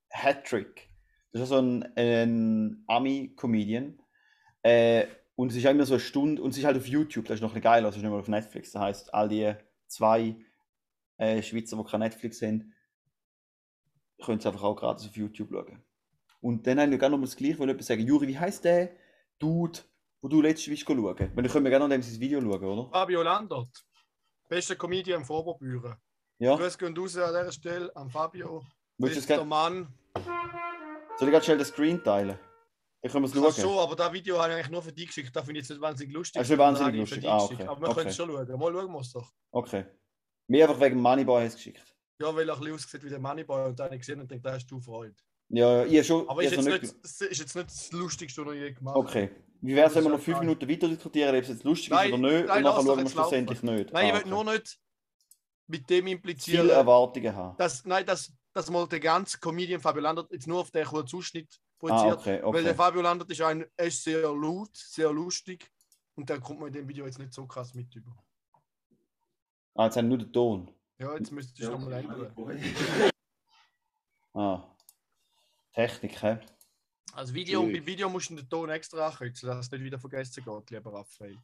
Hattrick. 0.10 0.93
Das 1.34 1.42
ist 1.42 1.50
so 1.50 1.58
ein, 1.58 1.84
ein 1.98 2.84
Ami-Comedian. 2.88 4.00
Äh, 4.62 5.08
und 5.36 5.52
es 5.52 5.58
ist 5.58 5.66
auch 5.66 5.72
immer 5.72 5.86
so 5.86 5.96
eine 5.96 6.00
Stunde, 6.00 6.42
und 6.42 6.52
es 6.52 6.58
ist 6.60 6.64
halt 6.64 6.78
auf 6.78 6.88
YouTube, 6.88 7.26
das 7.26 7.36
ist 7.36 7.42
noch 7.42 7.60
geil, 7.60 7.84
also 7.84 7.90
es 7.90 7.96
ist 7.98 8.04
nicht 8.04 8.12
mal 8.12 8.20
auf 8.20 8.28
Netflix. 8.28 8.72
Das 8.72 8.82
heisst, 8.82 9.14
all 9.14 9.28
die 9.28 9.54
zwei 9.88 10.36
äh, 11.18 11.42
Schweizer, 11.42 11.76
die 11.76 11.84
kein 11.90 12.02
Netflix 12.02 12.42
haben, 12.42 12.74
können 14.24 14.38
es 14.38 14.46
einfach 14.46 14.64
auch 14.64 14.76
gratis 14.76 15.08
auf 15.08 15.18
YouTube 15.18 15.50
schauen. 15.52 15.84
Und 16.40 16.68
dann 16.68 16.80
habe 16.80 16.94
ich 16.94 17.00
gerne 17.00 17.14
noch 17.14 17.20
mal 17.20 17.26
das 17.26 17.36
Gleiche, 17.36 17.58
weil 17.58 17.68
jemand 17.68 17.84
sagen, 17.84 18.06
Juri, 18.06 18.28
wie 18.28 18.38
heisst 18.38 18.64
der 18.64 18.92
Dude, 19.40 19.80
wo 20.22 20.28
du 20.28 20.42
letztes 20.42 20.70
bist 20.70 20.84
schauen? 20.86 21.04
Weil 21.04 21.16
dann 21.16 21.48
können 21.48 21.66
wir 21.66 21.72
gerne 21.72 21.86
noch 21.86 21.90
dem 21.90 22.02
sein 22.04 22.20
Video 22.20 22.40
schauen, 22.40 22.64
oder? 22.64 22.90
Fabio 22.92 23.24
Landert, 23.24 23.86
bester 24.48 24.76
Comedian 24.76 25.26
von 25.26 25.38
Oberbüren. 25.38 25.96
Ja. 26.38 26.56
Grüß 26.58 26.78
gehen 26.78 26.96
raus 26.96 27.18
an 27.18 27.34
dieser 27.34 27.52
Stelle 27.52 27.96
an 27.96 28.10
Fabio. 28.10 28.64
Willst 28.98 29.16
du 29.16 29.20
es 29.22 29.28
gerne? 29.28 29.46
Mann. 29.46 29.88
Soll 31.24 31.30
ich 31.30 31.34
gerade 31.36 31.46
schnell 31.46 31.58
den 31.58 31.66
Screen 31.66 32.04
teilen? 32.04 32.38
Können 33.02 33.24
wir 33.34 33.44
es 33.48 33.56
schauen. 33.56 33.64
schon, 33.70 33.78
aber 33.80 33.96
das 33.96 34.12
Video 34.12 34.38
habe 34.40 34.50
ich 34.50 34.56
eigentlich 34.58 34.72
nur 34.72 34.82
für 34.82 34.92
dich 34.92 35.08
geschickt. 35.08 35.34
Das 35.34 35.46
finde 35.46 35.60
ich 35.62 35.64
jetzt 35.64 35.72
nicht 35.72 35.82
wahnsinnig 35.82 36.14
lustig. 36.14 36.34
Das 36.40 36.44
ist 36.44 36.50
nicht 36.50 36.60
wahnsinnig 36.60 36.94
ich 36.96 37.00
lustig. 37.00 37.26
Ah, 37.30 37.38
okay. 37.44 37.64
Aber 37.68 37.80
wir 37.82 37.88
Okay. 37.90 37.96
können 37.96 38.10
es 38.10 38.16
schon 38.18 38.30
schauen. 38.30 38.60
Mal 38.60 38.74
schauen 38.74 38.92
wir 38.92 39.00
es 39.00 39.12
doch. 39.14 39.32
Okay. 39.52 39.86
Mir 40.48 40.68
einfach 40.70 40.82
wegen 40.82 41.00
Moneyboy 41.02 41.46
hast 41.46 41.56
geschickt. 41.56 41.96
Ja, 42.22 42.36
weil 42.36 42.48
er 42.48 42.56
ein 42.56 42.60
bisschen 42.60 42.76
aussieht 42.76 43.04
wie 43.06 43.10
der 43.10 43.20
Moneyboy 43.20 43.68
und 43.68 43.80
dann 43.80 43.86
habe 43.86 43.96
ich 43.96 44.02
gesehen 44.02 44.20
und 44.20 44.30
denke, 44.30 44.44
da 44.44 44.54
hast 44.54 44.68
du 44.68 44.80
Freude. 44.82 45.16
Ja, 45.50 45.86
ich 45.86 45.94
habe 45.96 46.04
schon. 46.04 46.30
Aber 46.30 46.42
ich 46.44 46.52
ist 46.52 46.66
jetzt, 46.66 46.82
nicht, 46.84 46.84
ist 47.32 47.40
jetzt 47.40 47.56
nicht 47.56 47.68
das 47.70 47.92
Lustigste, 47.94 48.46
was 48.46 48.54
ich 48.56 48.60
je 48.62 48.72
gemacht 48.74 48.96
habe. 48.96 49.06
Okay. 49.08 49.30
Wie 49.62 49.76
wäre 49.76 49.88
es, 49.88 49.96
wenn 49.96 50.04
wir 50.04 50.10
noch 50.10 50.20
fünf. 50.20 50.40
Minuten 50.40 50.70
weiter 50.70 50.88
diskutieren, 50.90 51.36
ob 51.36 51.42
es 51.42 51.48
jetzt 51.50 51.64
lustig 51.64 51.90
Nein, 51.92 52.08
ist 52.10 52.14
oder 52.20 52.32
nicht? 52.32 52.48
nein, 52.48 52.58
und 52.58 52.64
nachher 52.64 52.84
schauen 52.84 53.00
wir 53.04 53.10
schlussendlich 53.10 53.64
nicht. 53.64 53.94
Nein, 53.94 54.06
ich 54.08 54.12
Ah, 54.12 54.16
will 54.16 54.22
okay. 54.22 54.30
nur 54.30 54.44
nicht 54.46 54.80
mit 55.68 55.90
dem 55.90 56.08
implizieren, 56.08 56.62
Viele 56.68 56.74
Erwartungen 56.74 57.36
haben. 57.36 57.58
dass, 57.58 57.86
nein, 57.86 58.06
dass, 58.06 58.32
dass 58.54 58.70
mal 58.70 58.88
der 58.88 59.00
ganze 59.00 59.40
Comedian 59.40 59.82
Fabio 59.82 60.02
Landert 60.02 60.32
jetzt 60.32 60.48
nur 60.48 60.60
auf 60.62 60.72
den 60.72 60.86
kurzen 60.86 61.18
Ausschnitt 61.18 61.60
Ah, 61.60 61.88
projiziert. 61.88 62.18
okay, 62.20 62.42
Weil 62.44 62.64
der 62.64 62.72
okay. 62.72 62.76
Fabio 62.76 63.02
Landert 63.02 63.30
ist, 63.30 63.42
ein, 63.42 63.66
ist 63.78 64.04
sehr 64.04 64.22
laut, 64.34 64.70
sehr 64.76 65.12
lustig 65.12 65.70
und 66.16 66.30
da 66.30 66.38
kommt 66.38 66.60
man 66.60 66.68
in 66.68 66.74
dem 66.74 66.88
Video 66.88 67.06
jetzt 67.06 67.20
nicht 67.20 67.34
so 67.34 67.46
krass 67.46 67.74
mit 67.74 67.94
über. 67.96 68.16
Ah, 69.76 69.86
jetzt 69.86 69.98
haben 69.98 70.06
wir 70.10 70.18
nur 70.18 70.26
den 70.26 70.32
Ton. 70.32 70.72
Ja, 71.00 71.16
jetzt 71.18 71.32
müsstest 71.32 71.60
du 71.60 71.64
es 71.64 71.70
nochmal 71.70 71.94
ändern. 71.94 73.12
Ah. 74.34 74.64
Technik, 75.74 76.22
hä? 76.22 76.40
Also 77.14 77.34
Video, 77.34 77.62
Schwierig. 77.62 77.78
beim 77.80 77.86
Video 77.88 78.10
musst 78.10 78.30
du 78.30 78.36
den 78.36 78.50
Ton 78.50 78.70
extra 78.70 79.08
ankürzen, 79.08 79.48
dass 79.48 79.66
es 79.66 79.72
nicht 79.72 79.84
wieder 79.84 80.00
vergessen 80.00 80.44
geht, 80.44 80.70
lieber 80.72 80.94
Raphael. 80.94 81.38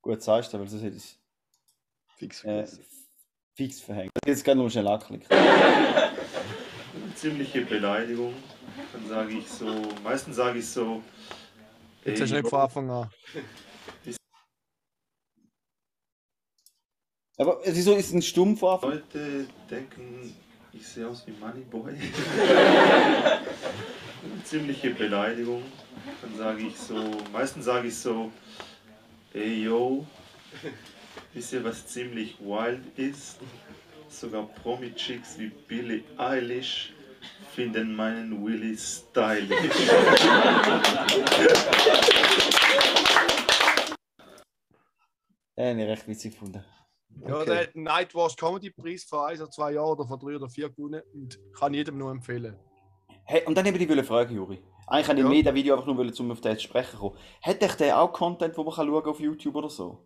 Gut, 0.00 0.22
sagst 0.22 0.52
du, 0.52 0.58
weil 0.58 0.68
sonst 0.68 0.82
hätte 0.82 0.96
ich 0.96 1.18
Fix 2.16 2.40
äh, 2.40 2.66
vergessen. 2.66 2.84
Fix 3.56 3.80
verhängt. 3.80 4.10
Jetzt 4.26 4.44
kann 4.44 4.58
nur 4.58 4.70
schnell 4.70 4.88
anklicken. 4.88 5.26
ziemliche 7.14 7.62
Beleidigung. 7.62 8.34
Dann 8.92 9.08
sage 9.08 9.38
ich 9.38 9.48
so, 9.48 9.66
meistens 10.02 10.36
sage 10.36 10.58
ich 10.58 10.68
so, 10.68 11.02
Jetzt 12.04 12.16
ey, 12.16 12.22
hast 12.22 12.32
du 12.32 12.36
nicht 12.36 12.48
von 12.48 12.60
Anfang 12.60 12.90
an. 12.90 13.10
Aber 17.38 17.60
wieso 17.64 17.94
ist 17.94 18.08
es 18.08 18.12
ein 18.12 18.22
Stumm 18.22 18.56
vor? 18.56 18.80
Leute 18.82 19.46
denken, 19.70 20.34
ich 20.72 20.86
sehe 20.86 21.08
aus 21.08 21.26
wie 21.26 21.32
Moneyboy. 21.32 21.94
ziemliche 24.44 24.90
Beleidigung. 24.90 25.62
Dann 26.20 26.36
sage 26.36 26.66
ich 26.66 26.76
so, 26.76 26.94
meistens 27.32 27.64
sage 27.64 27.88
ich 27.88 27.96
so, 27.96 28.30
ey 29.32 29.64
yo, 29.64 30.06
wisst 31.34 31.52
ihr 31.52 31.64
was 31.64 31.86
ziemlich 31.86 32.38
wild 32.40 32.98
ist? 32.98 33.38
Sogar 34.08 34.46
Promi-Chicks 34.62 35.38
wie 35.38 35.48
Billie 35.48 36.02
Eilish 36.18 36.92
finden 37.54 37.94
meinen 37.94 38.44
Willy 38.44 38.76
stylisch. 38.76 39.58
Den 45.56 45.70
habe 45.70 45.82
ich 45.82 45.88
recht 45.88 46.08
witzig 46.08 46.32
gefunden. 46.32 46.64
Ja, 47.26 47.34
Okay. 47.36 47.44
der 47.46 47.60
hat 47.60 47.74
einen 47.74 47.84
Nightwatch 47.84 48.36
Comedy 48.36 48.70
Preis 48.70 49.04
vor 49.04 49.26
ein 49.26 49.36
oder 49.40 49.50
zwei 49.50 49.72
Jahren 49.72 49.90
oder 49.98 50.06
vor 50.06 50.18
drei 50.18 50.34
oder 50.36 50.48
vier 50.48 50.70
gewonnen 50.70 51.02
und 51.12 51.38
kann 51.58 51.74
jedem 51.74 51.98
nur 51.98 52.10
empfehlen. 52.10 52.56
Hey, 53.24 53.44
und 53.46 53.54
dann 53.54 53.66
habe 53.66 53.76
ich 53.78 53.86
dich 53.86 54.06
fragen, 54.06 54.34
Juri. 54.34 54.62
Eigentlich 54.86 55.08
habe 55.08 55.18
ich 55.18 55.24
Ja. 55.24 55.30
mehr 55.30 55.42
das 55.42 55.54
Video 55.54 55.74
einfach 55.74 55.86
nur 55.86 55.96
wollen, 55.98 56.12
um 56.18 56.30
auf 56.32 56.40
den 56.40 56.56
zu 56.56 56.64
sprechen 56.64 56.98
kommen. 56.98 57.16
Hat 57.42 57.62
euch 57.62 57.74
der 57.74 58.00
auch 58.00 58.12
Content, 58.12 58.56
wo 58.56 58.64
man 58.64 58.74
kann 58.74 58.88
schauen 58.88 59.04
auf 59.04 59.20
YouTube 59.20 59.54
oder 59.54 59.68
so? 59.70 60.04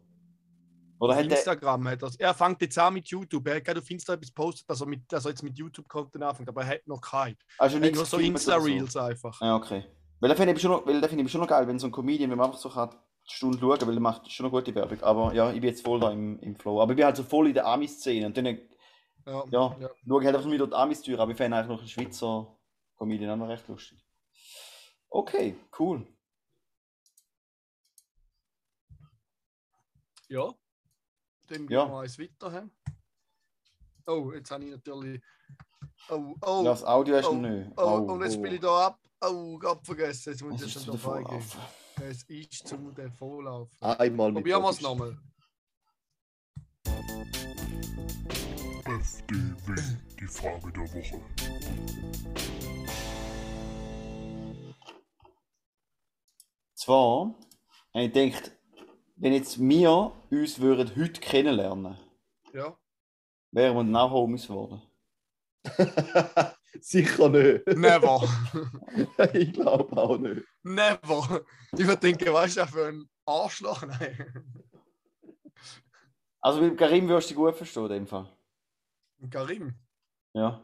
Oder 0.99 1.13
Auf 1.13 1.19
hat 1.19 1.31
der... 1.31 1.39
Instagram 1.39 1.89
hat 1.89 2.03
er. 2.03 2.11
Er 2.19 2.35
fängt 2.35 2.61
jetzt 2.63 2.79
an 2.79 2.95
mit 2.95 3.09
YouTube. 3.09 3.47
Er 3.49 3.57
hat 3.57 3.65
gerade 3.65 3.81
auf 3.81 3.91
Insta 3.91 4.15
etwas 4.15 4.29
gepostet, 4.29 4.69
dass 4.71 4.81
er, 4.81 4.87
mit, 4.87 5.11
dass 5.13 5.25
er 5.25 5.31
jetzt 5.31 5.43
mit 5.43 5.59
YouTube-Content 5.59 6.25
anfängt, 6.25 6.49
aber 6.49 6.63
er 6.63 6.69
hat 6.69 6.87
noch 6.87 7.01
keinen. 7.01 7.37
Also 7.59 7.79
nichts 7.79 7.97
nur 7.97 8.07
so 8.07 8.19
Insta-Reels 8.19 8.97
einfach. 8.97 9.41
Ja, 9.41 9.57
okay. 9.57 9.85
Weil 10.21 10.31
das 10.31 10.39
finde 10.39 10.55
ich 10.55 10.61
finde 10.61 11.23
ich 11.23 11.31
schon 11.31 11.41
noch 11.41 11.49
geil, 11.49 11.69
wenn 11.69 11.79
so 11.79 11.87
ein 11.87 11.93
Comedian, 11.93 12.31
wenn 12.31 12.39
man 12.39 12.47
einfach 12.47 12.61
so 12.61 12.71
kann, 12.71 12.89
eine 12.89 12.99
Stunde 13.29 13.59
schauen, 13.59 13.81
weil 13.87 13.95
er 13.95 14.01
macht 14.01 14.31
schon 14.33 14.45
noch 14.45 14.51
gute 14.51 14.75
Werbung. 14.75 15.03
Aber 15.03 15.35
ja, 15.35 15.51
ich 15.51 15.61
bin 15.61 15.71
jetzt 15.71 15.85
voll 15.85 16.01
da 16.01 16.11
im, 16.11 16.39
im 16.41 16.57
Flow. 16.57 16.81
Aber 16.81 16.93
ich 16.93 16.97
bin 16.97 17.05
halt 17.05 17.17
so 17.17 17.23
voll 17.23 17.49
in 17.49 17.55
der 17.55 17.67
Ami-Szene 17.67 18.27
und 18.27 18.37
dann 18.37 18.47
Ja, 18.47 19.45
Ja. 19.51 19.77
ja. 19.81 19.91
schaue 20.07 20.21
ich 20.23 20.27
halt 20.27 20.37
einfach 20.37 20.51
wieder 20.51 20.67
die 20.67 20.75
Amis-Tür, 20.75 21.21
aber 21.21 21.33
ich 21.33 21.37
fände 21.37 21.57
eigentlich 21.59 21.69
noch 21.69 21.81
einen 21.81 21.89
Schweizer 21.89 22.57
Comedian 22.97 23.33
auch 23.33 23.37
noch 23.37 23.49
recht 23.49 23.69
lustig. 23.69 23.99
Okay, 25.11 25.57
cool. 25.79 26.07
ja. 30.29 30.53
Dann 31.49 31.69
Ja. 31.69 31.85
gehen 31.85 31.93
wir 31.93 32.01
eins 32.01 32.19
weiter. 32.19 32.53
He? 32.53 32.93
Oh, 34.07 34.33
jetzt 34.33 34.51
habe 34.51 34.65
ich 34.65 34.71
natürlich. 34.71 35.23
Oh, 36.09 36.35
oh. 36.43 36.63
Das 36.65 36.85
Audio 36.85 37.17
hast 37.17 37.27
du 37.27 37.31
oh, 37.31 37.35
nicht. 37.35 37.71
oh, 37.77 38.13
und 38.13 38.23
jetzt 38.23 38.35
spiele 38.35 38.55
ich 38.55 38.61
da 38.61 38.87
ab. 38.89 39.01
Oh, 39.21 39.59
Gott 39.59 39.85
vergessen. 39.85 40.31
Jetzt 40.31 40.43
muss 40.43 40.61
Es 40.61 40.69
ich 40.69 40.77
ist 40.77 40.85
schon 40.85 40.99
zu 40.99 41.05
der 41.05 41.15
dabei 41.15 41.23
gehen. 41.31 41.41
Vorlauf. 41.43 41.73
Es 42.03 42.23
ist 42.25 42.69
zu 42.69 42.77
der 42.93 43.11
Vorlauf. 43.11 43.71
Einmal 43.81 44.29
mit 44.33 44.43
Probieren 44.43 44.63
wir 44.63 44.71
es 44.71 44.81
nochmal. 44.81 45.19
FDW, 48.85 49.75
die 50.21 50.27
Frage 50.27 50.73
der 50.73 50.83
Woche. 50.95 51.21
Zwar, 56.75 57.35
ich 57.95 58.13
gedacht, 58.13 58.56
wenn 59.17 59.33
jetzt 59.33 59.59
wir 59.59 60.13
uns 60.31 60.61
würden 60.61 60.95
heute 60.97 61.21
kennenlernen 61.21 61.99
Ja. 62.53 62.77
wären 63.51 63.91
wir 63.91 64.01
auch 64.01 64.11
Homies 64.11 64.47
geworden. 64.47 64.83
Sicher 66.81 67.29
nicht. 67.31 67.67
Never. 67.67 68.23
ich 69.33 69.53
glaube 69.53 69.97
auch 69.97 70.19
nicht. 70.19 70.43
Never. 70.63 71.45
Ich 71.73 71.87
würde 71.87 72.01
denken, 72.01 72.33
was 72.33 72.49
ist 72.49 72.59
das 72.59 72.71
für 72.71 72.89
ein 72.89 73.09
Arschloch? 73.25 73.83
Nein. 73.83 74.45
Also 76.41 76.61
mit 76.61 76.79
Karim 76.79 77.09
wirst 77.09 77.31
du 77.31 77.35
dich 77.35 77.37
gut 77.43 77.57
verstehen, 77.57 77.85
in 77.87 77.89
dem 77.91 78.07
Fall. 78.07 78.29
Karim. 79.31 79.75
Ja. 80.35 80.63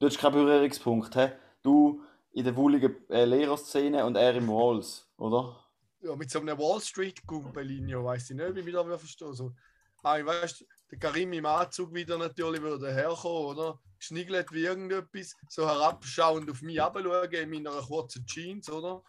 Du 0.00 0.06
hast 0.06 0.18
keinen 0.18 0.32
Berührungspunkt, 0.32 1.14
hä? 1.14 1.32
Du 1.62 2.02
in 2.32 2.44
der 2.44 2.56
wohligen 2.56 3.08
äh, 3.10 3.24
Lehrerszene 3.24 4.04
und 4.04 4.16
er 4.16 4.34
im 4.34 4.48
Walls, 4.48 5.08
oder? 5.18 5.61
Ja, 6.02 6.16
mit 6.16 6.30
so 6.30 6.40
einem 6.40 6.58
Wall 6.58 6.80
Street 6.80 7.24
Gumpelinho, 7.26 8.04
weiß 8.04 8.30
ich 8.30 8.36
nicht, 8.36 8.54
wie 8.56 8.60
ich 8.60 8.72
da 8.72 8.84
verstehe. 8.98 9.32
So, 9.34 9.54
ah, 10.02 10.18
ich 10.18 10.26
weißt, 10.26 10.64
der 10.90 10.98
Karim 10.98 11.32
im 11.32 11.46
Anzug 11.46 11.94
wieder 11.94 12.18
natürlich 12.18 12.60
würde 12.60 12.92
herkommen, 12.92 13.56
oder? 13.56 13.78
Schniggelt 14.00 14.50
wie 14.50 14.64
irgendetwas, 14.64 15.36
so 15.48 15.64
herabschauend 15.66 16.50
auf 16.50 16.60
mich 16.60 16.76
herabschauen 16.78 17.32
in 17.32 17.50
meiner 17.50 17.80
kurzen 17.82 18.26
Jeans, 18.26 18.68
oder? 18.68 19.02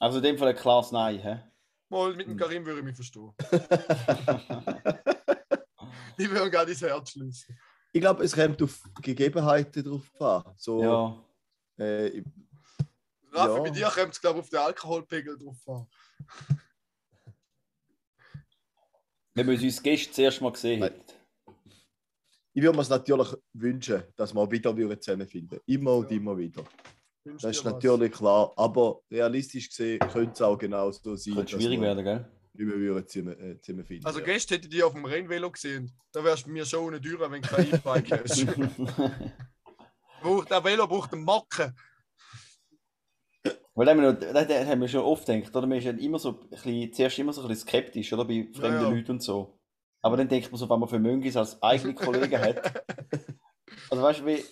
Also 0.00 0.16
in 0.18 0.24
dem 0.24 0.38
Fall 0.38 0.48
ein 0.48 0.56
klares 0.56 0.90
Nein, 0.90 1.20
hä? 1.20 1.40
Mal 1.88 2.14
mit 2.16 2.26
dem 2.26 2.36
Karim 2.36 2.66
würde 2.66 2.80
ich 2.80 2.84
mich 2.84 2.96
verstehen. 2.96 3.32
ich 6.18 6.30
würde 6.30 6.50
gerade 6.50 6.70
ins 6.72 6.82
Herz 6.82 7.10
schließen. 7.10 7.56
Ich 7.92 8.00
glaube, 8.00 8.24
es 8.24 8.34
kommt 8.34 8.60
auf 8.62 8.80
Gegebenheiten 9.02 9.84
drauf 9.84 10.10
an. 10.20 10.52
So, 10.56 10.82
ja. 10.82 11.24
äh, 11.84 12.08
ich- 12.08 12.24
Raffi, 13.32 13.56
Ja. 13.56 13.62
bei 13.62 13.70
dir 13.70 13.86
kommt 13.88 14.12
es, 14.12 14.20
glaube 14.20 14.38
ich, 14.38 14.44
auf 14.44 14.50
den 14.50 14.58
Alkoholpegel 14.58 15.38
drauf 15.38 15.56
an. 15.68 15.86
Wenn 19.34 19.46
wir 19.46 19.54
uns 19.54 19.62
Gäste 19.82 20.12
zuerst 20.12 20.40
mal 20.40 20.52
gesehen 20.52 20.82
hätten. 20.82 21.04
ich 22.52 22.62
würde 22.62 22.76
mir 22.76 22.82
es 22.82 22.88
natürlich 22.88 23.28
wünschen, 23.52 24.02
dass 24.16 24.34
wir 24.34 24.50
wieder 24.50 24.76
würden 24.76 25.00
zusammenfinden 25.00 25.60
Immer 25.66 25.94
und 25.96 26.10
Ja. 26.10 26.16
immer 26.16 26.36
wieder. 26.36 26.64
Wünsch 27.24 27.42
Das 27.42 27.50
ist 27.56 27.64
dir 27.64 27.66
was. 27.66 27.72
natürlich 27.74 28.12
klar. 28.12 28.52
Aber 28.56 29.00
realistisch 29.10 29.68
gesehen 29.68 29.98
könnte 30.00 30.32
es 30.32 30.42
auch 30.42 30.58
genau 30.58 30.90
so 30.90 31.14
sein, 31.16 31.34
Könnte 31.34 31.52
dass 31.52 31.62
schwierig 31.62 31.80
wir 31.80 31.86
werden, 31.86 32.04
gell? 32.04 32.28
nicht 32.54 32.66
mehr 32.66 32.76
würden 32.76 33.06
zusammen, 33.08 33.40
äh, 33.40 33.60
zusammenfinden 33.60 34.06
Also 34.06 34.18
ja. 34.18 34.24
gestern 34.24 34.56
hätte 34.56 34.66
ich 34.66 34.74
dich 34.74 34.82
auf 34.82 34.92
dem 34.94 35.04
Rennvelo 35.04 35.50
gesehen. 35.50 35.92
Da 36.12 36.24
wärst 36.24 36.46
du 36.46 36.50
mir 36.50 36.66
schon 36.66 36.80
ohne 36.86 37.00
Tür, 37.00 37.30
wenn 37.30 37.40
du 37.40 37.48
kein 37.48 37.72
E-Bike 37.72 38.10
hast. 38.10 38.46
braucht, 40.22 40.50
der 40.50 40.64
Velo 40.64 40.86
braucht 40.88 41.12
einen 41.12 41.24
Macken. 41.24 41.74
Weil 43.74 43.86
da 43.86 43.92
haben 43.92 44.80
wir, 44.80 44.88
schon 44.88 45.02
oft 45.02 45.26
gedacht, 45.26 45.54
oder? 45.54 45.66
Man 45.66 45.78
ist 45.78 45.84
ja 45.84 45.92
immer 45.92 46.18
so 46.18 46.40
ein 46.40 46.48
bisschen, 46.48 46.92
zuerst 46.92 47.18
immer 47.18 47.32
so 47.32 47.42
ein 47.42 47.48
bisschen 47.48 47.68
skeptisch, 47.68 48.12
oder? 48.12 48.24
Bei 48.24 48.48
fremden 48.52 48.82
Ja, 48.82 48.82
ja. 48.82 48.88
Leuten 48.90 49.12
und 49.12 49.22
so. 49.22 49.58
Aber 50.02 50.16
dann 50.16 50.28
denkt 50.28 50.50
man 50.50 50.58
so, 50.58 50.68
wenn 50.68 50.80
man 50.80 50.88
für 50.88 50.98
Möngis 50.98 51.36
als 51.36 51.62
eigene 51.62 51.94
Kollegen 51.94 52.40
hat. 52.40 52.84
Also 53.88 54.02
weißt 54.02 54.20
du, 54.20 54.26
wie. 54.26 54.44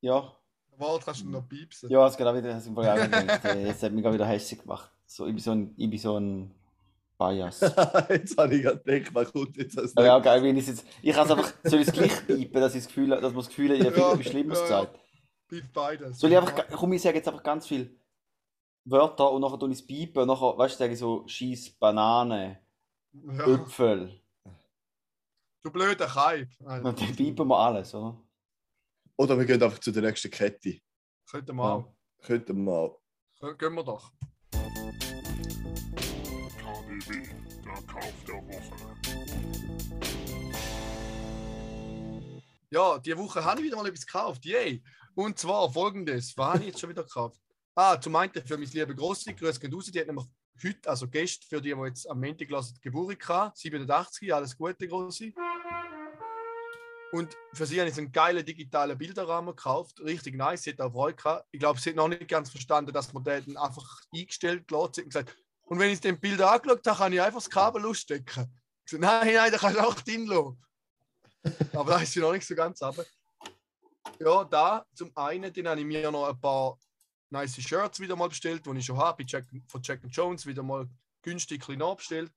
Ja, 0.00 0.32
Warte, 0.76 1.04
kannst 1.04 1.22
du 1.22 1.28
noch 1.28 1.46
piepsen? 1.48 1.90
ja, 1.90 2.06
es 2.06 2.16
genau 2.16 2.34
wieder, 2.34 2.48
das 2.54 2.66
auch 2.66 2.74
gedacht. 2.74 3.44
äh, 3.44 3.66
Jetzt 3.66 3.82
hat 3.82 3.92
mich 3.92 4.02
gerade 4.02 4.14
wieder 4.14 4.26
hässlich 4.26 4.60
gemacht. 4.60 4.90
So, 5.06 5.26
ich 5.26 5.34
bin 5.34 5.42
so 5.42 5.50
ein, 5.52 5.74
ich 5.76 5.90
bin 5.90 5.98
so 5.98 6.18
ein 6.18 6.54
Bias. 7.18 7.60
jetzt 8.08 8.38
habe 8.38 8.54
ich 8.54 8.62
gerade 8.62 8.78
gedacht, 8.78 9.14
was 9.14 9.32
kommt 9.32 9.56
jetzt 9.56 9.78
als 9.78 9.92
ja, 9.96 10.18
geil, 10.20 10.42
wenn 10.42 10.56
ich 10.56 10.66
jetzt. 10.66 10.86
Ich 11.02 11.12
kann 11.14 11.26
es 11.26 11.30
einfach, 11.32 11.52
soll 11.64 11.80
ich 11.80 11.88
es 11.88 11.92
gleich 11.92 12.26
piepen, 12.26 12.60
dass, 12.60 12.74
ich 12.74 12.84
das 12.84 12.88
Gefühl, 12.88 13.10
dass 13.10 13.22
man 13.22 13.34
das 13.34 13.48
Gefühl 13.48 13.70
hat, 13.70 13.78
ich 13.78 13.86
habe 13.86 14.00
Ja, 14.00 14.12
etwas 14.12 14.26
Schlimmes 14.26 14.58
ja, 14.58 14.64
gesagt. 14.64 15.00
Piep 15.48 15.72
beides. 15.72 16.18
Soll 16.18 16.30
ich 16.30 16.38
einfach, 16.38 16.66
komm, 16.70 16.92
ich 16.92 17.02
sage 17.02 17.16
jetzt 17.16 17.28
einfach 17.28 17.42
ganz 17.42 17.66
viele 17.66 17.90
Wörter 18.84 19.30
und 19.30 19.42
nachher 19.42 19.58
tue 19.58 19.70
ich 19.70 19.78
es 19.80 19.86
piepen 19.86 20.22
und 20.22 20.28
nachher, 20.28 20.56
weißt 20.56 20.74
du, 20.74 20.78
sage 20.78 20.92
ich 20.94 20.98
so, 20.98 21.26
Scheiß, 21.28 21.70
Banane, 21.78 22.60
Ja. 23.12 23.46
Äpfel. 23.46 24.20
Du 25.62 25.70
blöder 25.70 26.06
Kaib. 26.06 26.48
Und 26.60 26.84
dann 26.84 26.94
piepen 26.94 27.46
wir 27.48 27.58
alles, 27.58 27.94
oder? 27.94 28.18
Oder 29.16 29.36
wir 29.38 29.44
gehen 29.44 29.62
einfach 29.62 29.78
zu 29.78 29.90
der 29.92 30.02
nächsten 30.02 30.30
Kette. 30.30 30.80
Könnten 31.28 31.56
wir 31.56 31.64
auch. 31.64 31.92
Könnten 32.22 32.56
wir 32.56 32.62
mal. 32.72 32.96
Kön- 33.38 33.56
Gehen 33.58 33.74
wir 33.74 33.84
doch. 33.84 34.10
KDW, 36.58 37.28
der 37.64 37.82
Kauf 37.86 38.14
der 38.26 38.34
Woche. 38.36 38.76
Ja, 42.70 42.98
diese 42.98 43.18
Woche 43.18 43.44
habe 43.44 43.60
ich 43.60 43.66
wieder 43.66 43.76
mal 43.76 43.86
etwas 43.86 44.06
gekauft. 44.06 44.44
Yay! 44.46 44.82
Und 45.14 45.38
zwar 45.38 45.70
folgendes: 45.70 46.36
Was 46.38 46.46
habe 46.54 46.58
ich 46.60 46.66
jetzt 46.68 46.80
schon 46.80 46.90
wieder 46.90 47.02
gekauft? 47.02 47.40
Ah, 47.74 48.00
zum 48.00 48.16
einen 48.16 48.32
für 48.32 48.58
mein 48.58 48.68
liebe 48.68 48.94
Grossi, 48.94 49.32
Grüß 49.32 49.60
gehen 49.60 49.72
raus. 49.72 49.86
Die 49.86 50.00
hat 50.00 50.06
nämlich 50.06 50.26
heute, 50.62 50.90
also 50.90 51.08
gestern, 51.08 51.48
für 51.48 51.60
die, 51.62 51.74
die 51.74 51.80
jetzt 51.86 52.10
am 52.10 52.20
Montag 52.20 52.48
gelassen 52.48 52.78
Geburt 52.82 53.18
gehabt, 53.18 53.58
87, 53.58 54.34
alles 54.34 54.56
Gute, 54.56 54.88
Grossi. 54.88 55.34
Und 57.12 57.36
für 57.54 57.66
sie 57.66 57.80
habe 57.80 57.90
ich 57.90 57.98
einen 57.98 58.12
geilen 58.12 58.44
digitalen 58.44 58.96
Bilderrahmen 58.96 59.54
gekauft. 59.54 60.00
Richtig 60.00 60.36
nice, 60.36 60.62
sie 60.62 60.70
hat 60.70 60.80
auch 60.80 60.92
Freude 60.92 61.16
gehabt. 61.16 61.48
Ich 61.50 61.58
glaube, 61.58 61.80
sie 61.80 61.90
hat 61.90 61.96
noch 61.96 62.08
nicht 62.08 62.28
ganz 62.28 62.50
verstanden, 62.50 62.92
dass 62.92 63.12
man 63.12 63.24
den 63.24 63.56
einfach 63.56 64.00
eingestellt 64.14 64.68
gelassen 64.68 64.92
Sie 64.94 65.00
hat 65.02 65.08
gesagt, 65.08 65.36
und 65.64 65.78
wenn 65.78 65.90
ich 65.90 66.00
den 66.00 66.18
Bilder 66.18 66.50
angeschaut 66.50 66.86
habe, 66.86 66.98
kann 66.98 67.12
ich 67.12 67.22
einfach 67.22 67.40
das 67.40 67.50
Kabel 67.50 67.86
ausstecken. 67.86 68.52
Ich 68.84 68.90
so, 68.90 68.98
nein, 68.98 69.34
nein, 69.34 69.52
da 69.52 69.58
kannst 69.58 69.78
du 69.78 69.86
auch 69.86 69.94
drin 69.94 70.26
lassen. 70.26 70.60
Aber 71.72 71.92
da 71.92 72.00
ist 72.00 72.12
sie 72.12 72.20
noch 72.20 72.32
nicht 72.32 72.46
so 72.46 72.54
ganz 72.54 72.82
runter. 72.82 73.04
Ja, 74.18 74.44
da 74.44 74.84
zum 74.94 75.16
einen, 75.16 75.52
den 75.52 75.68
habe 75.68 75.80
ich 75.80 75.86
mir 75.86 76.10
noch 76.10 76.28
ein 76.28 76.40
paar 76.40 76.76
nice 77.30 77.60
Shirts 77.60 78.00
wieder 78.00 78.16
mal 78.16 78.28
bestellt, 78.28 78.66
die 78.66 78.78
ich 78.78 78.86
schon 78.86 78.98
habe, 78.98 79.24
Jack, 79.26 79.46
von 79.66 79.80
Jack 79.82 80.00
Jones 80.10 80.46
wieder 80.46 80.62
mal 80.62 80.88
günstig 81.22 81.62
klein 81.62 81.82
abbestellt. 81.82 82.32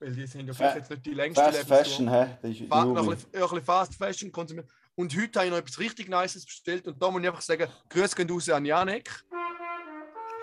Weil 0.00 0.14
die 0.14 0.26
sind 0.26 0.46
ja 0.46 0.52
vielleicht 0.52 0.76
jetzt 0.76 0.90
nicht 0.90 1.06
die 1.06 1.14
längste 1.14 1.42
Fast 1.42 1.54
Lebensdauer. 1.54 1.78
Fashion, 1.78 2.10
hä? 2.10 2.38
Das 2.42 2.50
ist 2.50 2.68
Fa 2.68 2.84
noch 2.84 3.02
ein 3.02 3.10
bisschen, 3.10 3.30
ja, 3.32 3.40
ein 3.40 3.48
bisschen 3.48 3.64
Fast 3.64 3.94
Fashion 3.94 4.32
konsumiert. 4.32 4.68
Und 4.96 5.16
heute 5.16 5.38
habe 5.38 5.46
ich 5.46 5.50
noch 5.52 5.58
etwas 5.58 5.78
richtig 5.78 6.08
Nices 6.08 6.44
bestellt. 6.44 6.86
Und 6.86 7.00
da 7.00 7.10
muss 7.10 7.22
ich 7.22 7.28
einfach 7.28 7.40
sagen: 7.40 7.68
Grüß 7.88 8.14
gehen 8.14 8.30
raus 8.30 8.48
an 8.48 8.64
Janek. 8.64 9.24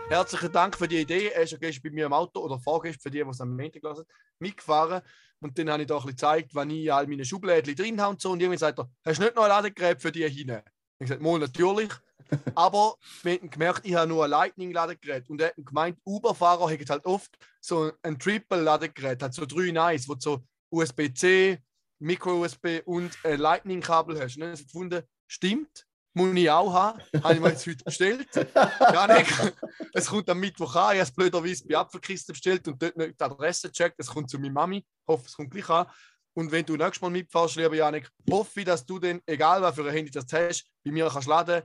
Herzlichen 0.10 0.52
Dank 0.52 0.78
für 0.78 0.88
die 0.88 1.00
Idee. 1.00 1.30
Er 1.30 1.44
ist 1.44 1.52
ja 1.52 1.58
gestern 1.58 1.84
bei 1.84 1.90
mir 1.92 2.06
im 2.06 2.14
Auto 2.14 2.42
oder 2.42 2.60
vorgestern 2.60 3.02
für 3.02 3.12
die, 3.12 3.24
die 3.24 3.30
es 3.30 3.40
am 3.40 3.56
Montag 3.56 3.82
gelassen 3.82 4.02
haben, 4.02 4.38
mitgefahren. 4.40 5.02
Und 5.40 5.58
dann 5.58 5.70
habe 5.70 5.84
ich 5.84 5.88
da 5.88 5.96
ein 5.96 6.00
bisschen 6.00 6.16
gezeigt, 6.16 6.50
wann 6.54 6.70
ich 6.70 6.92
all 6.92 7.08
meine 7.08 7.24
Schublädchen 7.24 7.76
drin 7.76 8.02
habe 8.02 8.12
und 8.12 8.22
so. 8.22 8.32
Und 8.32 8.42
irgendwann 8.42 8.58
sagt 8.58 8.80
er: 8.80 8.90
Hast 9.06 9.20
du 9.20 9.24
nicht 9.24 9.36
noch 9.36 9.44
ein 9.44 9.50
Ladegerät 9.50 10.02
für 10.02 10.12
die 10.12 10.28
hinein? 10.28 10.64
Ich 11.02 11.10
habe 11.10 11.20
gesagt: 11.20 11.22
Mal 11.22 11.40
natürlich. 11.40 11.90
Aber 12.56 12.96
wir 13.24 13.34
haben 13.34 13.50
gemerkt, 13.50 13.86
ich 13.86 13.96
habe 13.96 14.08
nur 14.08 14.24
ein 14.24 14.30
Lightning-Ladegerät. 14.30 15.30
Und 15.30 15.42
er 15.42 15.48
hat 15.48 15.56
gemeint, 15.58 15.98
Uber-Fahrer 16.06 16.70
haben 16.70 16.86
halt 16.88 17.06
oft 17.06 17.38
so 17.60 17.92
ein 18.04 18.18
Triple-Ladegerät, 18.18 19.22
hat 19.22 19.34
so 19.34 19.46
drei 19.46 19.78
eins, 19.82 20.08
wo 20.08 20.14
du 20.14 20.22
so 20.22 20.44
USB-C, 20.70 21.60
Micro-USB 22.00 22.84
und 22.86 23.18
ein 23.24 23.40
Lightning-Kabel 23.40 24.22
hast. 24.22 24.36
Und 24.36 24.42
dann 24.42 24.52
habe 24.52 24.62
ich 24.62 24.68
gefunden, 24.68 25.02
stimmt, 25.28 25.86
muss 26.14 26.36
ich 26.36 26.50
auch 26.50 26.72
haben. 26.72 27.02
Habe 27.24 27.34
ich 27.34 27.40
mir 27.40 27.50
jetzt 27.50 27.68
heute 27.68 27.84
bestellt. 27.84 28.28
Es 29.94 30.08
kommt 30.08 30.30
am 30.30 30.40
Mittwoch 30.40 30.76
an. 30.76 30.96
Ich 30.96 31.00
habe 31.02 31.10
es 31.10 31.12
blöderweise 31.12 31.68
bei 31.68 31.78
Apfelkiste 31.78 32.32
bestellt 32.32 32.66
und 32.68 32.82
dort 32.82 32.96
nicht 32.96 33.20
die 33.20 33.24
Adresse 33.24 33.70
gecheckt. 33.70 33.96
Es 33.98 34.08
kommt 34.08 34.30
zu 34.30 34.40
meiner 34.40 34.54
Mami. 34.54 34.78
Ich 34.78 35.08
hoffe, 35.08 35.26
es 35.26 35.34
kommt 35.34 35.52
gleich 35.52 35.70
an. 35.70 35.88
Und 36.34 36.52
wenn 36.52 36.66
du 36.66 36.78
nächstes 36.78 37.02
Mal 37.02 37.10
mitfährst, 37.10 37.56
lieber 37.56 37.76
Janik, 37.76 38.10
hoffe 38.30 38.62
ich, 38.62 38.66
dass 38.66 38.86
du 38.86 39.00
dann, 39.00 39.22
egal 39.26 39.62
was 39.62 39.76
für 39.76 39.86
ein 39.86 39.94
Handy 39.94 40.12
das 40.12 40.26
hast, 40.32 40.66
bei 40.84 40.92
mir 40.92 41.10
kannst 41.10 41.28
laden. 41.28 41.64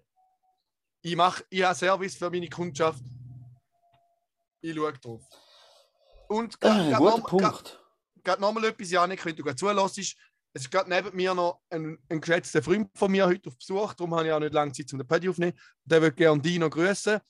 Ich 1.03 1.15
mache, 1.15 1.45
ich 1.49 1.63
habe 1.63 1.75
Service 1.75 2.17
für 2.17 2.31
meine 2.31 2.49
Kundschaft. 2.49 3.03
Ich 4.61 4.75
schaue 4.75 4.93
drauf. 4.95 5.23
Und 6.29 6.61
grad 6.61 6.97
guter 6.97 7.23
Punkt. 7.23 7.81
gerade 8.25 8.41
nochmal 8.41 8.65
etwas, 8.65 8.91
Janik, 8.91 9.25
wenn 9.25 9.37
du 9.37 9.45
gerade 9.45 9.57
zulässt. 9.57 9.99
Es 10.53 10.63
ist 10.63 10.71
gerade 10.71 10.89
neben 10.89 11.15
mir 11.15 11.35
noch 11.35 11.61
ein, 11.71 11.99
ein 12.09 12.21
geschätzter 12.21 12.63
Freund 12.63 12.91
von 12.95 13.13
mir 13.13 13.27
heute 13.27 13.51
auf 13.51 13.57
Besuch, 13.57 13.93
darum 13.95 14.15
habe 14.15 14.27
ich 14.27 14.33
auch 14.33 14.41
nicht 14.41 14.55
lange 14.55 14.73
Zeit, 14.73 14.91
um 14.93 14.99
den 14.99 15.07
Paddy 15.07 15.29
aufzunehmen. 15.29 15.57
Der 15.85 16.03
will 16.03 16.11
gerne 16.13 16.41
dich 16.41 16.59
noch 16.59 16.71
grüßen. 16.71 17.21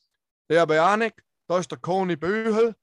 Ja, 0.49 0.63
aber 0.63 0.77
Janik, 0.77 1.23
da 1.47 1.59
ist 1.59 1.71
der 1.71 1.79
Conny 1.79 2.17
Böhel. 2.17 2.75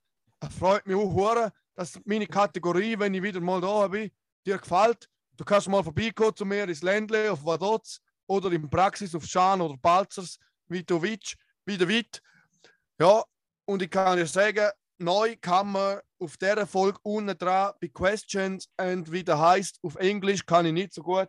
Es 0.41 0.53
freut 0.55 0.85
mich 0.85 0.97
auch, 0.97 1.49
dass 1.75 1.99
meine 2.05 2.27
Kategorie, 2.27 2.99
wenn 2.99 3.13
ich 3.13 3.23
wieder 3.23 3.39
mal 3.39 3.61
da 3.61 3.87
bin, 3.87 4.11
dir 4.45 4.57
gefällt. 4.57 5.07
Du 5.35 5.43
kannst 5.43 5.67
mal 5.67 5.83
vorbeikommen 5.83 6.35
zu 6.35 6.45
mir 6.45 6.63
ins 6.63 6.83
Ländle 6.83 7.31
auf 7.31 7.43
Vaduz 7.43 7.99
oder 8.27 8.51
in 8.51 8.69
Praxis 8.69 9.15
auf 9.15 9.25
Schan 9.25 9.61
oder 9.61 9.77
Balzers, 9.77 10.37
Vitovic, 10.67 11.35
wieder 11.65 11.89
weit. 11.89 12.21
Ja, 12.99 13.23
und 13.65 13.81
ich 13.81 13.89
kann 13.89 14.17
dir 14.17 14.27
sagen, 14.27 14.69
neu 14.99 15.35
kann 15.41 15.71
man 15.71 15.99
auf 16.19 16.37
dieser 16.37 16.67
Folge 16.67 16.99
unten 17.03 17.37
dran 17.37 17.73
bei 17.81 17.87
Questions 17.87 18.67
und 18.77 19.11
wie 19.11 19.23
der 19.23 19.39
heißt 19.39 19.79
auf 19.81 19.95
Englisch 19.95 20.45
kann 20.45 20.65
ich 20.65 20.73
nicht 20.73 20.93
so 20.93 21.01
gut, 21.01 21.27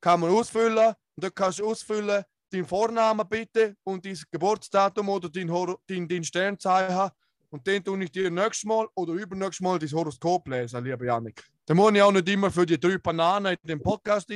kann 0.00 0.20
man 0.20 0.30
ausfüllen. 0.30 0.94
Und 1.14 1.24
da 1.24 1.30
kannst 1.30 1.60
du 1.60 1.70
ausfüllen, 1.70 2.24
deinen 2.50 2.66
Vornamen 2.66 3.28
bitte 3.28 3.76
und 3.84 4.04
dein 4.04 4.18
Geburtsdatum 4.30 5.08
oder 5.08 5.28
dein, 5.30 5.48
dein, 5.86 6.08
dein 6.08 6.24
Sternzeichen. 6.24 7.10
Und 7.50 7.66
dann 7.66 7.82
tue 7.82 8.04
ich 8.04 8.10
dir 8.10 8.30
nächstes 8.30 8.64
Mal 8.64 8.86
oder 8.94 9.12
übernächstes 9.14 9.60
Mal 9.60 9.78
dein 9.78 9.90
Horoskop 9.90 10.46
lesen, 10.48 10.84
lieber 10.84 11.04
Janik. 11.04 11.44
Dann 11.66 11.76
muss 11.76 11.92
ich 11.92 12.02
auch 12.02 12.12
nicht 12.12 12.28
immer 12.28 12.50
für 12.50 12.64
die 12.64 12.78
drei 12.78 12.96
Bananen 12.98 13.56
in 13.62 13.68
dem 13.68 13.82
Podcast 13.82 14.30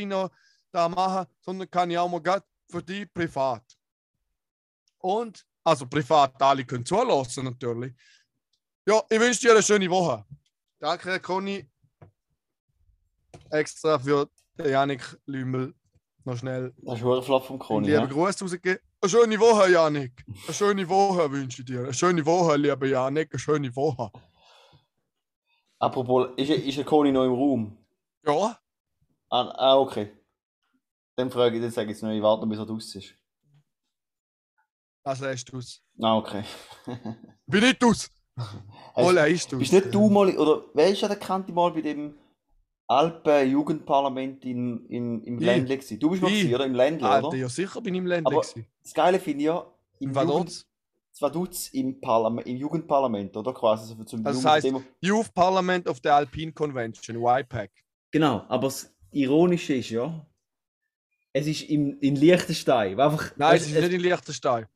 da 0.72 0.88
machen, 0.88 1.26
sondern 1.40 1.70
kann 1.70 1.90
ich 1.90 1.98
auch 1.98 2.08
mal 2.08 2.20
grad 2.20 2.44
für 2.68 2.82
dich 2.82 3.12
privat. 3.12 3.64
Und, 4.98 5.44
also 5.64 5.86
privat, 5.86 6.40
alle 6.42 6.64
können 6.64 6.84
zulassen 6.84 7.44
natürlich. 7.44 7.94
Ja, 8.86 9.02
ich 9.08 9.20
wünsche 9.20 9.40
dir 9.40 9.52
eine 9.52 9.62
schöne 9.62 9.88
Woche. 9.88 10.24
Danke, 10.78 11.10
Herr 11.10 11.20
Conny. 11.20 11.68
Extra 13.50 13.98
für 13.98 14.28
den 14.58 14.70
Janik 14.70 15.02
Lümmel 15.26 15.74
noch 16.24 16.36
schnell 16.36 16.72
Das 16.78 16.98
ist 16.98 17.04
ein 17.04 17.22
Flop 17.22 17.44
vom 17.46 17.58
Conny. 17.58 17.88
lieben 17.90 18.06
hä? 18.08 18.12
Gruß 18.12 18.42
rausgeben. 18.42 18.78
Eine 19.00 19.10
schöne 19.10 19.40
Woche, 19.40 19.70
Janik. 19.70 20.24
Eine 20.46 20.54
schöne 20.54 20.88
Woche 20.88 21.30
wünsche 21.30 21.62
ich 21.62 21.66
dir. 21.66 21.80
Eine 21.80 21.94
schöne 21.94 22.24
Woche, 22.24 22.56
lieber 22.56 22.86
Janik. 22.86 23.32
Eine 23.32 23.38
schöne 23.38 23.74
Woche. 23.74 24.10
Apropos, 25.80 26.28
ist, 26.36 26.50
ist 26.50 26.76
der 26.78 26.84
Conny 26.84 27.10
noch 27.10 27.24
im 27.24 27.32
Raum? 27.32 27.76
Ja, 28.26 28.58
Ah, 29.30 29.42
ah 29.56 29.78
okay. 29.78 30.12
Dann 31.16 31.30
frage 31.30 31.56
ich, 31.56 31.62
dann 31.62 31.70
sage 31.70 31.86
ich 31.90 31.96
jetzt 31.96 32.02
noch, 32.02 32.10
ich 32.10 32.20
warte 32.22 32.42
noch, 32.42 32.48
bis 32.50 32.58
er 32.58 32.66
draus 32.66 32.94
ist. 32.94 33.14
das 35.04 35.20
lässt 35.20 35.50
du 35.52 35.56
aus. 35.58 35.80
Ah, 36.02 36.16
okay. 36.16 36.42
Bin 37.46 37.60
nicht 37.62 37.82
aus. 37.84 38.10
Mal 38.96 39.16
ist 39.30 39.50
du. 39.52 39.58
Bist 39.58 39.72
nicht 39.72 39.94
du 39.94 40.08
mal, 40.10 40.36
oder 40.36 40.64
wer 40.74 40.88
ist 40.90 41.00
ja 41.00 41.08
der 41.08 41.18
Kante 41.18 41.52
mal 41.52 41.70
bei 41.70 41.80
dem 41.82 42.18
Alpen-Jugendparlament 42.88 44.44
in, 44.44 44.84
in, 44.86 45.22
im 45.22 45.38
Ich. 45.38 45.44
Ländle 45.44 45.76
gewesen? 45.78 45.98
Du 46.00 46.10
bist 46.10 46.22
mal 46.22 46.28
gewesen, 46.30 46.54
oder? 46.54 46.66
Im 46.66 46.74
Ländle, 46.74 47.08
Alter, 47.08 47.28
oder? 47.28 47.36
ja 47.36 47.48
sicher 47.48 47.80
bin 47.80 47.94
ich 47.94 47.98
im 47.98 48.06
Ländle. 48.06 48.32
Aber- 48.34 48.42
gewesen. 48.42 48.66
Das 48.82 48.92
Geile 48.94 49.20
finde 49.20 49.40
ich 49.40 49.46
ja, 49.46 49.66
im, 50.00 50.10
Im 50.10 50.16
Jugend, 50.28 50.66
Vaduz. 51.20 51.68
Vaduz 51.68 51.68
im, 51.68 52.00
Parlament, 52.00 52.46
im 52.46 52.56
Jugendparlament, 52.56 53.36
oder? 53.36 53.52
Quasi 53.52 53.94
so 53.94 54.02
zum 54.04 54.26
Also 54.26 54.42
das 54.42 54.64
Jugenddemo. 54.64 54.84
Youth 55.00 55.32
Parliament 55.34 55.86
of 55.88 55.98
the 56.02 56.08
Alpine 56.08 56.52
Convention, 56.52 57.16
YPAC. 57.16 57.70
Genau, 58.10 58.44
aber 58.48 58.68
das 58.68 58.92
Ironische 59.12 59.74
ist 59.74 59.90
ja, 59.90 60.26
es 61.32 61.46
ist 61.46 61.62
im, 61.68 61.98
in 62.00 62.16
Liechtenstein. 62.16 62.98
Einfach, 62.98 63.32
Nein, 63.36 63.56
es, 63.56 63.66
es 63.66 63.72
ist 63.72 63.80
nicht 63.82 63.92
in 63.92 64.00
Liechtenstein. 64.00 64.66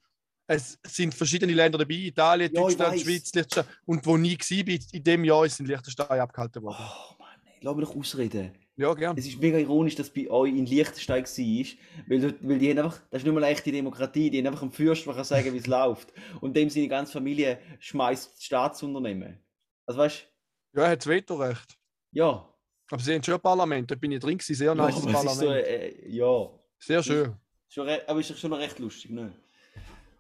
Es 0.47 0.79
sind 0.87 1.15
verschiedene 1.15 1.53
Länder 1.53 1.79
dabei, 1.79 1.95
Italien, 1.95 2.53
Ja, 2.55 2.61
ich 2.69 2.77
Deutschland. 2.77 3.01
Schweiz, 3.01 3.33
Liechtenstein. 3.35 3.65
Und 3.87 4.05
wo 4.07 4.17
nie 4.17 4.37
war, 4.39 4.79
in 4.93 5.05
dem 5.05 5.25
Jahr 5.25 5.47
ist 5.47 5.59
in 5.59 5.67
Liechtenstein 5.67 6.21
abgehalten 6.21 6.63
worden. 6.63 6.77
Oh 6.79 7.15
Mann, 7.19 7.41
ey, 7.47 7.59
lass 7.63 7.75
mich 7.77 7.89
doch 7.89 7.97
ausreden. 7.97 8.53
Ja, 8.77 8.93
gern. 8.95 9.17
Es 9.17 9.27
ist 9.27 9.41
mega 9.41 9.57
ironisch, 9.59 9.95
dass 9.95 10.11
bei 10.11 10.29
euch 10.29 10.51
in 10.51 10.67
Liechtenstein 10.67 11.25
war, 11.25 11.67
weil, 12.09 12.35
weil 12.43 12.59
die 12.59 12.71
haben 12.71 12.79
einfach, 12.79 13.01
das 13.11 13.21
ist 13.23 13.25
nicht 13.25 13.33
mal 13.35 13.45
echte 13.45 13.71
Demokratie, 13.71 14.31
die 14.31 14.39
haben 14.39 14.47
einfach 14.49 14.63
einen 14.63 14.73
Fürst, 14.73 15.07
der 15.07 15.15
kann 15.15 15.25
sagen, 15.25 15.53
wie 15.53 15.59
es 15.59 15.67
läuft. 15.69 16.13
Und 16.41 16.57
dem 16.57 16.69
seine 16.69 16.89
ganze 16.89 17.13
Familie 17.13 17.59
schmeißt 17.79 18.33
das 18.35 18.43
Staatsunternehmen. 18.43 19.39
Also 19.87 20.01
weißt 20.01 20.27
Ja, 20.75 20.83
er 20.85 20.91
hat 20.91 20.99
das 21.01 21.07
Vetorecht. 21.07 21.79
ja. 22.13 22.49
Aber 22.91 23.01
sie 23.03 23.15
haben 23.15 23.23
schon 23.23 23.35
ein 23.35 23.41
Parlament, 23.41 23.91
da 23.91 23.95
bin 23.95 24.13
ich 24.13 24.21
drin, 24.21 24.37
gewesen, 24.37 24.55
sehr 24.55 24.67
ja, 24.67 24.75
nice 24.75 24.99
ist 24.99 25.05
Parlament. 25.07 25.39
so, 25.39 25.51
äh, 25.53 26.09
ja. 26.11 26.51
Sehr 26.79 27.03
schön. 27.03 27.35
Schon 27.67 27.89
re- 27.89 28.03
aber 28.07 28.21
ist 28.21 28.39
schon 28.39 28.51
noch 28.51 28.59
recht 28.59 28.79
lustig, 28.79 29.11
ne? 29.11 29.33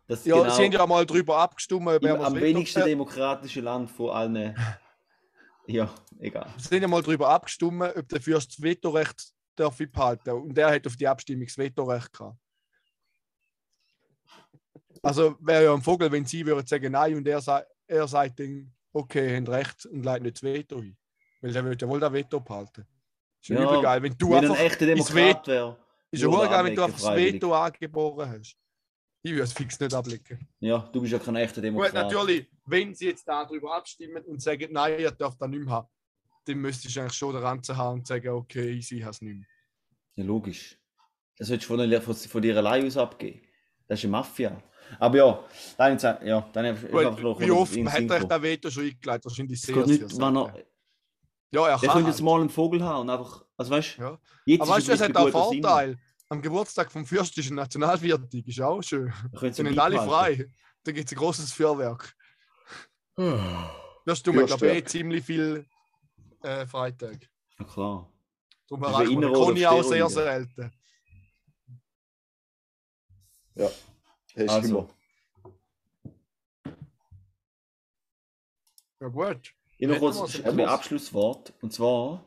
Das 0.06 0.24
Ja, 0.24 0.36
genau 0.42 0.54
sie 0.54 0.64
haben 0.64 0.72
ja 0.72 0.86
mal 0.86 1.04
darüber 1.04 1.38
abgestimmt, 1.38 1.82
im, 2.02 2.06
am 2.06 2.34
wenigsten 2.40 2.80
Äh, 2.80 2.84
demokratische 2.86 3.60
Land 3.60 3.90
von 3.90 4.10
allen. 4.10 4.56
Ja, 5.66 5.92
egal. 6.18 6.52
Sie 6.58 6.68
sind 6.68 6.82
ja 6.82 6.88
mal 6.88 7.02
darüber 7.02 7.28
abgestimmt, 7.30 7.82
ob 7.82 8.08
der 8.08 8.20
Fürst 8.20 8.50
das 8.50 8.62
Vetorecht 8.62 9.32
darf 9.56 9.78
behalten 9.78 10.30
Und 10.30 10.54
der 10.54 10.70
hat 10.70 10.86
auf 10.86 10.96
die 10.96 11.08
Abstimmung 11.08 11.46
das 11.46 11.56
Vetorecht 11.56 12.12
gehabt. 12.12 12.38
Also 15.02 15.36
wäre 15.40 15.64
ja 15.64 15.74
ein 15.74 15.82
Vogel, 15.82 16.10
wenn 16.10 16.24
sie 16.24 16.44
würden 16.46 16.66
sagen 16.66 16.92
nein 16.92 17.14
und 17.16 17.28
er, 17.28 17.66
er 17.86 18.08
sagt 18.08 18.40
dann, 18.40 18.72
okay, 18.92 19.36
haben 19.36 19.46
recht 19.46 19.86
und 19.86 20.02
leitet 20.02 20.24
nicht 20.24 20.36
das 20.36 20.42
Veto 20.42 20.78
ein. 20.78 20.96
Weil 21.40 21.52
der 21.52 21.64
würde 21.64 21.84
ja 21.84 21.90
wohl 21.90 22.00
das 22.00 22.12
Veto 22.12 22.40
behalten. 22.40 22.86
Ist 23.40 23.48
ja, 23.48 23.60
Ja, 23.60 23.64
übel 23.64 23.82
geil. 23.82 24.02
Wenn 24.02 24.16
du 24.16 24.30
Wenn 24.30 24.38
einfach 24.38 24.58
ein 24.58 24.66
echter 24.66 24.86
Demokrat 24.86 25.46
wäre. 25.46 25.78
ist 26.10 26.22
ja 26.22 26.28
geil, 26.28 26.64
wenn 26.64 26.74
du 26.74 26.82
einfach 26.84 27.00
das. 27.00 27.16
Veto 27.16 27.54
angeboren 27.54 28.30
hast. 28.30 28.56
Ich 29.26 29.30
würde 29.32 29.44
es 29.44 29.54
fix 29.54 29.80
nicht 29.80 29.94
ablicken. 29.94 30.38
Ja, 30.60 30.78
du 30.92 31.00
bist 31.00 31.12
ja 31.14 31.18
kein 31.18 31.36
echter 31.36 31.62
Gut, 31.62 31.64
Demokrat. 31.64 31.94
natürlich, 31.94 32.46
wenn 32.66 32.94
sie 32.94 33.06
jetzt 33.06 33.26
darüber 33.26 33.74
abstimmen 33.74 34.22
und 34.24 34.42
sagen, 34.42 34.68
nein, 34.70 35.00
ihr 35.00 35.10
dürft 35.10 35.40
das 35.40 35.48
nicht 35.48 35.64
mehr 35.64 35.72
haben, 35.74 35.88
dann 36.44 36.58
müsstest 36.58 36.94
du 36.94 37.00
eigentlich 37.00 37.14
schon 37.14 37.32
den 37.32 37.42
Ranzen 37.42 37.74
haben 37.74 38.00
und 38.00 38.06
sagen, 38.06 38.28
okay, 38.28 38.78
sie 38.82 39.02
hat 39.02 39.14
es 39.14 39.22
nicht 39.22 39.36
mehr. 39.38 39.46
Ja, 40.16 40.24
logisch. 40.24 40.78
Das 41.38 41.48
solltest 41.48 41.70
du 41.70 41.74
von, 41.78 41.88
der- 41.90 42.02
von, 42.02 42.14
von 42.14 42.42
dir 42.42 42.54
allein 42.58 42.86
aus 42.86 42.98
abgeben. 42.98 43.40
Das 43.88 43.98
ist 43.98 44.04
eine 44.04 44.10
Mafia. 44.12 44.62
Aber 44.98 45.16
ja, 45.16 45.44
dann, 45.78 45.98
ja, 46.26 46.46
dann 46.52 46.76
Gut, 46.90 47.06
einfach 47.06 47.20
noch 47.22 47.40
wie 47.40 47.50
oft 47.50 47.72
hat 47.74 47.94
er 47.94 48.00
gekommen. 48.02 48.28
das 48.28 48.42
Veto 48.42 48.70
schon 48.70 48.84
eingeleitet? 48.84 49.24
Wahrscheinlich 49.24 49.58
Es 49.58 49.62
sehr, 49.66 49.74
sehr 49.74 49.86
nicht, 49.86 50.02
er, 50.02 50.08
selten. 50.10 50.34
Ja, 51.50 51.68
er 51.68 51.78
der 51.78 51.88
kann 51.88 51.96
könnte 51.96 52.10
jetzt 52.10 52.20
mal 52.20 52.40
einen 52.40 52.50
Vogel 52.50 52.82
haben 52.82 53.00
und 53.00 53.10
einfach, 53.10 53.42
also 53.56 53.70
weißt 53.70 53.96
du, 53.96 54.02
Ja. 54.02 54.18
jetzt 54.44 54.60
Aber 54.60 54.70
weißt 54.72 54.88
du, 54.88 54.92
es 54.92 55.00
es 55.00 55.08
hat 55.08 55.16
Sinne. 55.16 55.32
Vorteil. 55.32 55.98
Am 56.34 56.42
Geburtstag 56.42 56.90
vom 56.90 57.06
Fürstlichen 57.06 57.54
Nationalviertig 57.54 58.48
ist 58.48 58.60
auch 58.60 58.82
schön. 58.82 59.12
Sind 59.52 59.66
nicht 59.68 59.78
alle 59.78 59.98
frei. 59.98 60.50
Da 60.82 60.90
gibt 60.90 61.06
es 61.08 61.12
ein 61.12 61.18
großes 61.18 61.52
Feuerwerk. 61.52 62.12
Ja, 63.16 63.70
Das 64.04 64.18
mir, 64.26 64.44
glaube 64.44 64.66
ich, 64.66 64.78
eh 64.78 64.84
ziemlich 64.84 65.24
viel 65.24 65.64
äh, 66.42 66.66
Freitag. 66.66 67.30
klar. 67.72 68.10
Darum 68.68 68.82
ist 68.84 68.90
erreicht 68.90 69.12
man 69.12 69.32
Conny 69.32 69.64
auch 69.64 69.82
sehr 69.84 70.10
Steroiden. 70.10 70.48
selten. 70.56 70.72
Ja, 73.54 73.70
hast 74.36 74.48
Also. 74.50 74.90
immer. 76.64 76.74
Ja 79.00 79.06
gut. 79.08 79.54
Ich 79.78 79.86
noch 79.86 79.94
Hätten 79.94 80.00
kurz 80.00 80.16
wir 80.16 80.24
es 80.24 80.44
ein? 80.44 80.60
Abschlusswort. 80.68 81.52
Und 81.62 81.72
zwar 81.72 82.24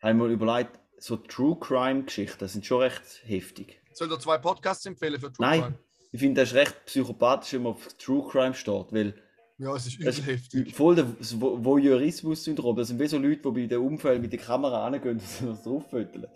haben 0.00 0.18
wir 0.20 0.26
überlegt, 0.28 0.78
so 1.02 1.16
True 1.16 1.56
Crime 1.58 2.04
Geschichten 2.04 2.46
sind 2.48 2.64
schon 2.64 2.80
recht 2.82 3.02
heftig. 3.24 3.80
Soll 3.92 4.08
ich 4.08 4.14
dir 4.14 4.20
zwei 4.20 4.38
Podcasts 4.38 4.86
empfehlen 4.86 5.20
für 5.20 5.32
True 5.32 5.46
Nein, 5.46 5.60
Crime? 5.62 5.78
ich 6.12 6.20
finde, 6.20 6.40
das 6.40 6.50
ist 6.50 6.54
recht 6.54 6.84
psychopathisch, 6.86 7.52
wenn 7.54 7.64
man 7.64 7.72
auf 7.72 7.88
True 7.98 8.28
Crime 8.30 8.54
steht, 8.54 8.92
weil 8.92 9.14
Ja, 9.58 9.74
es 9.74 9.86
ist 9.86 9.94
übel 9.96 10.06
das 10.06 10.24
heftig. 10.26 10.74
voll 10.74 10.94
das 10.94 11.06
Vo- 11.34 11.62
Voyeurismus-Syndrom. 11.64 12.76
Das 12.76 12.88
sind 12.88 13.00
wie 13.00 13.06
so 13.08 13.18
Leute, 13.18 13.42
die 13.42 13.50
bei 13.50 13.66
dem 13.66 13.84
Unfall 13.84 14.18
mit 14.18 14.32
der 14.32 14.40
Kamera 14.40 14.86
angehen 14.86 15.18
und 15.18 15.22
das 15.50 15.62
drauffütteln. 15.62 16.26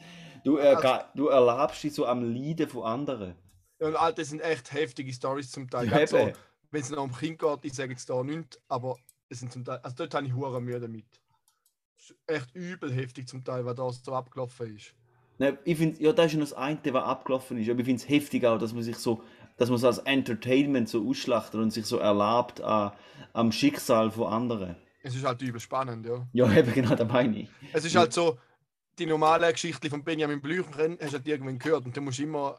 Du, 0.44 0.58
äh, 0.58 0.76
ga- 0.80 1.10
du 1.14 1.28
erlebst 1.28 1.82
dich 1.82 1.94
so 1.94 2.06
am 2.06 2.22
Leiden 2.34 2.68
von 2.68 2.84
anderen. 2.84 3.34
Ja, 3.80 3.88
und 3.88 3.96
Alter, 3.96 4.22
das 4.22 4.30
sind 4.30 4.40
echt 4.40 4.72
heftige 4.72 5.12
Stories 5.12 5.50
zum 5.50 5.68
Teil. 5.68 5.88
Ja, 5.88 6.06
so, 6.06 6.32
wenn 6.70 6.80
es 6.80 6.90
noch 6.90 7.02
um 7.04 7.14
Kind 7.14 7.38
geht, 7.38 7.58
ich 7.62 7.74
sage 7.74 7.92
jetzt 7.92 8.08
da 8.10 8.22
nichts, 8.22 8.60
aber 8.68 8.96
es 9.28 9.40
sind 9.40 9.52
zum 9.52 9.64
Teil, 9.64 9.78
also 9.82 9.94
dort 9.96 10.14
habe 10.14 10.26
ich 10.26 10.34
hure 10.34 10.60
Mühe 10.60 10.80
damit. 10.80 11.04
Es 11.98 12.10
ist 12.10 12.16
echt 12.26 12.54
übel 12.54 12.92
heftig 12.92 13.26
zum 13.28 13.44
Teil, 13.44 13.64
was 13.64 13.74
da 13.76 13.90
so 13.90 14.12
abgelaufen 14.14 14.76
ist. 14.76 14.94
Nein, 15.38 15.58
ich 15.64 15.76
finde, 15.76 16.02
ja, 16.02 16.12
das 16.12 16.26
ist 16.26 16.32
ja 16.34 16.40
das 16.40 16.52
eine, 16.54 16.78
was 16.92 17.04
abgelaufen 17.04 17.58
ist. 17.58 17.68
Aber 17.68 17.80
ich 17.80 17.86
finde 17.86 18.02
es 18.02 18.08
heftig 18.08 18.44
auch, 18.46 18.58
dass 18.58 18.72
man 18.72 18.82
sich 18.82 18.96
so, 18.96 19.22
dass 19.56 19.68
man 19.68 19.76
es 19.76 19.84
als 19.84 19.98
Entertainment 19.98 20.88
so 20.88 21.06
ausschlachtet 21.06 21.60
und 21.60 21.70
sich 21.70 21.84
so 21.86 21.98
erlaubt 21.98 22.60
an, 22.60 22.92
am 23.32 23.52
Schicksal 23.52 24.10
von 24.10 24.32
anderen. 24.32 24.76
Es 25.02 25.14
ist 25.14 25.24
halt 25.24 25.40
übel 25.42 25.60
spannend, 25.60 26.06
ja. 26.06 26.26
Ja, 26.32 26.50
eben 26.56 26.72
genau, 26.72 26.94
das 26.94 27.08
meine 27.08 27.40
ich. 27.40 27.50
Es 27.72 27.84
ist 27.84 27.94
halt 27.96 28.12
so, 28.12 28.38
die 28.98 29.06
normale 29.06 29.52
Geschichte 29.52 29.90
von 29.90 30.02
Benjamin 30.02 30.40
Blücher 30.40 30.70
hast 31.00 31.12
du 31.12 31.18
halt 31.18 31.28
irgendwann 31.28 31.58
gehört 31.58 31.84
und 31.84 31.96
du 31.96 32.00
musst 32.00 32.18
immer, 32.18 32.58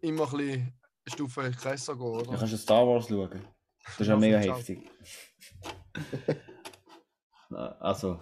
immer 0.00 0.24
ein 0.24 0.30
bisschen 0.38 0.52
eine 0.52 1.12
Stufe 1.12 1.50
krasser 1.52 1.94
gehen, 1.94 2.12
Da 2.14 2.18
oder? 2.30 2.38
kannst 2.38 2.52
du 2.54 2.56
Star 2.56 2.86
Wars 2.86 3.06
schauen. 3.08 3.30
Das 3.84 4.00
ist 4.00 4.06
ja 4.06 4.14
Ja, 4.14 4.16
mega 4.18 4.40
ciao. 4.42 4.56
heftig. 4.56 4.90
Na, 7.48 7.68
also, 7.80 8.20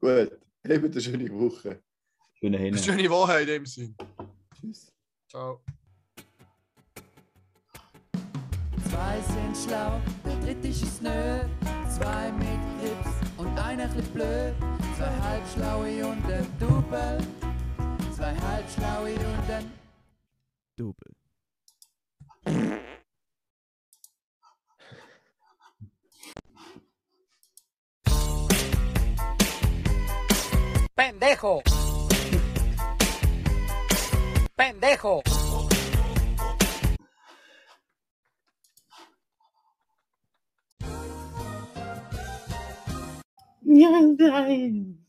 Gut, 0.00 0.30
habt 0.66 0.84
eine 0.84 1.00
schöne 1.00 1.30
Woche. 1.30 1.82
schöne 2.34 2.56
Eine 2.56 2.66
Hände. 2.66 2.78
schöne 2.78 3.10
Woche 3.10 3.40
in 3.42 3.46
dem 3.46 3.66
Sinn. 3.66 3.94
Tschüss. 4.54 4.92
Ciao. 5.28 5.60
Zwei 8.88 9.20
sind 9.20 9.56
schlau, 9.56 10.00
der 10.24 10.36
dritte 10.40 10.68
ist 10.68 10.82
es 10.82 11.00
nö. 11.00 11.40
Zwei 11.88 12.32
mit 12.32 12.60
Grips 12.80 13.14
und 13.36 13.58
einer 13.58 13.88
chli 13.92 14.02
blöd. 14.14 14.54
Zwei 14.96 15.20
halbschlaue 15.20 16.06
und 16.06 16.24
ein 16.24 16.46
Double. 16.58 17.18
Zwei 18.16 18.34
halbschlaue 18.34 19.14
und 19.14 19.50
ein 19.50 19.70
Double. 20.76 21.14
pendejo. 31.00 31.62
Pendejo. 34.54 35.22
Ja, 43.62 44.00
nein. 44.18 45.00